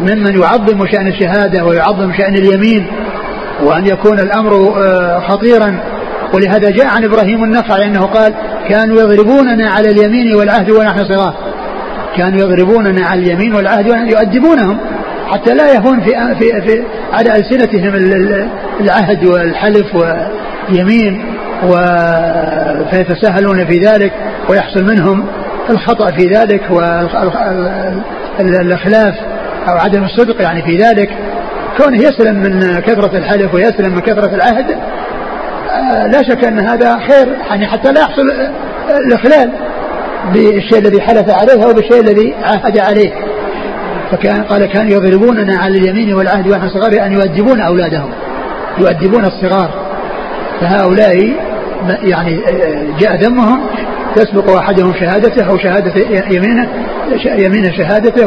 ممن 0.00 0.40
يعظم 0.40 0.86
شأن 0.86 1.06
الشهادة 1.06 1.64
ويعظم 1.64 2.12
شأن 2.12 2.34
اليمين 2.34 2.86
وأن 3.62 3.86
يكون 3.86 4.18
الأمر 4.20 4.74
آه 4.76 5.20
خطيرا. 5.28 5.80
ولهذا 6.34 6.70
جاء 6.70 6.86
عن 6.86 7.04
إبراهيم 7.04 7.44
النخعي 7.44 7.84
أنه 7.84 8.06
قال 8.06 8.34
كانوا 8.68 9.00
يضربوننا 9.00 9.70
على 9.70 9.90
اليمين 9.90 10.34
والعهد 10.34 10.70
ونحن 10.70 11.04
صغار. 11.04 11.34
كانوا 12.16 12.40
يضربوننا 12.40 13.06
على 13.06 13.20
اليمين 13.20 13.54
والعهد 13.54 13.88
ويؤدبونهم 13.88 14.78
حتى 15.26 15.54
لا 15.54 15.72
يهون 15.72 16.00
في 16.00 16.10
في 16.38 16.60
في 16.60 16.82
على 17.12 17.36
ألسنتهم 17.36 17.94
العهد 18.80 19.24
والحلف 19.24 19.94
واليمين 19.94 21.24
فيتساهلون 22.90 23.66
في 23.66 23.78
ذلك 23.78 24.12
ويحصل 24.50 24.84
منهم 24.84 25.26
الخطأ 25.70 26.10
في 26.10 26.26
ذلك 26.26 26.62
والإخلاف 28.40 29.14
أو 29.68 29.76
عدم 29.76 30.04
الصدق 30.04 30.42
يعني 30.42 30.62
في 30.62 30.76
ذلك. 30.76 31.10
كونه 31.78 31.96
يسلم 31.96 32.36
من 32.36 32.80
كثرة 32.80 33.16
الحلف 33.16 33.54
ويسلم 33.54 33.94
من 33.94 34.00
كثرة 34.00 34.34
العهد 34.34 34.78
لا 36.12 36.22
شك 36.22 36.44
أن 36.44 36.60
هذا 36.60 36.98
خير 36.98 37.36
يعني 37.50 37.66
حتى 37.66 37.92
لا 37.92 38.00
يحصل 38.00 38.32
الإخلال 39.06 39.52
بالشيء 40.32 40.78
الذي 40.78 41.00
حلف 41.00 41.30
عليه 41.30 41.64
أو 41.64 41.72
بالشيء 41.72 42.00
الذي 42.00 42.34
عاهد 42.44 42.78
عليه. 42.78 43.12
فكان 44.12 44.42
قال 44.42 44.66
كانوا 44.66 44.90
يضربوننا 44.90 45.58
على 45.58 45.78
اليمين 45.78 46.14
والعهد 46.14 46.48
ونحن 46.48 46.68
صغار 46.68 47.06
أن 47.06 47.12
يؤدبون 47.12 47.60
أولادهم. 47.60 48.10
يؤدبون 48.78 49.24
الصغار. 49.24 49.70
فهؤلاء 50.60 51.32
يعني 52.02 52.40
جاء 52.98 53.16
ذمهم 53.16 53.60
يسبق 54.16 54.50
أحدهم 54.50 54.94
شهادته 55.00 55.50
أو 55.50 55.58
شهادة 55.58 55.92
يمينه 56.30 56.68
يمين 57.24 57.72
شهادته 57.72 58.26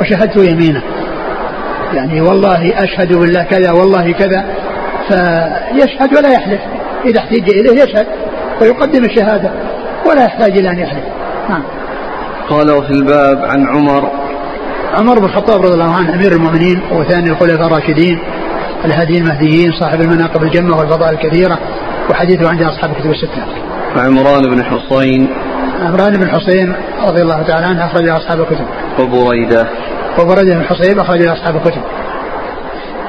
وشهادته 0.00 0.44
يمينه. 0.44 0.82
يعني 1.94 2.20
والله 2.20 2.84
أشهد 2.84 3.12
بالله 3.12 3.42
كذا 3.42 3.72
والله 3.72 4.12
كذا. 4.12 4.44
فيشهد 5.08 6.16
ولا 6.16 6.32
يحلف. 6.32 6.60
إذا 7.04 7.18
احتج 7.18 7.50
إليه 7.50 7.82
يشهد 7.82 8.06
ويقدم 8.60 9.04
الشهادة 9.04 9.50
ولا 10.06 10.24
يحتاج 10.24 10.58
إلى 10.58 10.70
أن 10.70 10.78
يحلف. 10.78 11.04
نعم. 11.48 11.62
قال 12.48 12.70
وفي 12.70 12.90
الباب 12.90 13.44
عن 13.44 13.66
عمر 13.66 14.10
عمر 14.92 15.18
بن 15.18 15.24
الخطاب 15.24 15.62
رضي 15.62 15.74
الله 15.74 15.94
عنه 15.94 16.14
أمير 16.14 16.32
المؤمنين 16.32 16.82
وثاني 16.92 17.30
الخلفاء 17.30 17.66
الراشدين 17.66 18.18
الهاديين 18.84 19.22
المهديين 19.22 19.72
صاحب 19.72 20.00
المناقب 20.00 20.42
الجمة 20.42 20.78
والفضائل 20.78 21.14
الكثيرة 21.14 21.58
وحديثه 22.10 22.48
عند 22.48 22.62
أصحاب 22.62 22.90
الكتب 22.90 23.10
الستة. 23.10 23.44
وعمران 23.96 24.42
بن 24.42 24.64
حصين 24.64 25.28
عمران 25.82 26.16
بن 26.16 26.28
حصين 26.28 26.74
رضي 27.06 27.22
الله 27.22 27.42
تعالى 27.42 27.66
عنه 27.66 27.86
أخرج 27.86 28.08
أصحاب 28.08 28.40
الكتب. 28.40 28.66
وبريدة 28.98 29.66
وبريدة 30.18 30.54
بن 30.54 30.64
حصين 30.64 31.00
أخرج 31.00 31.26
أصحاب 31.26 31.56
الكتب. 31.56 31.82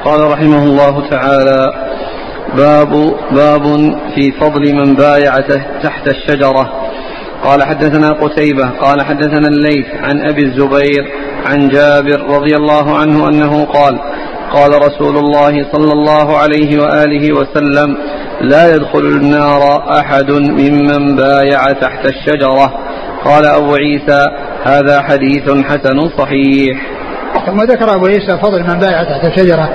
قال 0.04 0.30
رحمه 0.30 0.62
الله 0.62 1.08
تعالى 1.10 1.72
باب 2.56 3.14
باب 3.30 3.62
في 4.14 4.32
فضل 4.40 4.74
من 4.74 4.94
بايع 4.94 5.40
تحت 5.82 6.08
الشجرة 6.08 6.83
قال 7.44 7.62
حدثنا 7.62 8.08
قتيبة 8.08 8.70
قال 8.70 9.02
حدثنا 9.02 9.48
الليث 9.48 9.86
عن 9.94 10.28
أبي 10.28 10.42
الزبير 10.42 11.12
عن 11.46 11.68
جابر 11.68 12.20
رضي 12.20 12.56
الله 12.56 12.98
عنه 12.98 13.28
أنه 13.28 13.64
قال 13.64 13.98
قال 14.52 14.70
رسول 14.70 15.16
الله 15.16 15.72
صلى 15.72 15.92
الله 15.92 16.38
عليه 16.38 16.82
وآله 16.82 17.32
وسلم 17.32 17.96
لا 18.40 18.74
يدخل 18.74 18.98
النار 18.98 19.90
أحد 19.98 20.30
ممن 20.30 21.16
بايع 21.16 21.72
تحت 21.72 22.06
الشجرة. 22.06 22.72
قال 23.24 23.46
أبو 23.46 23.74
عيسى 23.74 24.26
هذا 24.64 25.02
حديث 25.02 25.50
حسن 25.50 26.08
صحيح. 26.18 26.80
ثم 27.46 27.60
ذكر 27.60 27.94
أبو 27.94 28.06
عيسى 28.06 28.38
فضل 28.42 28.62
من 28.62 28.78
بايع 28.78 29.04
تحت 29.04 29.24
الشجرة 29.24 29.68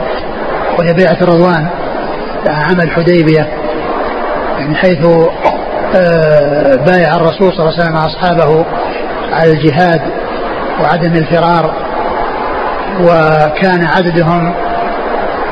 وهي 0.79 0.93
بيعة 0.93 1.17
الرضوان 1.21 1.69
عمل 2.47 2.91
حديبية 2.91 3.47
من 4.59 4.75
حيث 4.75 5.05
بايع 6.85 7.15
الرسول 7.15 7.53
صلى 7.53 7.59
الله 7.59 7.73
عليه 7.73 7.83
وسلم 7.83 7.95
أصحابه 7.95 8.65
على 9.33 9.51
الجهاد 9.51 10.01
وعدم 10.81 11.11
الفرار 11.11 11.73
وكان 13.01 13.85
عددهم 13.85 14.53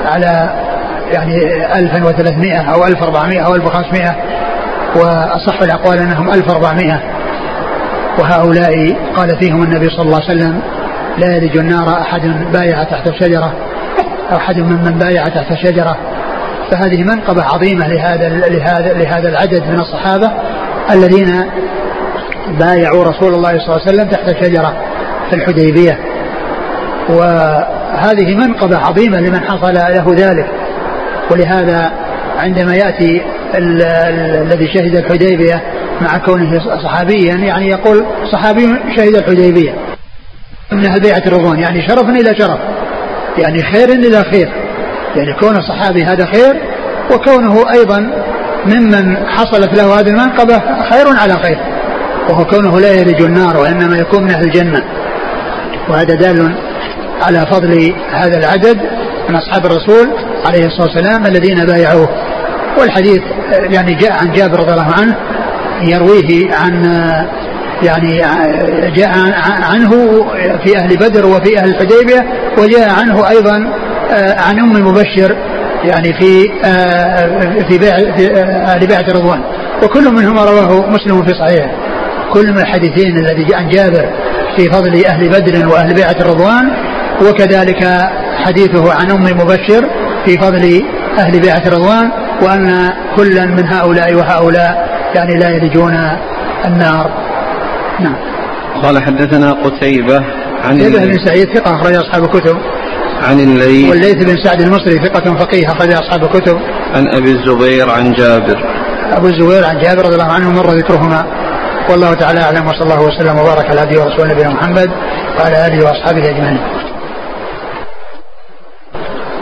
على 0.05 0.49
يعني 1.13 1.35
1300 1.75 2.73
أو 2.73 2.85
1400 2.85 3.39
أو 3.39 3.55
1500 3.55 4.15
وأصح 4.95 5.61
الأقوال 5.61 5.99
أنهم 5.99 6.29
1400 6.29 7.01
وهؤلاء 8.19 8.95
قال 9.15 9.39
فيهم 9.39 9.63
النبي 9.63 9.89
صلى 9.89 10.01
الله 10.01 10.21
عليه 10.29 10.39
وسلم 10.39 10.61
لا 11.17 11.35
يلج 11.35 11.57
النار 11.57 12.01
أحد 12.01 12.21
بايع 12.53 12.83
تحت 12.83 13.07
الشجرة 13.07 13.53
أو 14.31 14.37
أحد 14.37 14.57
ممن 14.57 14.97
بايع 14.99 15.23
تحت 15.23 15.51
الشجرة. 15.51 15.97
فهذه 16.71 17.03
منقبة 17.03 17.43
عظيمة 17.43 17.87
لهذا 17.87 18.29
لهذا 18.29 18.93
لهذا 18.93 19.29
العدد 19.29 19.63
من 19.67 19.79
الصحابة 19.79 20.31
الذين 20.91 21.43
بايعوا 22.59 23.03
رسول 23.03 23.33
الله 23.33 23.49
صلى 23.49 23.75
الله 23.75 23.81
عليه 23.87 23.93
وسلم 23.93 24.09
تحت 24.09 24.29
الشجرة 24.29 24.77
في 25.29 25.35
الحديبية. 25.35 25.99
وهذه 27.09 28.35
منقبة 28.35 28.77
عظيمة 28.77 29.19
لمن 29.19 29.39
حصل 29.39 29.73
له 29.73 30.15
ذلك. 30.17 30.47
ولهذا 31.31 31.91
عندما 32.37 32.75
يأتي 32.75 33.21
الذي 33.55 34.67
شهد 34.73 34.95
الحديبية 34.95 35.63
مع 36.01 36.17
كونه 36.17 36.59
صحابيا 36.83 37.35
يعني 37.35 37.67
يقول 37.69 38.05
صحابي 38.31 38.67
شهد 38.97 39.15
الحديبية. 39.15 39.73
إنها 40.73 40.97
بيعة 40.97 41.23
الرضوان 41.27 41.59
يعني 41.59 41.87
شرف 41.87 42.09
إلى 42.09 42.35
شرف 42.39 42.59
يعني 43.37 43.63
خير 43.63 43.89
إلى 43.89 44.23
خير. 44.23 44.66
يعني 45.17 45.33
كون 45.33 45.55
الصحابي 45.57 46.03
هذا 46.03 46.25
خير 46.25 46.61
وكونه 47.11 47.71
أيضا 47.71 48.11
ممن 48.65 49.17
حصلت 49.27 49.77
له 49.77 49.99
هذه 49.99 50.09
المنقبة 50.09 50.61
خير 50.89 51.07
على 51.21 51.33
خير. 51.33 51.57
وهو 52.29 52.45
كونه 52.45 52.79
لا 52.79 52.93
يلج 52.93 53.21
النار 53.21 53.57
وإنما 53.57 53.97
يكون 53.97 54.23
من 54.23 54.31
أهل 54.31 54.43
الجنة. 54.43 54.83
وهذا 55.89 56.15
دال 56.15 56.55
على 57.21 57.45
فضل 57.51 57.93
هذا 58.11 58.37
العدد 58.37 58.77
من 59.29 59.35
أصحاب 59.35 59.65
الرسول 59.65 60.13
عليه 60.45 60.65
الصلاة 60.65 60.87
والسلام 60.87 61.25
الذين 61.25 61.65
بايعوه. 61.65 62.09
والحديث 62.79 63.21
يعني 63.69 63.93
جاء 63.93 64.11
عن 64.11 64.31
جابر 64.31 64.59
رضي 64.59 64.71
الله 64.71 64.93
عنه 64.99 65.15
يرويه 65.81 66.55
عن 66.55 66.83
يعني 67.83 68.17
جاء 68.95 69.09
عنه 69.73 69.89
في 70.65 70.77
أهل 70.77 70.97
بدر 70.97 71.25
وفي 71.25 71.59
أهل 71.59 71.69
الحديبية 71.69 72.25
وجاء 72.57 72.89
عنه 72.89 73.29
أيضا 73.29 73.73
عن 74.47 74.59
أم 74.59 74.87
مبشر 74.87 75.35
يعني 75.83 76.13
في 76.19 76.43
في 77.69 77.77
بيع 77.77 78.15
في 78.15 78.41
أهل 78.43 78.87
بيعة 78.87 79.05
رضوان. 79.09 79.41
وكل 79.83 80.09
منهما 80.09 80.45
رواه 80.45 80.89
مسلم 80.89 81.23
في 81.23 81.33
صحيحه. 81.33 81.71
كل 82.33 82.51
من 82.51 82.59
الحديثين 82.59 83.17
الذي 83.17 83.43
جاء 83.43 83.57
عن 83.57 83.69
جابر 83.69 84.09
في 84.57 84.69
فضل 84.69 85.05
أهل 85.05 85.29
بدر 85.29 85.69
وأهل 85.69 85.93
بيعة 85.93 86.15
الرضوان 86.21 86.71
وكذلك 87.21 87.83
حديثه 88.45 88.93
عن 88.93 89.11
أم 89.11 89.23
مبشر 89.23 89.89
في 90.25 90.37
فضل 90.37 90.83
أهل 91.19 91.39
بيعة 91.39 91.63
الرضوان 91.67 92.11
وأن 92.41 92.93
كلا 93.15 93.45
من 93.45 93.67
هؤلاء 93.67 94.13
وهؤلاء 94.13 94.89
يعني 95.15 95.37
لا 95.37 95.49
يلجون 95.49 95.93
النار. 96.65 97.11
نعم. 97.99 98.15
قال 98.83 99.03
حدثنا 99.03 99.51
قتيبة 99.51 100.17
عن 100.63 100.77
قتيبة 100.77 101.05
بن 101.05 101.25
سعيد 101.25 101.57
ثقة 101.57 101.75
أخرج 101.75 101.95
أصحاب 101.95 102.23
الكتب. 102.23 102.57
عن 103.23 103.39
الليث. 103.39 103.89
والليث 103.89 104.15
بن 104.15 104.43
سعد 104.43 104.61
المصري 104.61 104.95
ثقة 104.97 105.35
فقيه 105.35 105.67
أخرج 105.67 105.91
أصحاب 105.91 106.23
الكتب. 106.23 106.57
عن 106.95 107.07
أبي 107.07 107.31
الزبير 107.31 107.89
عن 107.89 108.13
جابر. 108.13 108.57
أبو 109.11 109.27
الزبير 109.27 109.65
عن 109.65 109.79
جابر 109.79 110.05
رضي 110.05 110.15
الله 110.15 110.31
عنه 110.33 110.51
مر 110.51 110.69
ذكرهما. 110.69 111.25
والله 111.89 112.13
تعالى 112.13 112.41
أعلم 112.41 112.67
وصلى 112.67 112.83
الله 112.83 113.01
وسلم 113.01 113.39
وبارك 113.39 113.65
على 113.69 113.79
عبده 113.79 114.01
ورسوله 114.01 114.33
نبينا 114.33 114.49
محمد 114.49 114.91
وعلى 115.39 115.67
آله 115.67 115.85
وأصحابه 115.85 116.29
أجمعين. 116.29 116.59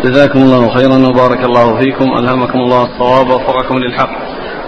جزاكم 0.04 0.40
الله 0.40 0.70
خيرا 0.70 0.98
وبارك 1.08 1.46
الله 1.46 1.80
فيكم. 1.80 2.18
ألهمكم 2.18 2.60
الله 2.60 2.84
الصواب 2.84 3.30
ووفقكم 3.30 3.78
للحق. 3.78 4.10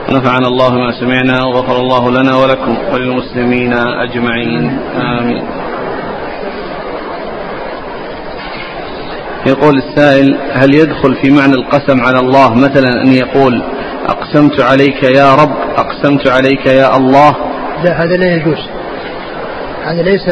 ونفعنا 0.10 0.48
الله 0.48 0.70
ما 0.70 1.00
سمعنا 1.00 1.46
وغفر 1.46 1.76
الله 1.76 2.12
لنا 2.12 2.36
ولكم 2.36 2.78
وللمسلمين 2.94 3.74
أجمعين. 3.74 4.80
آمين. 5.20 5.67
يقول 9.48 9.78
السائل 9.78 10.38
هل 10.52 10.76
يدخل 10.76 11.16
في 11.16 11.32
معنى 11.32 11.54
القسم 11.54 12.02
على 12.02 12.20
الله؟ 12.20 12.54
مثلا 12.54 13.04
أن 13.04 13.12
يقول 13.12 13.64
أقسمت 14.08 14.62
عليك 14.62 15.04
يا 15.04 15.36
رب 15.36 15.56
أقسمت 15.78 16.28
عليك 16.28 16.66
يا 16.66 16.98
الله. 16.98 17.36
لا 17.84 18.04
هذا 18.04 18.16
لا 18.16 18.36
يجوز. 18.36 18.58
هذا 19.86 20.02
ليس 20.02 20.28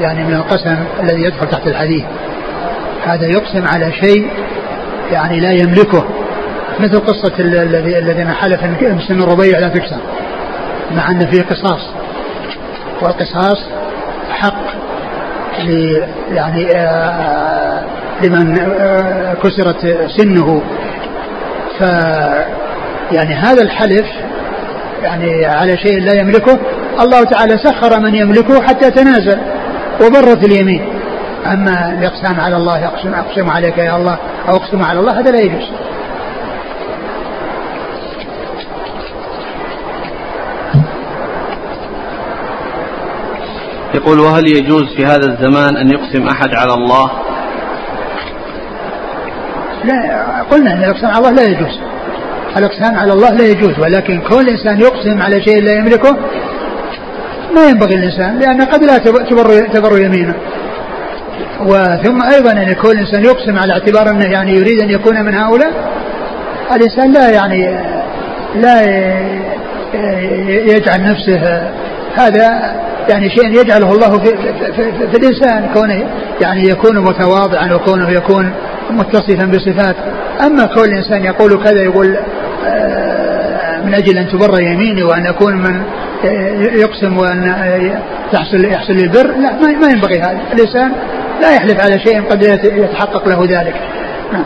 يعني 0.00 0.24
من 0.24 0.34
القسم 0.34 0.76
الذي 1.00 1.22
يدخل 1.22 1.48
تحت 1.48 1.66
الحديث. 1.66 2.04
هذا 3.04 3.26
يقسم 3.26 3.66
على 3.66 3.92
شيء 3.92 4.30
يعني 5.12 5.40
لا 5.40 5.52
يملكه. 5.52 6.04
مثل 6.80 7.00
قصة 7.00 7.32
الذي 7.38 7.98
الذين 7.98 8.32
حلف 8.32 8.64
مسلم 8.82 9.22
الربيع 9.22 9.58
لا 9.58 9.68
تكسر 9.68 10.00
مع 10.96 11.10
أن 11.10 11.26
فيه 11.26 11.42
قصاص. 11.42 11.90
والقصاص 13.02 13.58
حق. 14.30 14.83
يعني 16.30 16.64
لمن 18.22 18.56
كسرت 19.42 20.10
سنه. 20.16 20.62
ف 21.78 21.82
يعني 23.12 23.34
هذا 23.34 23.62
الحلف 23.62 24.06
يعني 25.02 25.46
على 25.46 25.76
شيء 25.76 26.00
لا 26.00 26.14
يملكه. 26.14 26.58
الله 27.00 27.24
تعالى 27.24 27.58
سخر 27.58 28.00
من 28.00 28.14
يملكه 28.14 28.62
حتى 28.62 28.90
تنازل 28.90 29.38
وبرت 30.00 30.44
اليمين. 30.44 30.88
أما 31.46 31.92
الإقسام 31.98 32.40
على 32.40 32.56
الله 32.56 32.86
أقسم, 32.86 33.14
أقسم 33.14 33.50
عليك 33.50 33.78
يا 33.78 33.96
الله 33.96 34.18
أو 34.48 34.56
أقسم 34.56 34.82
على 34.82 35.00
الله 35.00 35.20
هذا 35.20 35.30
لا 35.30 35.40
يجوز. 35.40 35.70
يقول 44.04 44.20
وهل 44.20 44.48
يجوز 44.48 44.94
في 44.96 45.04
هذا 45.06 45.26
الزمان 45.26 45.76
أن 45.76 45.88
يقسم 45.88 46.28
أحد 46.28 46.54
على 46.54 46.74
الله؟ 46.74 47.10
لا 49.84 50.42
قلنا 50.50 50.72
أن 50.72 50.78
الإقسام 50.78 51.10
على 51.10 51.18
الله 51.18 51.30
لا 51.30 51.42
يجوز. 51.42 51.80
الإقسام 52.56 52.98
على 52.98 53.12
الله 53.12 53.30
لا 53.30 53.44
يجوز 53.44 53.78
ولكن 53.78 54.20
كل 54.20 54.48
إنسان 54.48 54.80
يقسم 54.80 55.22
على 55.22 55.42
شيء 55.42 55.62
لا 55.62 55.72
يملكه 55.72 56.12
ما 57.54 57.64
ينبغي 57.68 57.94
الإنسان 57.94 58.38
لأن 58.38 58.62
قد 58.62 58.84
لا 58.84 58.98
تبر, 58.98 59.66
تبر 59.72 60.00
يمينه. 60.00 60.34
وثم 61.60 62.22
أيضا 62.22 62.52
أن 62.52 62.68
يكون 62.68 62.90
الإنسان 62.90 63.24
يقسم 63.24 63.58
على 63.58 63.72
اعتبار 63.72 64.10
أنه 64.10 64.24
يعني 64.24 64.52
يريد 64.52 64.80
أن 64.82 64.90
يكون 64.90 65.24
من 65.24 65.34
هؤلاء 65.34 65.72
الإنسان 66.72 67.12
لا 67.12 67.30
يعني 67.30 67.78
لا 68.54 68.82
يجعل 70.48 71.02
نفسه 71.02 71.70
هذا 72.14 72.74
يعني 73.08 73.30
شيء 73.30 73.60
يجعله 73.60 73.92
الله 73.92 74.18
في, 74.18 74.36
في, 74.36 74.72
في, 74.72 75.08
في 75.08 75.16
الإنسان 75.16 75.70
كونه 75.74 76.08
يعني 76.40 76.68
يكون 76.68 76.98
متواضعا 76.98 77.74
وكونه 77.74 78.10
يكون 78.10 78.52
متصفا 78.90 79.44
بصفات 79.44 79.96
أما 80.46 80.66
كل 80.66 80.94
إنسان 80.94 81.24
يقول 81.24 81.64
كذا 81.64 81.82
يقول 81.82 82.16
من 83.84 83.94
أجل 83.94 84.18
أن 84.18 84.28
تبر 84.28 84.60
يميني 84.60 85.02
وأن 85.02 85.26
أكون 85.26 85.56
من 85.56 85.82
يقسم 86.74 87.18
وأن 87.18 87.54
تحصل 88.32 88.64
يحصل 88.64 88.92
لي 88.92 89.02
البر 89.02 89.26
لا 89.26 89.52
ما 89.52 89.88
ينبغي 89.90 90.20
هذا. 90.20 90.38
الإنسان 90.52 90.92
لا 91.40 91.54
يحلف 91.54 91.80
على 91.80 91.98
شيء 91.98 92.22
قد 92.22 92.42
يتحقق 92.64 93.28
له 93.28 93.60
ذلك. 93.60 93.74
نعم. 94.32 94.44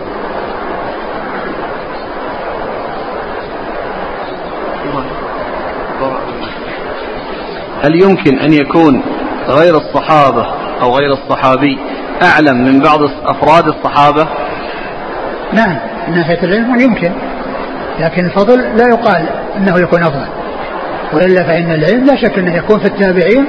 هل 7.84 8.02
يمكن 8.02 8.38
أن 8.38 8.52
يكون 8.52 9.02
غير 9.48 9.76
الصحابة 9.76 10.46
أو 10.82 10.96
غير 10.96 11.12
الصحابي 11.12 11.78
أعلم 12.22 12.64
من 12.64 12.80
بعض 12.80 12.98
أفراد 13.26 13.66
الصحابة؟ 13.66 14.28
نعم 15.52 15.78
من 16.08 16.14
ناحية 16.14 16.42
العلم 16.42 16.80
يمكن. 16.80 17.12
لكن 18.00 18.24
الفضل 18.24 18.58
لا 18.58 18.84
يقال 18.88 19.26
أنه 19.56 19.78
يكون 19.78 20.02
أفضل. 20.02 20.26
وإلا 21.12 21.42
فإن 21.42 21.72
العلم 21.72 22.04
لا 22.04 22.16
شك 22.16 22.38
أنه 22.38 22.56
يكون 22.56 22.78
في 22.78 22.86
التابعين. 22.86 23.46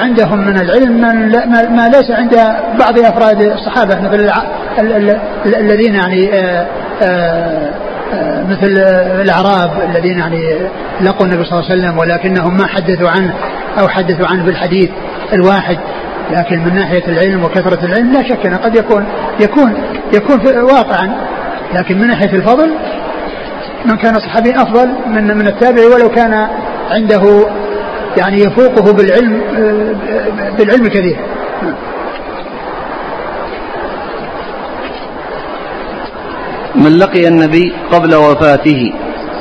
عندهم 0.00 0.38
من 0.38 0.60
العلم 0.60 0.92
من 0.92 1.32
ما 1.76 1.88
ليس 1.88 2.10
عند 2.10 2.34
بعض 2.78 2.98
أفراد 2.98 3.42
الصحابة 3.42 4.00
مثل 4.00 4.32
الذين 5.46 5.94
يعني 5.94 6.32
آآ 6.32 6.38
آه، 6.40 6.66
آآ 7.02 7.06
آه، 7.06 7.89
مثل 8.48 8.78
الأعراب 9.20 9.90
الذين 9.90 10.18
يعني 10.18 10.56
لقوا 11.00 11.26
النبي 11.26 11.44
صلى 11.44 11.58
الله 11.58 11.70
عليه 11.70 11.80
وسلم 11.80 11.98
ولكنهم 11.98 12.56
ما 12.56 12.66
حدثوا 12.66 13.10
عنه 13.10 13.34
أو 13.80 13.88
حدثوا 13.88 14.26
عنه 14.26 14.44
بالحديث 14.44 14.90
الواحد. 15.32 15.78
لكن 16.30 16.58
من 16.64 16.74
ناحية 16.74 17.08
العلم 17.08 17.44
وكثرة 17.44 17.84
العلم 17.84 18.12
لا 18.12 18.22
شك 18.22 18.46
أنه 18.46 18.56
قد 18.56 18.76
يكون 18.76 19.04
يكون 19.40 19.74
يكون 20.14 20.58
واقعا. 20.62 21.16
لكن 21.74 21.98
من 21.98 22.06
ناحية 22.06 22.32
الفضل 22.32 22.70
من 23.84 23.96
كان 23.96 24.14
صحابي 24.14 24.50
أفضل 24.56 24.88
من 25.06 25.36
من 25.36 25.46
التابع 25.46 25.82
ولو 25.94 26.08
كان 26.08 26.48
عنده 26.90 27.46
يعني 28.16 28.40
يفوقه 28.40 28.92
بالعلم 28.92 29.42
بالعلم 30.58 30.86
كثير 30.86 31.16
من 36.74 36.98
لقي 36.98 37.28
النبي 37.28 37.72
قبل 37.92 38.14
وفاته 38.14 38.92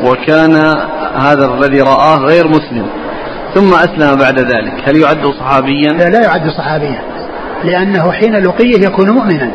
وكان 0.06 0.56
هذا 1.16 1.46
الذي 1.46 1.82
رآه 1.82 2.18
غير 2.18 2.48
مسلم 2.48 2.86
ثم 3.54 3.74
أسلم 3.74 4.16
بعد 4.16 4.40
ذلك. 4.40 4.74
هل 4.86 4.98
يعد 4.98 5.26
صحابيا؟ 5.40 5.92
لا, 5.92 6.10
لا 6.10 6.22
يعد 6.22 6.50
صحابيا 6.50 7.02
لأنه 7.64 8.12
حين 8.12 8.36
لقيه 8.36 8.86
يكون 8.86 9.10
مؤمنا. 9.10 9.52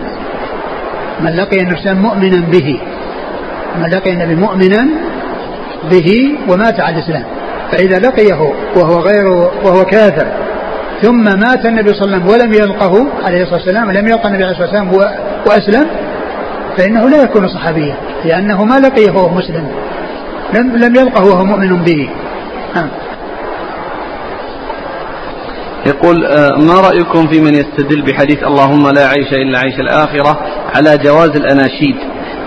من 1.20 1.36
لقي 1.36 1.56
الإنسان 1.56 2.02
مؤمنا 2.02 2.40
به 2.40 2.80
من 3.78 3.90
لقي 3.90 4.12
النبي 4.12 4.34
مؤمنا 4.34 4.88
به 5.90 6.34
ومات 6.48 6.80
على 6.80 6.96
الإسلام 6.96 7.24
فإذا 7.72 7.98
لقيه 7.98 8.52
وهو 8.76 9.00
غير 9.00 9.26
وهو 9.64 9.84
كافر 9.84 10.26
ثم 11.02 11.24
مات 11.24 11.66
النبي 11.66 11.94
صلى 11.94 12.04
الله 12.04 12.16
عليه 12.16 12.24
وسلم 12.24 12.28
ولم 12.28 12.52
يلقه 12.52 13.06
عليه 13.24 13.42
الصلاة 13.42 13.58
والسلام 13.58 13.90
لم 13.90 14.08
يلقى 14.08 14.28
النبي 14.28 14.44
عليه 14.44 14.52
الصلاة 14.52 14.66
والسلام 14.66 15.10
وأسلم 15.46 15.90
فإنه 16.78 17.08
لا 17.08 17.22
يكون 17.22 17.48
صحابيا 17.48 17.96
لأنه 18.24 18.64
ما 18.64 18.80
لقيه 18.80 19.10
وهو 19.10 19.28
مسلم. 19.28 19.68
لم 20.54 20.76
لم 20.76 20.96
يلقه 20.96 21.24
وهو 21.24 21.44
مؤمن 21.44 21.82
به. 21.82 22.10
نعم. 22.74 22.88
يقول 25.86 26.26
آه، 26.26 26.56
ما 26.58 26.80
رأيكم 26.80 27.26
في 27.26 27.40
من 27.40 27.54
يستدل 27.54 28.02
بحديث 28.02 28.42
اللهم 28.42 28.88
لا 28.88 29.06
عيش 29.06 29.32
إلا 29.32 29.58
عيش 29.58 29.74
الآخرة 29.80 30.40
على 30.76 30.98
جواز 30.98 31.30
الأناشيد؟ 31.36 31.96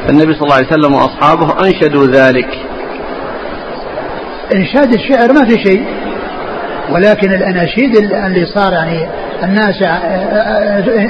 فالنبي 0.08 0.34
صلى 0.34 0.42
الله 0.42 0.56
عليه 0.56 0.68
وسلم 0.68 0.94
وأصحابه 0.94 1.68
أنشدوا 1.68 2.08
ذلك. 2.08 2.50
إنشاد 4.54 4.94
الشعر 4.94 5.34
ما 5.34 5.46
في 5.46 5.64
شيء 5.64 5.86
ولكن 6.92 7.34
الأناشيد 7.34 7.96
اللي 7.96 8.46
صار 8.56 8.74
يعني 8.74 9.08
الناس 9.44 9.84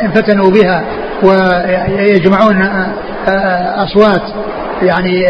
انفتنوا 0.03 0.51
بها 0.51 0.83
ويجمعون 1.23 2.69
أصوات 3.75 4.21
يعني 4.81 5.25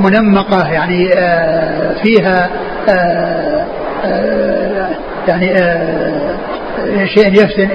منمقة 0.00 0.72
يعني 0.72 1.08
فيها 2.02 2.50
يعني 5.28 5.54
شيء 7.14 7.32
يفتن 7.34 7.68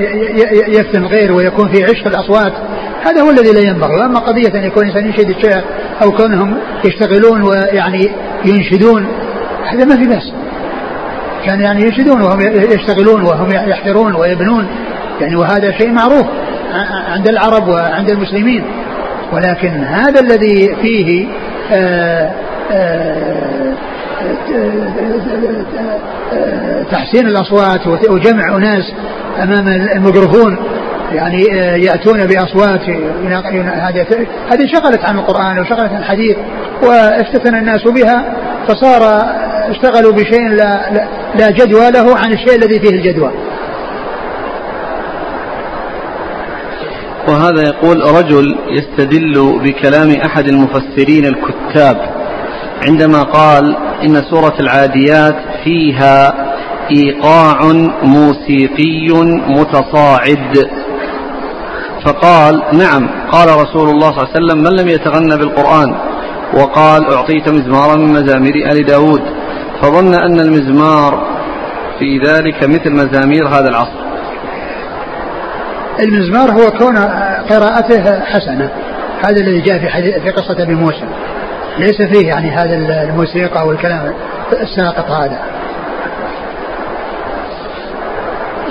يفتن 0.68 1.06
غير 1.06 1.32
ويكون 1.32 1.70
في 1.70 1.84
عشق 1.84 2.08
الأصوات. 2.08 2.54
هذا 3.06 3.22
هو 3.22 3.30
الذي 3.30 3.52
لا 3.52 3.70
ينبغي. 3.70 3.96
وأما 3.96 4.20
قضية 4.20 4.60
أن 4.60 4.64
يكون 4.64 4.84
الإنسان 4.84 5.06
ينشد 5.06 5.30
الشعر 5.30 5.64
أو 6.02 6.12
كونهم 6.12 6.58
يشتغلون 6.86 7.42
ويعني 7.42 8.12
ينشدون 8.46 9.08
هذا 9.72 9.86
ما 9.86 9.96
في 9.96 10.10
بأس. 10.10 10.34
كان 11.46 11.62
يعني 11.62 11.82
ينشدون 11.82 12.22
وهم 12.22 12.42
يشتغلون 12.42 13.22
وهم 13.22 13.52
يحفرون 13.52 14.16
ويبنون. 14.16 14.68
يعني 15.22 15.36
وهذا 15.36 15.72
شيء 15.72 15.92
معروف 15.92 16.26
عند 17.14 17.30
العرب 17.30 17.68
وعند 17.68 18.12
المسلمين. 18.12 18.64
ولكن 19.34 19.84
هذا 19.84 20.20
الذي 20.20 20.76
فيه 20.82 21.28
آآ 21.72 22.32
آه، 22.72 23.14
آآ 23.14 23.74
تحسين 26.92 27.28
الأصوات 27.28 27.88
وجمع 28.10 28.58
أناس 28.58 28.84
أمام 29.44 29.68
الميكروفون 29.68 30.58
يعني 31.14 31.42
يأتون 31.84 32.26
بأصوات 32.26 32.82
هذه 34.52 34.68
شغلت 34.74 35.06
عن 35.06 35.18
القرآن 35.18 35.60
وشغلت 35.60 35.92
عن 35.92 36.00
الحديث 36.00 36.36
وافتتن 36.84 37.56
الناس 37.56 37.84
بها 37.84 38.36
فصار 38.68 39.24
اشتغلوا 39.70 40.14
بشيء 40.14 40.50
لا, 40.50 40.82
لا 41.40 41.50
جدوى 41.50 41.92
له 41.92 42.18
عن 42.18 42.34
الشيء 42.34 42.56
الذي 42.56 42.80
فيه 42.80 42.90
الجدوى. 42.90 43.32
وهذا 47.38 47.64
يقول 47.64 47.98
رجل 47.98 48.56
يستدل 48.70 49.60
بكلام 49.64 50.12
أحد 50.12 50.48
المفسرين 50.48 51.26
الكتاب 51.26 51.98
عندما 52.88 53.24
قال 53.24 53.76
إن 54.04 54.24
سورة 54.30 54.54
العاديات 54.60 55.36
فيها 55.64 56.34
إيقاع 56.92 57.60
موسيقي 58.04 59.10
متصاعد. 59.48 60.70
فقال 62.06 62.64
نعم 62.74 63.10
قال 63.32 63.48
رسول 63.50 63.90
الله 63.90 64.12
صلى 64.12 64.24
الله 64.24 64.30
عليه 64.30 64.40
وسلم 64.46 64.64
من 64.64 64.80
لم 64.80 64.88
يتغنى 64.88 65.38
بالقرآن؟ 65.38 65.96
وقال 66.54 67.14
أعطيت 67.14 67.50
مزمارا 67.50 67.96
من 67.96 68.14
مزامير 68.14 68.72
آل 68.72 68.86
داود. 68.86 69.22
فظن 69.82 70.14
أن 70.14 70.40
المزمار 70.40 71.28
في 72.00 72.20
ذلك 72.20 72.64
مثل 72.64 72.92
مزامير 72.92 73.48
هذا 73.48 73.70
العصر. 73.70 74.07
المزمار 76.00 76.52
هو 76.52 76.72
كون 76.72 76.98
قراءته 77.50 78.20
حسنة. 78.20 78.70
هذا 79.26 79.42
الذي 79.42 79.62
جاء 79.62 79.80
في 79.80 80.22
في 80.22 80.30
قصة 80.30 80.64
أبي 80.64 80.76
موسى. 80.76 81.06
ليس 81.80 82.02
فيه 82.02 82.28
يعني 82.28 82.52
هذا 82.52 82.76
الموسيقى 83.04 83.68
والكلام 83.68 84.14
الساقط 84.52 85.12
هذا. 85.12 85.40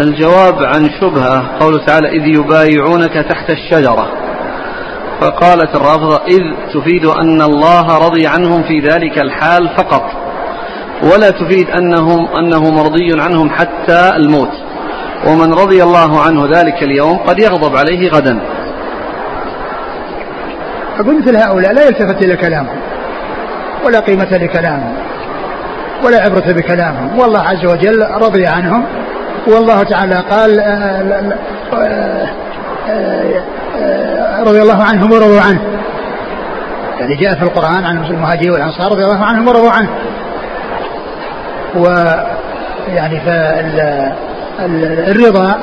الجواب 0.01 0.65
عن 0.65 0.91
شبهة 1.01 1.59
قوله 1.61 1.85
تعالى 1.85 2.09
إذ 2.09 2.27
يبايعونك 2.27 3.27
تحت 3.31 3.51
الشجرة. 3.51 4.09
فقالت 5.21 5.77
الرافضة 5.77 6.21
إذ 6.29 6.43
تفيد 6.75 7.05
أن 7.05 7.43
الله 7.43 8.07
رضي 8.07 8.27
عنهم 8.27 8.63
في 8.63 8.81
ذلك 8.81 9.19
الحال 9.19 9.69
فقط 9.77 10.03
ولا 11.03 11.31
تفيد 11.31 11.71
أنهم 11.71 12.29
أنه 12.39 12.71
مرضي 12.71 13.21
عنهم 13.21 13.51
حتى 13.51 14.17
الموت. 14.17 14.66
ومن 15.25 15.55
رضي 15.55 15.83
الله 15.83 16.21
عنه 16.21 16.59
ذلك 16.59 16.83
اليوم 16.83 17.17
قد 17.17 17.39
يغضب 17.39 17.77
عليه 17.77 18.11
غدا. 18.11 18.39
أقول 21.01 21.21
مثل 21.21 21.37
هؤلاء 21.37 21.73
لا 21.73 21.87
يلتفت 21.87 22.23
إلى 22.23 22.37
كلامهم 22.37 22.79
ولا 23.85 24.01
قيمة 24.01 24.37
لكلامهم 24.37 24.95
ولا 26.05 26.21
عبرة 26.21 26.53
بكلامهم. 26.53 27.19
والله 27.19 27.41
عز 27.41 27.65
وجل 27.65 28.07
رضي 28.11 28.47
عنهم. 28.47 28.85
والله 29.47 29.83
تعالى 29.83 30.15
قال 30.31 30.61
آه، 30.61 31.37
آه، 31.75 32.29
آه، 32.89 34.43
رضي 34.43 34.63
الله 34.63 34.83
عنهم 34.83 35.13
ورضوا 35.13 35.41
عنه. 35.41 35.61
يعني 37.01 37.17
جاء 37.17 37.35
في 37.35 37.43
القرآن 37.43 37.85
عن 37.85 38.05
المهاجرين 38.05 38.51
والأنصار 38.51 38.93
رضي 38.93 39.05
الله 39.05 39.25
عنهم 39.25 39.49
ورضوا 39.49 39.71
عنه. 39.71 39.89
ويعني 41.77 43.21
فالرضا 44.59 45.57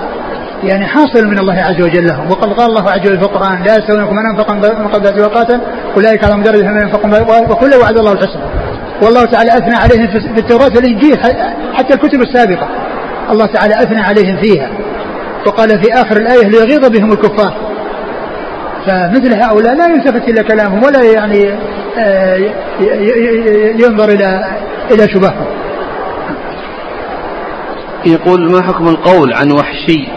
يعني 0.64 0.86
حاصل 0.86 1.28
من 1.28 1.40
الله 1.40 1.54
عز 1.54 1.82
وجل 1.82 2.08
لهم. 2.08 2.32
وقد 2.32 2.54
قال 2.54 2.70
الله 2.70 2.92
عز 2.92 3.00
وجل 3.00 3.18
في 3.18 3.26
القرآن 3.26 3.64
لا 3.64 3.78
يستوي 3.78 3.98
منكم 3.98 4.16
من 4.16 4.26
أنفق 4.26 4.52
من 4.52 4.88
قبل 4.88 5.22
وقاتل 5.22 5.60
أولئك 5.96 6.24
على 6.24 6.44
درجة 6.44 6.72
من 6.72 6.82
أنفق 6.82 7.52
وكل 7.52 7.74
وعد 7.82 7.98
الله 7.98 8.12
الحسنى. 8.12 8.44
والله 9.04 9.26
تعالى 9.26 9.52
أثنى 9.52 9.76
عليهم 9.76 10.08
في 10.08 10.40
التوراة 10.40 10.72
والإنجيل 10.76 11.18
حتى 11.74 11.94
الكتب 11.94 12.22
السابقة. 12.22 12.68
الله 13.32 13.46
تعالى 13.46 13.74
أثنى 13.74 14.00
عليهم 14.00 14.38
فيها. 14.38 14.70
وقال 15.48 15.70
في 15.84 15.94
آخر 15.94 16.18
الآية 16.18 16.48
ليغيظ 16.48 16.90
بهم 16.90 17.12
الكفار. 17.12 17.54
فمثل 18.88 19.34
هؤلاء 19.34 19.76
لا 19.76 19.88
يلتفت 19.88 20.30
إلى 20.30 20.44
كلامهم 20.44 20.84
ولا 20.84 21.04
يعني 21.04 21.54
آه، 21.98 22.38
ينظر 23.76 24.10
إلى 24.10 24.46
إلى 24.92 25.08
شبههم. 25.14 25.46
يقول 28.06 28.52
ما 28.52 28.62
حكم 28.62 28.88
القول 28.88 29.34
عن 29.34 29.52
وحشي 29.52 30.08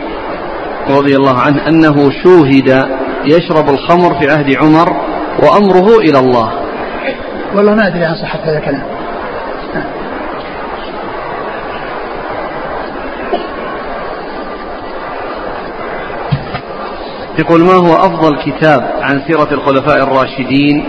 رضي 0.89 1.16
الله 1.16 1.39
عنه 1.41 1.68
أنه 1.68 2.11
شوهد 2.22 2.89
يشرب 3.24 3.70
الخمر 3.70 4.14
في 4.20 4.30
عهد 4.30 4.57
عمر 4.57 4.89
وأمره 5.43 5.99
إلى 5.99 6.18
الله؟ 6.18 6.53
والله 7.55 7.74
ما 7.74 7.87
أدري 7.87 8.05
عن 8.05 8.14
صحة 8.14 8.39
هذا 8.45 8.59
الكلام. 8.59 8.82
يقول 17.39 17.61
ما 17.61 17.74
هو 17.74 17.95
أفضل 17.95 18.43
كتاب 18.43 18.91
عن 19.01 19.22
سيرة 19.26 19.49
الخلفاء 19.53 20.03
الراشدين؟ 20.03 20.84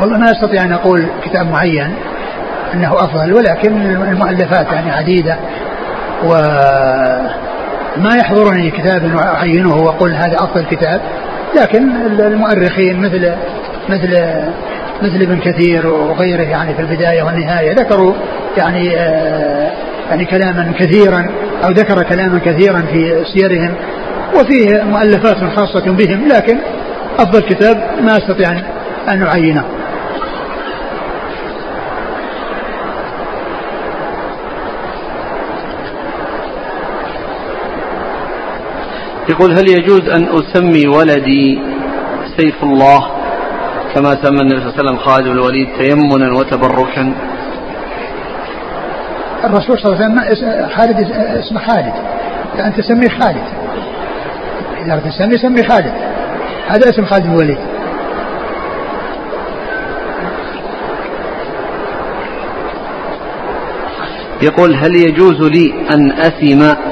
والله 0.00 0.18
ما 0.18 0.30
أستطيع 0.30 0.64
أن 0.64 0.72
أقول 0.72 1.06
كتاب 1.24 1.46
معين. 1.46 1.94
أنه 2.74 2.94
أفضل 2.94 3.32
ولكن 3.32 3.86
المؤلفات 3.86 4.66
يعني 4.72 4.90
عديدة. 4.90 5.36
وما 6.24 8.16
يحضرني 8.16 8.70
كتاب 8.70 9.16
أعينه 9.16 9.76
وأقول 9.76 10.14
هذا 10.14 10.36
أفضل 10.36 10.64
كتاب 10.64 11.00
لكن 11.60 11.96
المؤرخين 12.20 13.00
مثل 13.00 13.32
مثل 13.88 14.10
مثل 15.02 15.22
ابن 15.22 15.40
كثير 15.40 15.86
وغيره 15.86 16.42
يعني 16.42 16.74
في 16.74 16.80
البداية 16.80 17.22
والنهاية 17.22 17.72
ذكروا 17.72 18.14
يعني 18.56 18.96
آه 18.96 19.72
يعني 20.10 20.24
كلاما 20.24 20.72
كثيرا 20.78 21.26
أو 21.64 21.70
ذكر 21.70 22.02
كلاما 22.02 22.38
كثيرا 22.38 22.80
في 22.92 23.24
سيرهم 23.34 23.74
وفيه 24.40 24.82
مؤلفات 24.82 25.36
خاصة 25.56 25.92
بهم 25.92 26.28
لكن 26.28 26.58
أفضل 27.18 27.40
كتاب 27.40 27.76
ما 28.02 28.16
أستطيع 28.16 28.50
أن 29.08 29.22
أعينه. 29.22 29.64
يقول 39.30 39.50
هل 39.58 39.68
يجوز 39.68 40.08
أن 40.08 40.28
أسمي 40.28 40.86
ولدي 40.86 41.58
سيف 42.36 42.64
الله 42.64 43.10
كما 43.94 44.10
سمى 44.22 44.40
النبي 44.40 44.60
صلى 44.60 44.68
الله 44.68 44.74
عليه 44.78 44.82
وسلم 44.82 44.96
خالد 44.96 45.24
بن 45.24 45.32
الوليد 45.32 45.68
تيمنا 45.78 46.32
وتبركا؟ 46.38 47.14
الرسول 49.44 49.78
صلى 49.78 49.92
الله 49.92 50.04
عليه 50.04 50.30
وسلم 50.30 50.68
خالد 50.68 51.10
اسمه 51.38 51.60
خالد. 51.60 51.92
فأنت 52.58 52.80
تسميه 52.80 53.08
خالد. 53.08 53.44
إذا 54.84 54.96
تسميه 54.96 55.36
سمي 55.36 55.62
خالد. 55.62 55.92
هذا 56.68 56.90
اسم 56.90 57.04
خالد 57.04 57.24
بن 57.24 57.30
الوليد. 57.30 57.58
يقول 64.42 64.74
هل 64.74 64.96
يجوز 64.96 65.42
لي 65.42 65.74
أن 65.94 66.12
أثم 66.12 66.89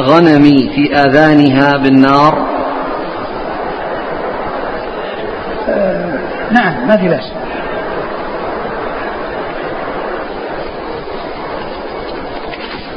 غنمي 0.00 0.70
في 0.74 0.94
آذانها 0.96 1.76
بالنار؟ 1.76 2.46
آه 5.68 6.18
نعم 6.50 6.88
ما 6.88 6.96
في 6.96 7.08
بأس. 7.08 7.32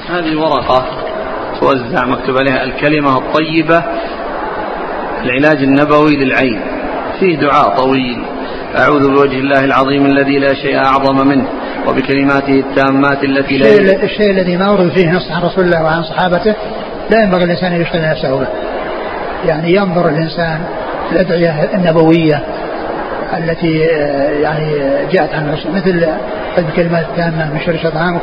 هذه 0.10 0.36
ورقة 0.40 0.86
توزع 1.60 2.06
مكتوب 2.06 2.38
عليها 2.38 2.64
الكلمة 2.64 3.18
الطيبة 3.18 3.84
العلاج 5.24 5.64
النبوي 5.64 6.16
للعين 6.16 6.62
فيه 7.20 7.38
دعاء 7.38 7.70
طويل. 7.78 8.24
أعوذ 8.78 9.08
بوجه 9.08 9.40
الله 9.40 9.66
العظيم 9.66 10.06
الذي 10.06 10.40
لا 10.40 10.54
شيء 10.54 10.78
أعظم 10.78 11.28
منه. 11.28 11.48
وبكلماته 11.88 12.60
التامات 12.60 13.24
التي 13.24 13.58
لا 13.58 13.68
الشيء, 13.68 14.04
الشيء 14.04 14.32
الذي 14.32 14.58
ما 14.58 14.70
ورد 14.70 14.90
فيه 14.90 15.12
نص 15.12 15.32
عن 15.32 15.42
رسول 15.42 15.66
الله 15.66 15.84
وعن 15.84 16.04
صحابته 16.04 16.56
لا 17.10 17.24
ينبغي 17.24 17.44
الإنسان 17.44 17.74
أن 17.74 17.82
يشغل 17.82 18.02
نفسه. 18.02 18.40
به 18.40 18.48
يعني 19.46 19.76
ينظر 19.76 20.10
الإنسان 20.10 20.60
في 21.10 21.16
الأدعية 21.16 21.70
النبوية 21.74 22.44
التي 23.38 23.86
آه، 23.86 24.30
يعني 24.30 24.72
جاءت 25.12 25.34
عن 25.34 25.58
مثل 25.74 26.08
الكلمات 26.58 27.06
التامة 27.06 27.54
من 27.54 27.60
شر 27.66 27.78
شطهام 27.78 28.20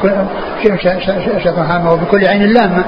شطهام 1.44 1.86
وبكل 1.86 2.28
عين 2.28 2.42
لامة. 2.42 2.84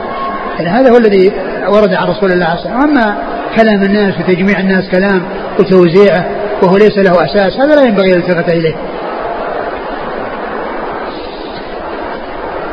يعني 0.58 0.68
هذا 0.70 0.90
هو 0.92 0.96
الذي 0.96 1.32
ورد 1.68 1.94
عن 1.94 2.08
رسول 2.08 2.32
الله 2.32 2.46
عليه 2.46 2.60
وسلم. 2.60 2.80
أما 2.80 3.16
كلام 3.56 3.82
الناس 3.82 4.14
وتجميع 4.20 4.60
الناس 4.60 4.88
كلام 4.90 5.22
وتوزيعه 5.58 6.26
وهو 6.62 6.76
ليس 6.76 6.98
له 6.98 7.24
أساس 7.24 7.56
هذا 7.60 7.74
لا 7.74 7.82
ينبغي 7.82 8.12
الالتفات 8.12 8.48
إليه. 8.48 8.74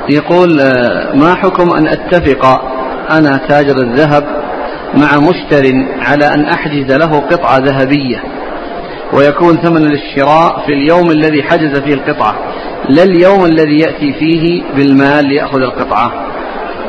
يقول 0.09 0.59
آه، 0.59 1.15
ما 1.15 1.35
حكم 1.35 1.73
أن 1.73 1.87
أتفق 1.87 2.45
أنا 3.11 3.37
تاجر 3.47 3.77
الذهب 3.77 4.23
مع 4.93 5.19
مشتر 5.19 5.85
على 5.99 6.25
أن 6.25 6.45
أحجز 6.45 6.91
له 6.91 7.19
قطعة 7.19 7.57
ذهبية 7.57 8.23
ويكون 9.13 9.57
ثمن 9.57 9.91
الشراء 9.91 10.65
في 10.65 10.73
اليوم 10.73 11.11
الذي 11.11 11.43
حجز 11.43 11.79
فيه 11.79 11.93
القطعة 11.93 12.35
لا 12.89 13.03
اليوم 13.03 13.45
الذي 13.45 13.79
يأتي 13.79 14.13
فيه 14.13 14.63
بالمال 14.75 15.25
ليأخذ 15.25 15.59
القطعة. 15.59 16.11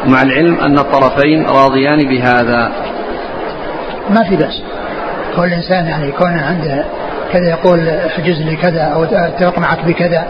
مع 0.07 0.23
العلم 0.23 0.61
أن 0.61 0.79
الطرفين 0.79 1.47
راضيان 1.47 2.09
بهذا. 2.09 2.73
ما 4.11 4.25
في 4.29 4.37
بأس. 4.37 4.63
كل 5.37 5.53
إنسان 5.53 5.87
يعني 5.87 6.09
يكون 6.09 6.39
عنده 6.39 6.85
كذا 7.33 7.51
يقول 7.51 7.89
احجز 7.89 8.43
لي 8.43 8.57
كذا 8.57 8.83
أو 8.83 9.05
اتفق 9.05 9.59
معك 9.59 9.85
بكذا. 9.85 10.27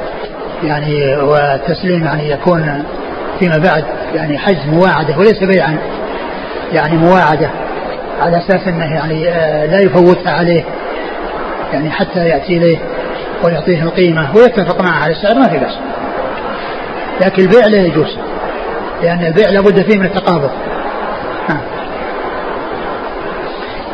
يعني 0.65 1.17
والتسليم 1.17 2.05
يعني 2.05 2.31
يكون 2.31 2.85
فيما 3.39 3.59
بعد 3.59 3.85
يعني 4.15 4.39
حجز 4.39 4.67
مواعدة 4.67 5.19
وليس 5.19 5.45
بيعا 5.45 5.79
يعني 6.73 6.97
مواعدة 6.97 7.51
على 8.21 8.39
أساس 8.39 8.69
أنه 8.69 8.95
يعني 8.95 9.29
آه، 9.29 9.67
لا 9.67 9.81
يفوتها 9.81 10.33
عليه 10.33 10.65
يعني 11.73 11.91
حتى 11.91 12.29
يأتي 12.29 12.57
إليه 12.57 12.79
ويعطيه 13.45 13.83
القيمة 13.83 14.37
ويتفق 14.37 14.83
معه 14.83 15.03
على 15.03 15.13
السعر 15.13 15.35
ما 15.35 15.49
في 15.49 15.59
بأس. 15.59 15.79
لكن 17.21 17.43
البيع 17.43 17.67
لا 17.67 17.87
يجوز 17.87 18.19
لأن 19.03 19.25
البيع 19.25 19.51
لابد 19.51 19.83
فيه 19.83 19.99
من 19.99 20.05
التقابض. 20.05 20.51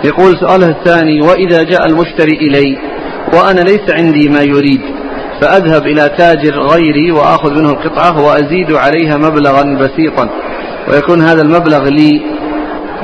يقول 0.04 0.36
سؤاله 0.38 0.68
الثاني 0.68 1.20
وإذا 1.20 1.62
جاء 1.62 1.86
المشتري 1.86 2.32
إلي 2.36 2.78
وأنا 3.34 3.60
ليس 3.60 3.90
عندي 3.90 4.28
ما 4.28 4.40
يريد 4.40 4.99
فأذهب 5.40 5.86
إلى 5.86 6.08
تاجر 6.18 6.60
غيري 6.60 7.12
وآخذ 7.12 7.58
منه 7.58 7.70
القطعة 7.70 8.24
وأزيد 8.24 8.72
عليها 8.72 9.16
مبلغا 9.16 9.62
بسيطا. 9.62 10.28
ويكون 10.88 11.22
هذا 11.22 11.42
المبلغ 11.42 11.88
لي 11.88 12.22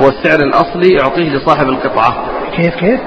والسعر 0.01 0.39
الأصلي 0.39 1.01
أعطيه 1.01 1.29
لصاحب 1.29 1.69
القطعة. 1.69 2.25
كيف 2.55 2.75
كيف؟ 2.75 2.99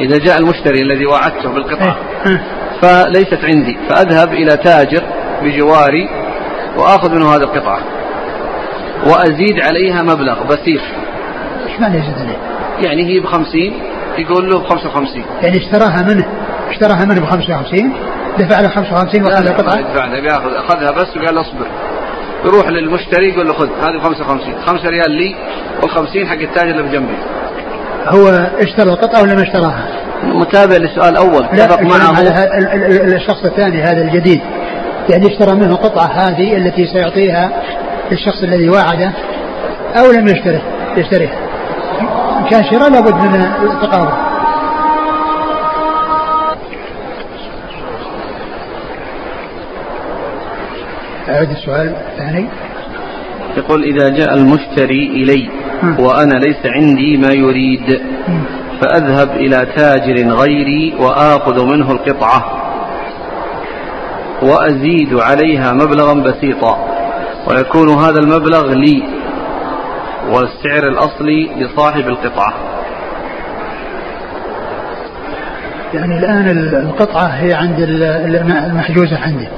إذا 0.00 0.18
جاء 0.18 0.38
المشتري 0.38 0.82
الذي 0.82 1.06
وعدته 1.06 1.52
بالقطعة. 1.54 1.96
إيه، 2.26 2.32
إيه. 2.32 2.42
فليست 2.82 3.44
عندي. 3.44 3.78
فأذهب 3.88 4.32
إلى 4.32 4.56
تاجر 4.56 5.02
بجواري 5.42 6.08
وآخذ 6.76 7.14
منه 7.14 7.26
هذه 7.26 7.42
القطعة. 7.42 7.80
وأزيد 9.06 9.60
عليها 9.60 10.02
مبلغ 10.02 10.44
بسيط. 10.44 10.80
إيش 11.66 11.80
معنى 11.80 11.98
يزيد 11.98 12.18
عليه؟ 12.18 12.38
يعني 12.88 13.06
هي 13.06 13.20
بخمسين 13.20 13.72
يقول 14.18 14.50
له 14.50 14.58
بخمسة 14.58 14.88
وخمسين. 14.88 15.24
يعني 15.42 15.56
اشتراها 15.56 16.02
منه 16.02 16.24
اشتراها 16.70 17.04
منه 17.04 17.20
بخمسة 17.20 17.60
وخمسين؟ 17.60 17.92
دفع 18.38 18.60
له 18.60 18.68
خمسة 18.68 18.92
وخمسين 18.92 19.22
وأخذ 19.24 19.46
القطعة 19.46 19.74
لا 19.74 19.80
يدفع 19.80 20.04
له 20.04 20.20
بياخذ 20.20 20.54
أخذها 20.54 20.90
بس 20.90 21.16
وقال 21.16 21.34
له 21.34 21.40
اصبر. 21.40 21.66
يروح 22.44 22.68
للمشتري 22.68 23.28
يقول 23.28 23.46
له 23.46 23.54
خذ 23.54 23.68
هذه 23.68 24.02
55 24.02 24.54
5 24.66 24.88
ريال 24.88 25.10
لي 25.10 25.34
وال50 25.82 26.26
حق 26.26 26.38
التاجر 26.40 26.70
اللي 26.70 26.82
بجنبي 26.82 27.14
هو 28.06 28.28
اشترى 28.58 28.90
القطعة 28.90 29.22
ولا 29.22 29.34
ما 29.34 29.42
اشتراها؟ 29.42 29.88
متابع 30.22 30.76
للسؤال 30.76 31.08
الأول 31.08 31.44
اتفق 31.44 31.80
معه. 31.82 32.16
على 32.16 33.16
الشخص 33.16 33.44
الثاني 33.44 33.82
هذا 33.82 34.02
الجديد. 34.02 34.40
يعني 35.10 35.26
اشترى 35.26 35.54
منه 35.54 35.72
القطعة 35.72 36.06
هذه 36.06 36.56
التي 36.56 36.86
سيعطيها 36.86 37.50
للشخص 38.10 38.42
الذي 38.42 38.68
وعده 38.70 39.12
أو 39.96 40.10
لم 40.10 40.28
يشتره 40.28 40.62
يشتريها. 40.96 41.38
كان 42.50 42.64
شراء 42.64 42.90
لابد 42.90 43.14
من 43.14 43.34
التقابل 43.62 44.27
أعد 51.30 51.50
السؤال 51.50 51.94
الثاني. 52.12 52.46
يقول 53.56 53.82
إذا 53.82 54.08
جاء 54.08 54.34
المشتري 54.34 55.06
إلي 55.06 55.48
وأنا 55.98 56.34
ليس 56.34 56.66
عندي 56.66 57.16
ما 57.16 57.32
يريد 57.32 58.00
فأذهب 58.80 59.30
إلى 59.30 59.66
تاجر 59.76 60.28
غيري 60.28 60.94
وآخذ 61.00 61.64
منه 61.64 61.92
القطعة 61.92 62.44
وأزيد 64.42 65.14
عليها 65.14 65.72
مبلغا 65.72 66.14
بسيطا. 66.14 66.88
ويكون 67.46 67.88
هذا 67.88 68.18
المبلغ 68.18 68.72
لي 68.72 69.02
والسعر 70.30 70.88
الأصلي 70.88 71.50
لصاحب 71.56 72.08
القطعة. 72.08 72.54
يعني 75.94 76.18
الآن 76.18 76.48
القطعة 76.86 77.26
هي 77.26 77.54
عند 77.54 77.76
المحجوزة 77.78 79.18
عندي. 79.18 79.48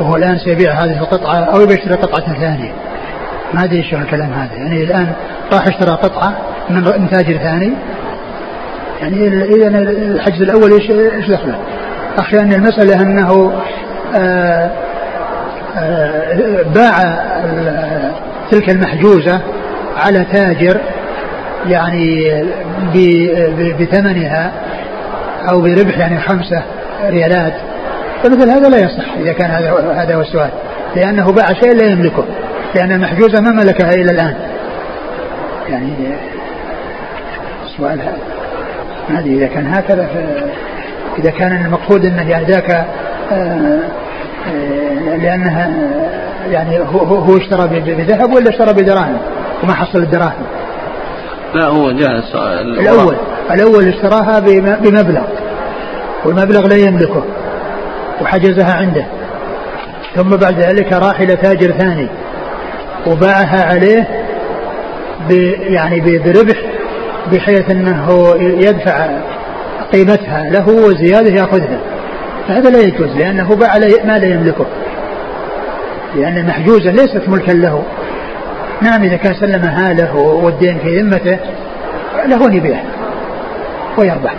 وهو 0.00 0.16
الآن 0.16 0.38
سيبيع 0.38 0.72
هذه 0.72 0.98
القطعة 0.98 1.34
أو 1.34 1.60
يشتري 1.60 1.94
قطعة 1.94 2.34
ثانية. 2.40 2.72
ما 3.54 3.64
أدري 3.64 3.76
إيش 3.76 3.94
الكلام 3.94 4.32
هذا. 4.32 4.54
يعني 4.56 4.84
الآن 4.84 5.12
راح 5.52 5.66
اشترى 5.66 5.90
قطعة 5.90 6.36
من 6.70 7.10
تاجر 7.10 7.36
ثاني. 7.36 7.72
يعني 9.00 9.26
إذا 9.26 9.68
الحجز 9.78 10.42
الأول 10.42 10.72
إيش 10.72 10.90
إيش 10.90 11.30
دخله؟ 11.30 11.58
أخشى 12.18 12.40
أن 12.40 12.52
المسألة 12.52 13.02
أنه 13.02 13.52
آه، 14.16 14.70
آه، 15.78 16.62
باع 16.74 17.22
تلك 18.50 18.70
المحجوزة 18.70 19.40
على 19.96 20.24
تاجر 20.32 20.80
يعني 21.68 22.32
بثمنها 23.80 24.52
أو 25.50 25.60
بربح 25.60 25.98
يعني 25.98 26.20
خمسة 26.20 26.62
ريالات. 27.04 27.54
فمثل 28.22 28.50
هذا 28.50 28.68
لا 28.68 28.78
يصح 28.78 29.14
إذا 29.18 29.32
كان 29.32 29.50
هذا 29.50 29.92
هذا 29.94 30.14
هو 30.14 30.20
السؤال. 30.20 30.50
لأنه 30.96 31.32
باع 31.32 31.46
شيء 31.46 31.74
لا 31.74 31.84
يملكه. 31.84 32.24
لأن 32.74 32.92
المحجوزة 32.92 33.40
ما 33.40 33.50
ملكها 33.50 33.90
إلى 33.94 34.12
الآن. 34.12 34.34
يعني 35.68 35.92
السؤال 37.64 38.00
هذا. 38.00 38.18
ما 39.10 39.18
أدري 39.18 39.34
إذا 39.34 39.46
كان 39.46 39.66
هكذا 39.66 40.08
إذا 41.18 41.30
كان 41.30 41.64
المقصود 41.66 42.04
أنه 42.06 42.30
يعني 42.30 42.44
ذاك 42.44 42.70
آه، 43.32 43.80
آه، 44.48 45.16
لأنها 45.16 45.70
يعني 46.50 46.78
هو, 46.78 46.98
هو 46.98 47.36
اشترى 47.36 47.68
بذهب 47.68 48.32
ولا 48.32 48.50
اشترى 48.50 48.72
بدراهم؟ 48.72 49.18
وما 49.62 49.74
حصل 49.74 49.98
الدراهم. 49.98 50.42
لا 51.54 51.64
هو 51.64 51.92
جاء 51.92 52.22
الأول. 52.62 53.16
الأول 53.50 53.88
اشتراها 53.88 54.40
بمبلغ. 54.80 55.24
والمبلغ 56.24 56.66
لا 56.66 56.76
يملكه. 56.76 57.24
وحجزها 58.22 58.74
عنده. 58.74 59.04
ثم 60.14 60.36
بعد 60.36 60.60
ذلك 60.60 60.92
راح 60.92 61.20
إلى 61.20 61.36
تاجر 61.36 61.70
ثاني 61.70 62.08
وباعها 63.06 63.64
عليه 63.64 64.08
يعني 65.60 66.00
بربح 66.00 66.56
بحيث 67.32 67.70
أنه 67.70 68.34
يدفع 68.40 69.06
قيمتها 69.92 70.50
له 70.50 70.68
وزيادة 70.68 71.30
يأخذها. 71.30 71.78
فهذا 72.48 72.70
لا 72.70 72.80
يجوز 72.80 73.16
لأنه 73.16 73.56
باع 73.56 73.78
ما 74.04 74.18
لا 74.18 74.26
يملكه. 74.26 74.66
لأن 76.16 76.38
المحجوزة 76.38 76.90
ليست 76.90 77.22
ملكا 77.28 77.52
له. 77.52 77.84
نعم 78.82 79.02
إذا 79.02 79.16
كان 79.16 79.34
سلمها 79.34 79.92
له 79.92 80.16
والدين 80.16 80.78
في 80.78 81.00
ذمته 81.00 81.38
له 82.26 82.46
أن 82.46 82.54
يبيع 82.54 82.80
ويربح 83.98 84.34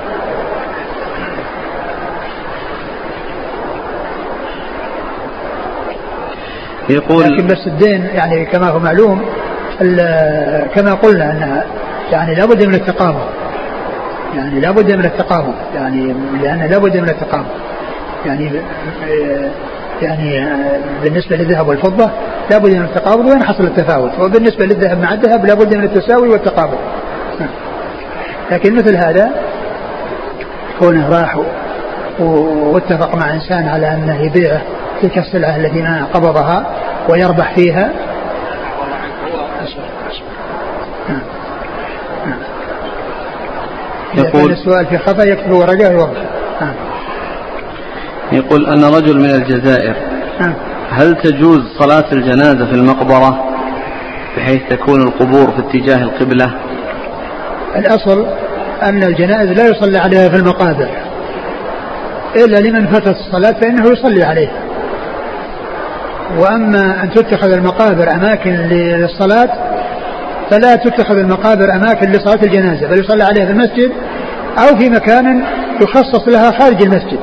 يقول 6.89 7.23
لكن 7.23 7.47
بس 7.47 7.67
الدين 7.67 8.05
يعني 8.13 8.45
كما 8.45 8.69
هو 8.69 8.79
معلوم 8.79 9.21
كما 10.75 10.93
قلنا 10.93 11.31
أنها 11.31 11.65
يعني 12.11 12.36
لابد 12.36 12.63
من 12.63 12.75
التقابض 12.75 13.25
يعني 14.36 14.59
لابد 14.59 14.95
من 14.95 15.05
التقابض 15.05 15.53
يعني 15.75 16.15
لأن 16.41 16.67
لابد 16.69 16.97
من 16.97 17.09
التقابض 17.09 17.47
يعني 18.25 18.51
يعني 20.01 20.47
بالنسبة 21.03 21.36
للذهب 21.36 21.67
والفضة 21.67 22.11
لابد 22.51 22.69
من 22.69 22.81
التقابض 22.81 23.25
وين 23.25 23.43
حصل 23.43 23.63
التفاوت؟ 23.63 24.19
وبالنسبة 24.19 24.65
للذهب 24.65 25.01
مع 25.01 25.13
الذهب 25.13 25.45
لابد 25.45 25.75
من 25.75 25.84
التساوي 25.84 26.29
والتقابض 26.29 26.77
لكن 28.51 28.75
مثل 28.75 28.95
هذا 28.95 29.31
كونه 30.79 31.09
راح 31.09 31.38
واتفق 32.19 33.15
مع 33.15 33.34
إنسان 33.34 33.67
على 33.67 33.93
أنه 33.93 34.21
يبيعه 34.21 34.61
تلك 35.04 35.18
السلعة 35.18 35.56
التي 35.56 35.82
ما 35.82 36.06
قبضها 36.14 36.66
ويربح 37.10 37.56
فيها. 37.56 37.93
يقول 44.18 44.51
السؤال 44.51 44.86
في 44.86 44.97
خفا 44.97 45.24
يكتب 45.24 45.51
ورقة 45.51 45.91
يوضح 45.91 46.22
يقول 48.32 48.66
أن 48.66 48.84
رجل 48.84 49.20
من 49.20 49.32
الجزائر 49.32 49.95
هل 50.91 51.16
تجوز 51.16 51.62
صلاة 51.80 52.12
الجنازة 52.12 52.66
في 52.66 52.72
المقبرة 52.72 53.43
بحيث 54.38 54.62
تكون 54.70 55.01
القبور 55.01 55.51
في 55.51 55.60
اتجاه 55.60 56.04
القبلة؟ 56.04 56.54
الأصل 57.76 58.26
أن 58.84 59.04
الجنائز 59.04 59.49
لا 59.49 59.68
يصلى 59.68 59.97
عليها 59.97 60.30
في 60.30 60.36
المقابر 60.36 60.89
إلا 62.36 62.58
لمن 62.58 62.88
فاتت 62.88 63.16
الصلاة 63.18 63.51
فإنه 63.51 63.91
يصلي 63.91 64.24
عليه 64.24 64.62
وأما 66.38 67.03
أن 67.03 67.09
تتخذ 67.09 67.51
المقابر 67.51 68.11
أماكن 68.11 68.51
للصلاة 68.51 69.49
فلا 70.51 70.76
تتخذ 70.76 71.17
المقابر 71.17 71.76
أماكن 71.76 72.11
لصلاة 72.11 72.43
الجنازة 72.43 72.88
بل 72.88 72.99
يصلى 72.99 73.24
عليها 73.24 73.45
في 73.45 73.51
المسجد 73.51 73.91
أو 74.57 74.78
في 74.78 74.89
مكان 74.89 75.43
يخصص 75.82 76.28
لها 76.28 76.51
خارج 76.51 76.82
المسجد. 76.82 77.19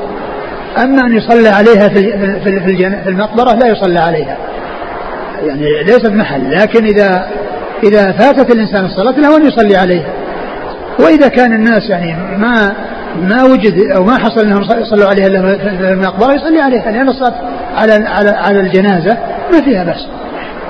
أما 0.78 1.06
أن 1.06 1.16
يصلى 1.16 1.48
عليها 1.48 1.88
في 1.88 2.12
في 2.44 2.60
في 2.60 3.08
المقبرة 3.08 3.52
لا 3.52 3.66
يصلى 3.66 3.98
عليها. 3.98 4.36
يعني 5.42 5.82
ليس 5.82 6.06
بمحل 6.06 6.50
لكن 6.50 6.84
إذا 6.84 7.26
إذا 7.82 8.12
فاتت 8.12 8.52
الإنسان 8.54 8.84
الصلاة 8.84 9.20
له 9.20 9.36
أن 9.36 9.46
يصلي 9.46 9.76
عليها. 9.76 10.12
وإذا 10.98 11.28
كان 11.28 11.52
الناس 11.52 11.90
يعني 11.90 12.36
ما 12.36 12.74
ما 13.16 13.44
وجد 13.44 13.90
أو 13.96 14.04
ما 14.04 14.18
حصل 14.18 14.40
أنهم 14.40 14.64
صلوا 14.64 15.08
عليها 15.08 15.26
إلا 15.26 15.58
في 15.58 15.92
المقبرة 15.92 16.32
يصلي 16.32 16.60
عليها. 16.60 16.90
لأن 16.90 17.08
الصلاة 17.08 17.34
على 17.74 17.92
على 17.92 18.30
على 18.30 18.60
الجنازة 18.60 19.18
ما 19.52 19.60
فيها 19.64 19.84
بأس. 19.84 20.06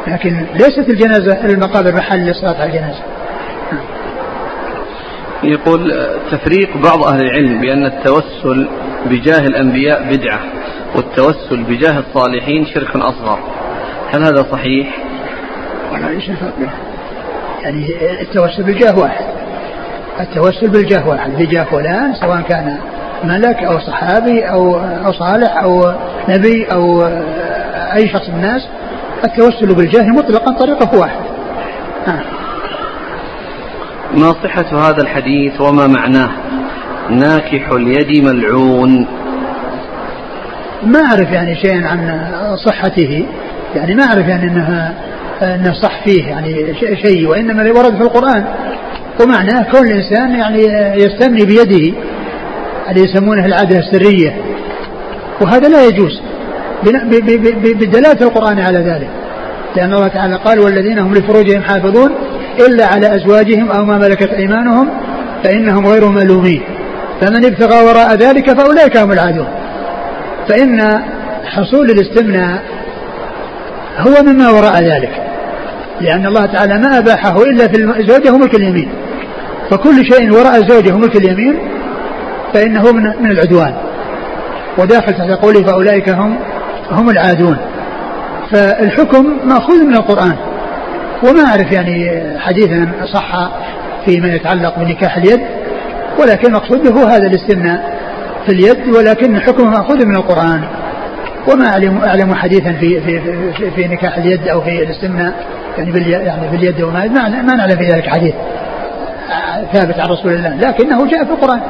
لكن 0.06 0.46
ليست 0.54 0.88
الجنازة 0.88 1.44
المقابر 1.44 1.94
محل 1.94 2.18
للصلاة 2.18 2.60
على 2.60 2.66
الجنازة. 2.66 3.02
يقول 5.42 5.92
تفريق 6.32 6.76
بعض 6.76 7.04
أهل 7.04 7.20
العلم 7.20 7.60
بأن 7.60 7.86
التوسل 7.86 8.68
بجاه 9.06 9.40
الأنبياء 9.40 10.02
بدعة 10.02 10.40
والتوسل 10.96 11.62
بجاه 11.62 11.98
الصالحين 11.98 12.66
شرك 12.66 12.96
أصغر. 12.96 13.38
هل 14.12 14.22
هذا 14.22 14.46
صحيح؟ 14.52 14.98
إيش 16.08 16.30
الفرق 16.30 16.54
يعني 17.62 17.86
التوسل 18.20 18.62
بالجاه 18.62 18.98
واحد. 18.98 19.24
التوسل 20.20 20.68
بالجاه 20.68 21.08
واحد 21.08 21.30
بجاه 21.30 21.64
فلان 21.64 22.14
سواء 22.14 22.40
كان 22.40 22.78
ملك 23.24 23.62
أو 23.62 23.78
صحابي 23.78 24.42
أو 24.42 24.76
أو 24.78 25.12
صالح 25.12 25.62
أو 25.62 25.92
نبي 26.28 26.64
أو 26.72 27.04
أي 27.96 28.08
شخص 28.08 28.28
من 28.28 28.34
الناس 28.34 28.68
التوسل 29.24 29.74
بالجاه 29.74 30.02
مطلقا 30.02 30.52
طريقه 30.52 30.98
واحد. 30.98 31.20
آه. 32.08 32.22
ما 34.16 34.32
صحة 34.44 34.88
هذا 34.88 35.02
الحديث 35.02 35.60
وما 35.60 35.86
معناه؟ 35.86 36.30
ناكح 37.10 37.68
اليد 37.72 38.24
ملعون. 38.24 39.06
ما 40.82 41.00
أعرف 41.00 41.30
يعني 41.32 41.56
شيئا 41.56 41.86
عن 41.86 42.20
صحته 42.56 43.26
يعني 43.76 43.94
ما 43.94 44.04
أعرف 44.04 44.28
يعني 44.28 44.44
أنها 44.44 44.94
أنه 45.42 45.72
صح 45.72 46.04
فيه 46.04 46.28
يعني 46.28 46.74
شيء 47.02 47.28
وإنما 47.28 47.62
ورد 47.62 47.96
في 47.96 48.02
القرآن. 48.02 48.44
ومعناه 49.22 49.62
كون 49.70 49.86
الإنسان 49.86 50.34
يعني 50.34 50.62
يستمني 51.02 51.44
بيده 51.44 51.98
اللي 52.90 53.00
يسمونه 53.04 53.46
العادة 53.46 53.78
السرية. 53.78 54.36
وهذا 55.40 55.68
لا 55.68 55.86
يجوز. 55.86 56.20
بدلالة 57.62 58.18
القرآن 58.22 58.58
على 58.58 58.78
ذلك. 58.78 59.08
لأن 59.76 59.94
الله 59.94 60.08
تعالى 60.08 60.36
قال 60.36 60.58
والذين 60.58 60.98
هم 60.98 61.14
لفروجهم 61.14 61.62
حافظون 61.62 62.10
إلا 62.66 62.86
على 62.86 63.14
أزواجهم 63.14 63.70
أو 63.70 63.84
ما 63.84 63.98
ملكت 63.98 64.28
أيمانهم 64.32 64.88
فإنهم 65.44 65.86
غير 65.86 66.08
ملومين. 66.08 66.62
فمن 67.20 67.44
ابتغى 67.44 67.84
وراء 67.84 68.14
ذلك 68.14 68.60
فأولئك 68.60 68.96
هم 68.96 69.12
العادون. 69.12 69.48
فإن 70.48 71.02
حصول 71.44 71.90
الاستمناء 71.90 72.62
هو 73.98 74.22
مما 74.22 74.50
وراء 74.50 74.82
ذلك. 74.82 75.10
لأن 76.00 76.26
الله 76.26 76.46
تعالى 76.46 76.78
ما 76.78 76.98
أباحه 76.98 77.42
إلا 77.42 77.68
في 77.68 78.00
الزوجة 78.00 78.32
وملك 78.32 78.54
اليمين 78.54 78.88
فكل 79.70 80.04
شيء 80.12 80.32
وراء 80.32 80.56
الزوجة 80.56 80.94
وملك 80.94 81.16
اليمين 81.16 81.58
فإنه 82.54 82.92
من, 82.92 83.02
من 83.02 83.30
العدوان. 83.30 83.74
وداخل 84.78 85.12
تحت 85.12 85.30
قوله 85.30 85.62
فأولئك 85.62 86.08
هم 86.08 86.38
هم 86.90 87.10
العادون. 87.10 87.56
فالحكم 88.52 89.38
مأخوذ 89.44 89.84
من 89.84 89.94
القرآن. 89.94 90.36
وما 91.22 91.42
أعرف 91.42 91.72
يعني 91.72 92.22
حديثا 92.38 92.92
صح 93.14 93.50
فيما 94.04 94.34
يتعلق 94.34 94.78
بنكاح 94.78 95.16
اليد 95.16 95.40
ولكن 96.20 96.48
المقصود 96.48 96.82
به 96.82 97.16
هذا 97.16 97.26
الاستثناء 97.26 97.98
في 98.46 98.52
اليد 98.52 98.96
ولكن 98.96 99.40
حكمه 99.40 99.70
مأخوذ 99.70 100.06
من 100.06 100.16
القرآن. 100.16 100.64
وما 101.52 101.66
أعلم 101.66 101.98
أعلم 101.98 102.34
حديثا 102.34 102.72
في 102.72 103.00
في 103.00 103.20
في, 103.52 103.70
في 103.70 103.88
نكاح 103.88 104.16
اليد 104.16 104.48
أو 104.48 104.60
في 104.60 104.82
الاستثناء 104.82 105.34
يعني 105.78 106.10
يعني 106.10 106.48
باليد 106.48 106.82
وما 106.82 107.06
ما 107.06 107.54
نعلم 107.56 107.76
في 107.76 107.88
ذلك 107.88 108.08
حديث. 108.08 108.34
ثابت 109.72 109.98
عن 109.98 110.08
رسول 110.08 110.32
الله 110.32 110.56
لكنه 110.56 111.06
جاء 111.06 111.24
في 111.24 111.30
القرآن. 111.30 111.60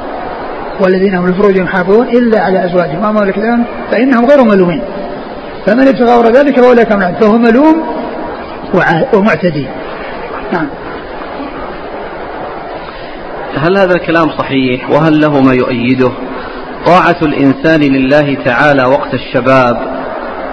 والذين 0.79 1.15
هم 1.15 1.27
لفروجهم 1.27 1.67
حافظون 1.67 2.07
إلا 2.07 2.41
على 2.41 2.65
أزواجهم. 2.65 2.97
وما 2.97 3.11
ملكت 3.11 3.39
فإنهم 3.91 4.25
غير 4.25 4.43
ملومين. 4.43 4.81
فمن 5.65 5.87
ابتغى 5.87 6.17
وراء 6.17 6.31
ذلك 6.31 6.59
فأولئك 6.59 6.91
هم 6.91 7.13
فهو 7.13 7.37
ملوم 7.37 7.83
ومعتدي. 9.13 9.67
نعم. 10.53 10.67
هل 13.57 13.77
هذا 13.77 13.95
الكلام 13.95 14.29
صحيح؟ 14.29 14.89
وهل 14.89 15.21
له 15.21 15.41
ما 15.41 15.53
يؤيده؟ 15.53 16.11
طاعة 16.85 17.17
الإنسان 17.21 17.81
لله 17.81 18.37
تعالى 18.45 18.83
وقت 18.83 19.13
الشباب 19.13 19.77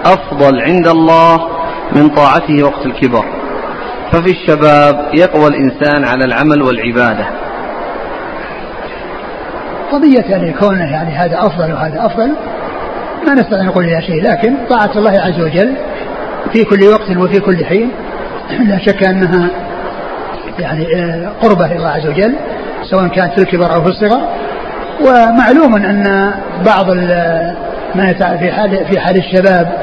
أفضل 0.05 0.61
عند 0.61 0.87
الله 0.87 1.47
من 1.95 2.09
طاعته 2.09 2.63
وقت 2.63 2.85
الكبر. 2.85 3.25
ففي 4.11 4.31
الشباب 4.31 5.09
يقوى 5.13 5.47
الإنسان 5.47 6.05
على 6.05 6.25
العمل 6.25 6.61
والعبادة. 6.61 7.25
قضية 9.91 10.21
يعني 10.29 10.53
كونه 10.53 10.91
يعني 10.91 11.11
هذا 11.11 11.39
أفضل 11.39 11.73
وهذا 11.73 12.05
أفضل 12.05 12.31
ما 13.27 13.33
نستطيع 13.33 13.61
نقول 13.61 13.85
لها 13.85 14.01
شيء 14.01 14.23
لكن 14.23 14.53
طاعة 14.69 14.91
الله 14.95 15.19
عز 15.19 15.39
وجل 15.39 15.75
في 16.53 16.63
كل 16.63 16.83
وقت 16.83 17.17
وفي 17.17 17.39
كل 17.39 17.65
حين. 17.65 17.91
لا 18.69 18.79
شك 18.79 19.03
أنها 19.03 19.49
يعني 20.59 20.95
آه، 20.95 21.31
قربة 21.41 21.65
إلى 21.65 21.75
الله 21.75 21.89
عز 21.89 22.07
وجل 22.07 22.35
سواء 22.89 23.07
كانت 23.07 23.33
في 23.33 23.41
الكبر 23.41 23.75
أو 23.75 23.83
في 23.83 23.89
الصغر 23.89 24.21
ومعلوم 25.01 25.75
أن 25.75 26.31
بعض 26.65 26.89
ما 27.95 28.13
في 28.39 28.51
حال 28.51 28.85
في 28.85 28.99
حال 28.99 29.17
الشباب 29.17 29.73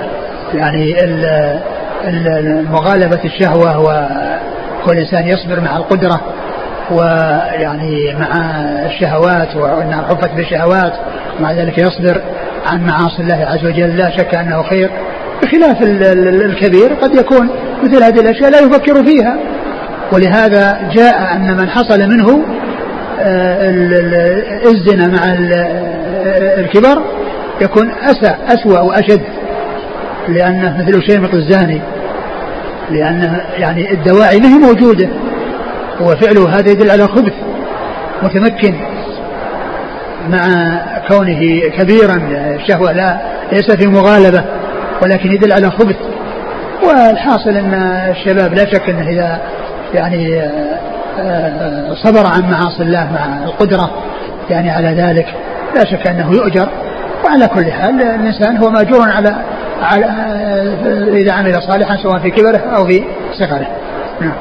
يعني 0.55 0.95
مغالبة 2.71 3.21
الشهوة 3.25 3.81
وكل 3.81 4.99
إنسان 4.99 5.27
يصبر 5.27 5.61
مع 5.61 5.77
القدرة 5.77 6.21
ويعني 6.91 8.15
مع 8.15 8.61
الشهوات 8.87 9.57
وأنها 9.57 10.03
حفت 10.03 10.35
بالشهوات 10.35 10.93
مع 11.41 11.53
ذلك 11.53 11.79
يصبر 11.79 12.21
عن 12.67 12.87
معاصي 12.87 13.23
الله 13.23 13.47
عز 13.51 13.65
وجل. 13.65 13.97
لا 13.97 14.11
شك 14.11 14.35
أنه 14.35 14.63
خير. 14.63 14.91
بخلاف 15.43 15.83
الكبير 15.83 16.95
قد 16.95 17.15
يكون 17.15 17.51
مثل 17.83 18.03
هذه 18.03 18.21
الأشياء 18.21 18.51
لا 18.51 18.59
يفكر 18.59 19.05
فيها. 19.05 19.37
ولهذا 20.13 20.91
جاء 20.93 21.35
أن 21.37 21.57
من 21.57 21.69
حصل 21.69 22.09
منه 22.09 22.45
آه، 23.21 23.71
الزنا 24.67 25.09
مع 25.09 25.35
الكبر 26.59 27.03
يكون 27.61 27.91
أسى 27.91 28.35
أسوأ 28.49 28.81
وأشد. 28.81 29.21
لأنه 30.29 30.77
مثل 30.79 31.03
شيمة 31.07 31.33
الزاني 31.33 31.81
لأن 32.91 33.41
يعني 33.59 33.93
الدواعي 33.93 34.39
ما 34.39 34.49
هي 34.49 34.59
موجودة 34.59 35.09
وفعله 36.01 36.59
هذا 36.59 36.71
يدل 36.71 36.91
على 36.91 37.09
خبث 37.09 37.33
متمكن 38.23 38.75
مع 40.29 40.49
كونه 41.09 41.61
كبيرا 41.79 42.17
الشهوة 42.55 42.93
لا 42.93 43.21
ليس 43.53 43.71
في 43.71 43.87
مغالبة 43.87 44.45
ولكن 45.03 45.33
يدل 45.33 45.53
على 45.53 45.71
خبث. 45.71 45.97
والحاصل 46.83 47.51
أن 47.51 47.75
الشباب 48.11 48.55
لا 48.55 48.65
شك 48.73 48.91
أنه 48.91 49.09
إذا 49.09 49.41
يعني 49.95 50.43
آه، 51.21 51.95
صبر 52.05 52.27
عن 52.27 52.51
معاصي 52.51 52.83
الله 52.83 53.13
مع 53.13 53.45
القدرة 53.45 53.91
يعني 54.51 54.71
على 54.71 54.89
ذلك 54.89 55.27
لا 55.77 55.85
شك 55.85 56.07
أنه 56.07 56.33
يؤجر. 56.33 56.69
وعلى 57.25 57.49
كل 57.49 57.73
حال 57.73 58.03
الإنسان 58.03 58.57
هو 58.57 58.71
مأجور 58.71 59.11
على 59.11 59.37
على 59.83 60.07
إذا 61.23 61.33
عمل 61.33 61.63
صالحا 61.63 61.97
سواء 62.03 62.19
في 62.19 62.31
كبره 62.31 62.59
أو 62.59 62.87
في 62.87 63.05
صغره. 63.39 63.67
نعم. 64.21 64.37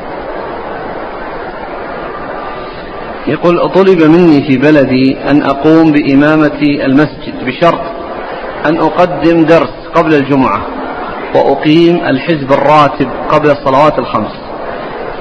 يقول 3.28 3.70
طلب 3.70 4.02
مني 4.02 4.42
في 4.48 4.58
بلدي 4.58 5.18
أن 5.30 5.44
أقوم 5.44 5.92
بإمامة 5.92 6.62
المسجد 6.62 7.46
بشرط 7.46 7.82
أن 8.66 8.78
أقدم 8.78 9.46
درس 9.46 9.74
قبل 9.96 10.14
الجمعة 10.14 10.62
وأقيم 11.36 12.06
الحزب 12.06 12.52
الراتب 12.52 13.10
قبل 13.30 13.50
الصلوات 13.50 14.00
الخمس 14.00 14.32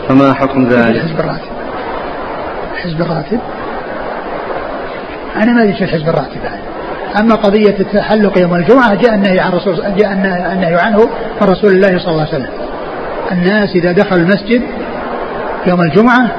فما 0.09 0.35
حكم 0.35 0.69
ذلك؟ 0.69 0.97
الحزب 0.97 1.21
الراتب 1.21 1.53
الحزب 2.75 3.01
الراتب 3.01 3.41
أنا 5.37 5.53
ما 5.53 5.63
أدري 5.63 5.85
الحزب 5.85 6.09
الراتب 6.09 6.45
يعني. 6.45 6.63
أما 7.21 7.35
قضية 7.35 7.77
التحلق 7.81 8.39
يوم 8.39 8.55
الجمعة 8.55 8.95
جاء 8.95 9.15
النهي 9.15 9.41
عن 9.41 9.53
رسول 9.53 9.77
جاء 9.97 10.13
النهي 10.13 10.75
عنه 10.75 11.09
عن 11.41 11.49
رسول 11.49 11.73
الله 11.73 11.89
صلى 11.89 12.09
الله 12.09 12.21
عليه 12.21 12.35
وسلم. 12.35 12.51
الناس 13.33 13.71
إذا 13.77 13.93
دخلوا 13.93 14.23
المسجد 14.23 14.63
يوم 15.67 15.81
الجمعة 15.81 16.31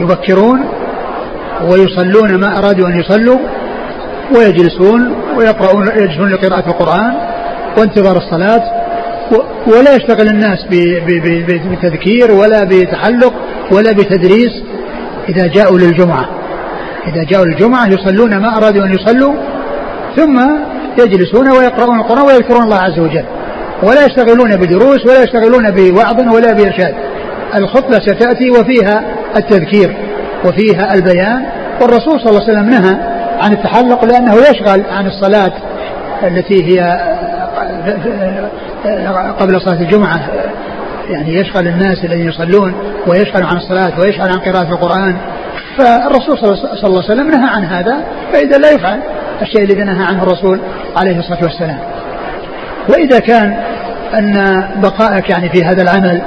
يبكرون 0.00 0.64
ويصلون 1.62 2.40
ما 2.40 2.58
أرادوا 2.58 2.88
أن 2.88 3.00
يصلوا 3.00 3.38
ويجلسون 4.36 5.14
ويقرؤون 5.36 5.88
يجلسون 5.88 6.28
لقراءة 6.28 6.68
القرآن 6.68 7.14
وانتظار 7.78 8.16
الصلاة 8.16 8.62
ولا 9.66 9.96
يشتغل 9.96 10.28
الناس 10.28 10.58
بتذكير 11.70 12.32
ولا 12.32 12.64
بتحلق 12.64 13.34
ولا 13.72 13.92
بتدريس 13.92 14.62
إذا 15.28 15.46
جاءوا 15.46 15.78
للجمعة. 15.78 16.28
إذا 17.06 17.24
جاءوا 17.24 17.46
الجمعة 17.46 17.86
يصلون 17.86 18.36
ما 18.36 18.56
أرادوا 18.56 18.84
أن 18.84 18.90
يصلوا 18.92 19.34
ثم 20.16 20.40
يجلسون 20.98 21.48
ويقرؤون 21.50 22.00
القرآن 22.00 22.26
ويذكرون 22.26 22.62
الله 22.62 22.76
عز 22.76 22.98
وجل. 22.98 23.24
ولا 23.82 24.04
يشتغلون 24.06 24.56
بدروس 24.56 25.06
ولا 25.06 25.22
يشتغلون 25.22 25.70
بوعظ 25.70 26.34
ولا 26.34 26.52
بإرشاد. 26.52 26.94
الخطبة 27.54 27.98
ستأتي 27.98 28.50
وفيها 28.50 29.04
التذكير 29.36 29.96
وفيها 30.44 30.94
البيان. 30.94 31.42
والرسول 31.80 32.20
صلى 32.20 32.30
الله 32.30 32.42
عليه 32.42 32.52
وسلم 32.52 32.70
نهى 32.70 32.96
عن 33.40 33.52
التحلق 33.52 34.04
لأنه 34.04 34.34
يشغل 34.34 34.82
عن 34.90 35.06
الصلاة 35.06 35.52
التي 36.22 36.64
هي 36.64 37.00
قبل 39.40 39.60
صلاة 39.60 39.80
الجمعة. 39.80 40.20
يعني 41.10 41.34
يشغل 41.34 41.68
الناس 41.68 42.04
الذين 42.04 42.28
يصلون 42.28 42.74
ويشغل 43.06 43.42
عن 43.42 43.56
الصلاة 43.56 44.00
ويشغل 44.00 44.28
عن 44.28 44.38
قراءة 44.38 44.72
القرآن. 44.72 45.16
فالرسول 45.78 46.38
صلى 46.38 46.54
الله 46.84 47.02
عليه 47.02 47.14
وسلم 47.14 47.30
نهى 47.30 47.50
عن 47.50 47.64
هذا 47.64 48.04
فإذا 48.32 48.58
لا 48.58 48.70
يفعل 48.70 49.00
الشيء 49.42 49.62
الذي 49.62 49.84
نهى 49.84 50.04
عنه 50.04 50.22
الرسول 50.22 50.60
عليه 50.96 51.18
الصلاة 51.18 51.44
والسلام. 51.44 51.78
وإذا 52.88 53.18
كان 53.18 53.56
أن 54.14 54.64
بقائك 54.76 55.30
يعني 55.30 55.48
في 55.48 55.64
هذا 55.64 55.82
العمل 55.82 56.22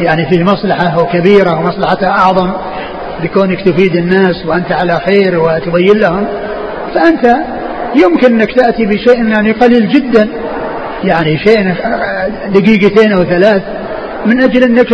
يعني 0.00 0.26
فيه 0.30 0.44
مصلحة 0.44 1.04
كبيرة 1.12 1.58
ومصلحة 1.58 2.06
أعظم 2.06 2.52
بكونك 3.22 3.60
تفيد 3.60 3.96
الناس 3.96 4.46
وأنت 4.46 4.72
على 4.72 5.00
خير 5.00 5.38
وتبين 5.38 5.98
لهم 5.98 6.26
فأنت 6.94 7.36
يمكن 7.96 8.40
أنك 8.40 8.52
تأتي 8.52 8.86
بشيء 8.86 9.28
يعني 9.28 9.52
قليل 9.52 9.88
جدا 9.88 10.28
يعني 11.04 11.38
شيء 11.38 11.74
دقيقتين 12.48 13.12
أو 13.12 13.24
ثلاث 13.24 13.62
من 14.26 14.42
أجل 14.42 14.62
أنك 14.62 14.88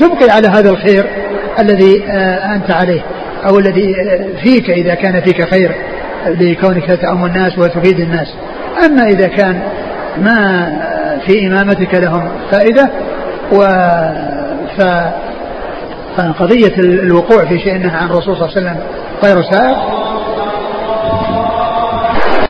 تبقي 0.00 0.30
على 0.30 0.48
هذا 0.48 0.70
الخير 0.70 1.06
الذي 1.58 2.04
آه، 2.08 2.54
أنت 2.54 2.70
عليه 2.70 3.00
أو 3.48 3.58
الذي 3.58 3.94
فيك 4.42 4.70
إذا 4.70 4.94
كان 4.94 5.20
فيك 5.20 5.50
خير. 5.50 5.74
لكونك 6.26 6.86
تأم 6.86 7.24
الناس 7.24 7.58
وتفيد 7.58 8.00
الناس. 8.00 8.34
أما 8.86 9.02
إذا 9.02 9.26
كان 9.28 9.62
ما 10.18 10.72
في 11.26 11.46
إمامتك 11.46 11.94
لهم 11.94 12.28
فائدة 12.52 12.90
و 13.52 13.62
ف 14.78 14.82
فقضية 16.16 16.74
الوقوع 16.78 17.44
في 17.44 17.58
شيء 17.58 17.90
عن 17.90 18.06
الرسول 18.06 18.36
صلى 18.36 18.48
الله 18.48 18.56
عليه 18.56 18.60
وسلم 18.60 18.76
غير 19.24 19.42
سائغ 19.42 20.03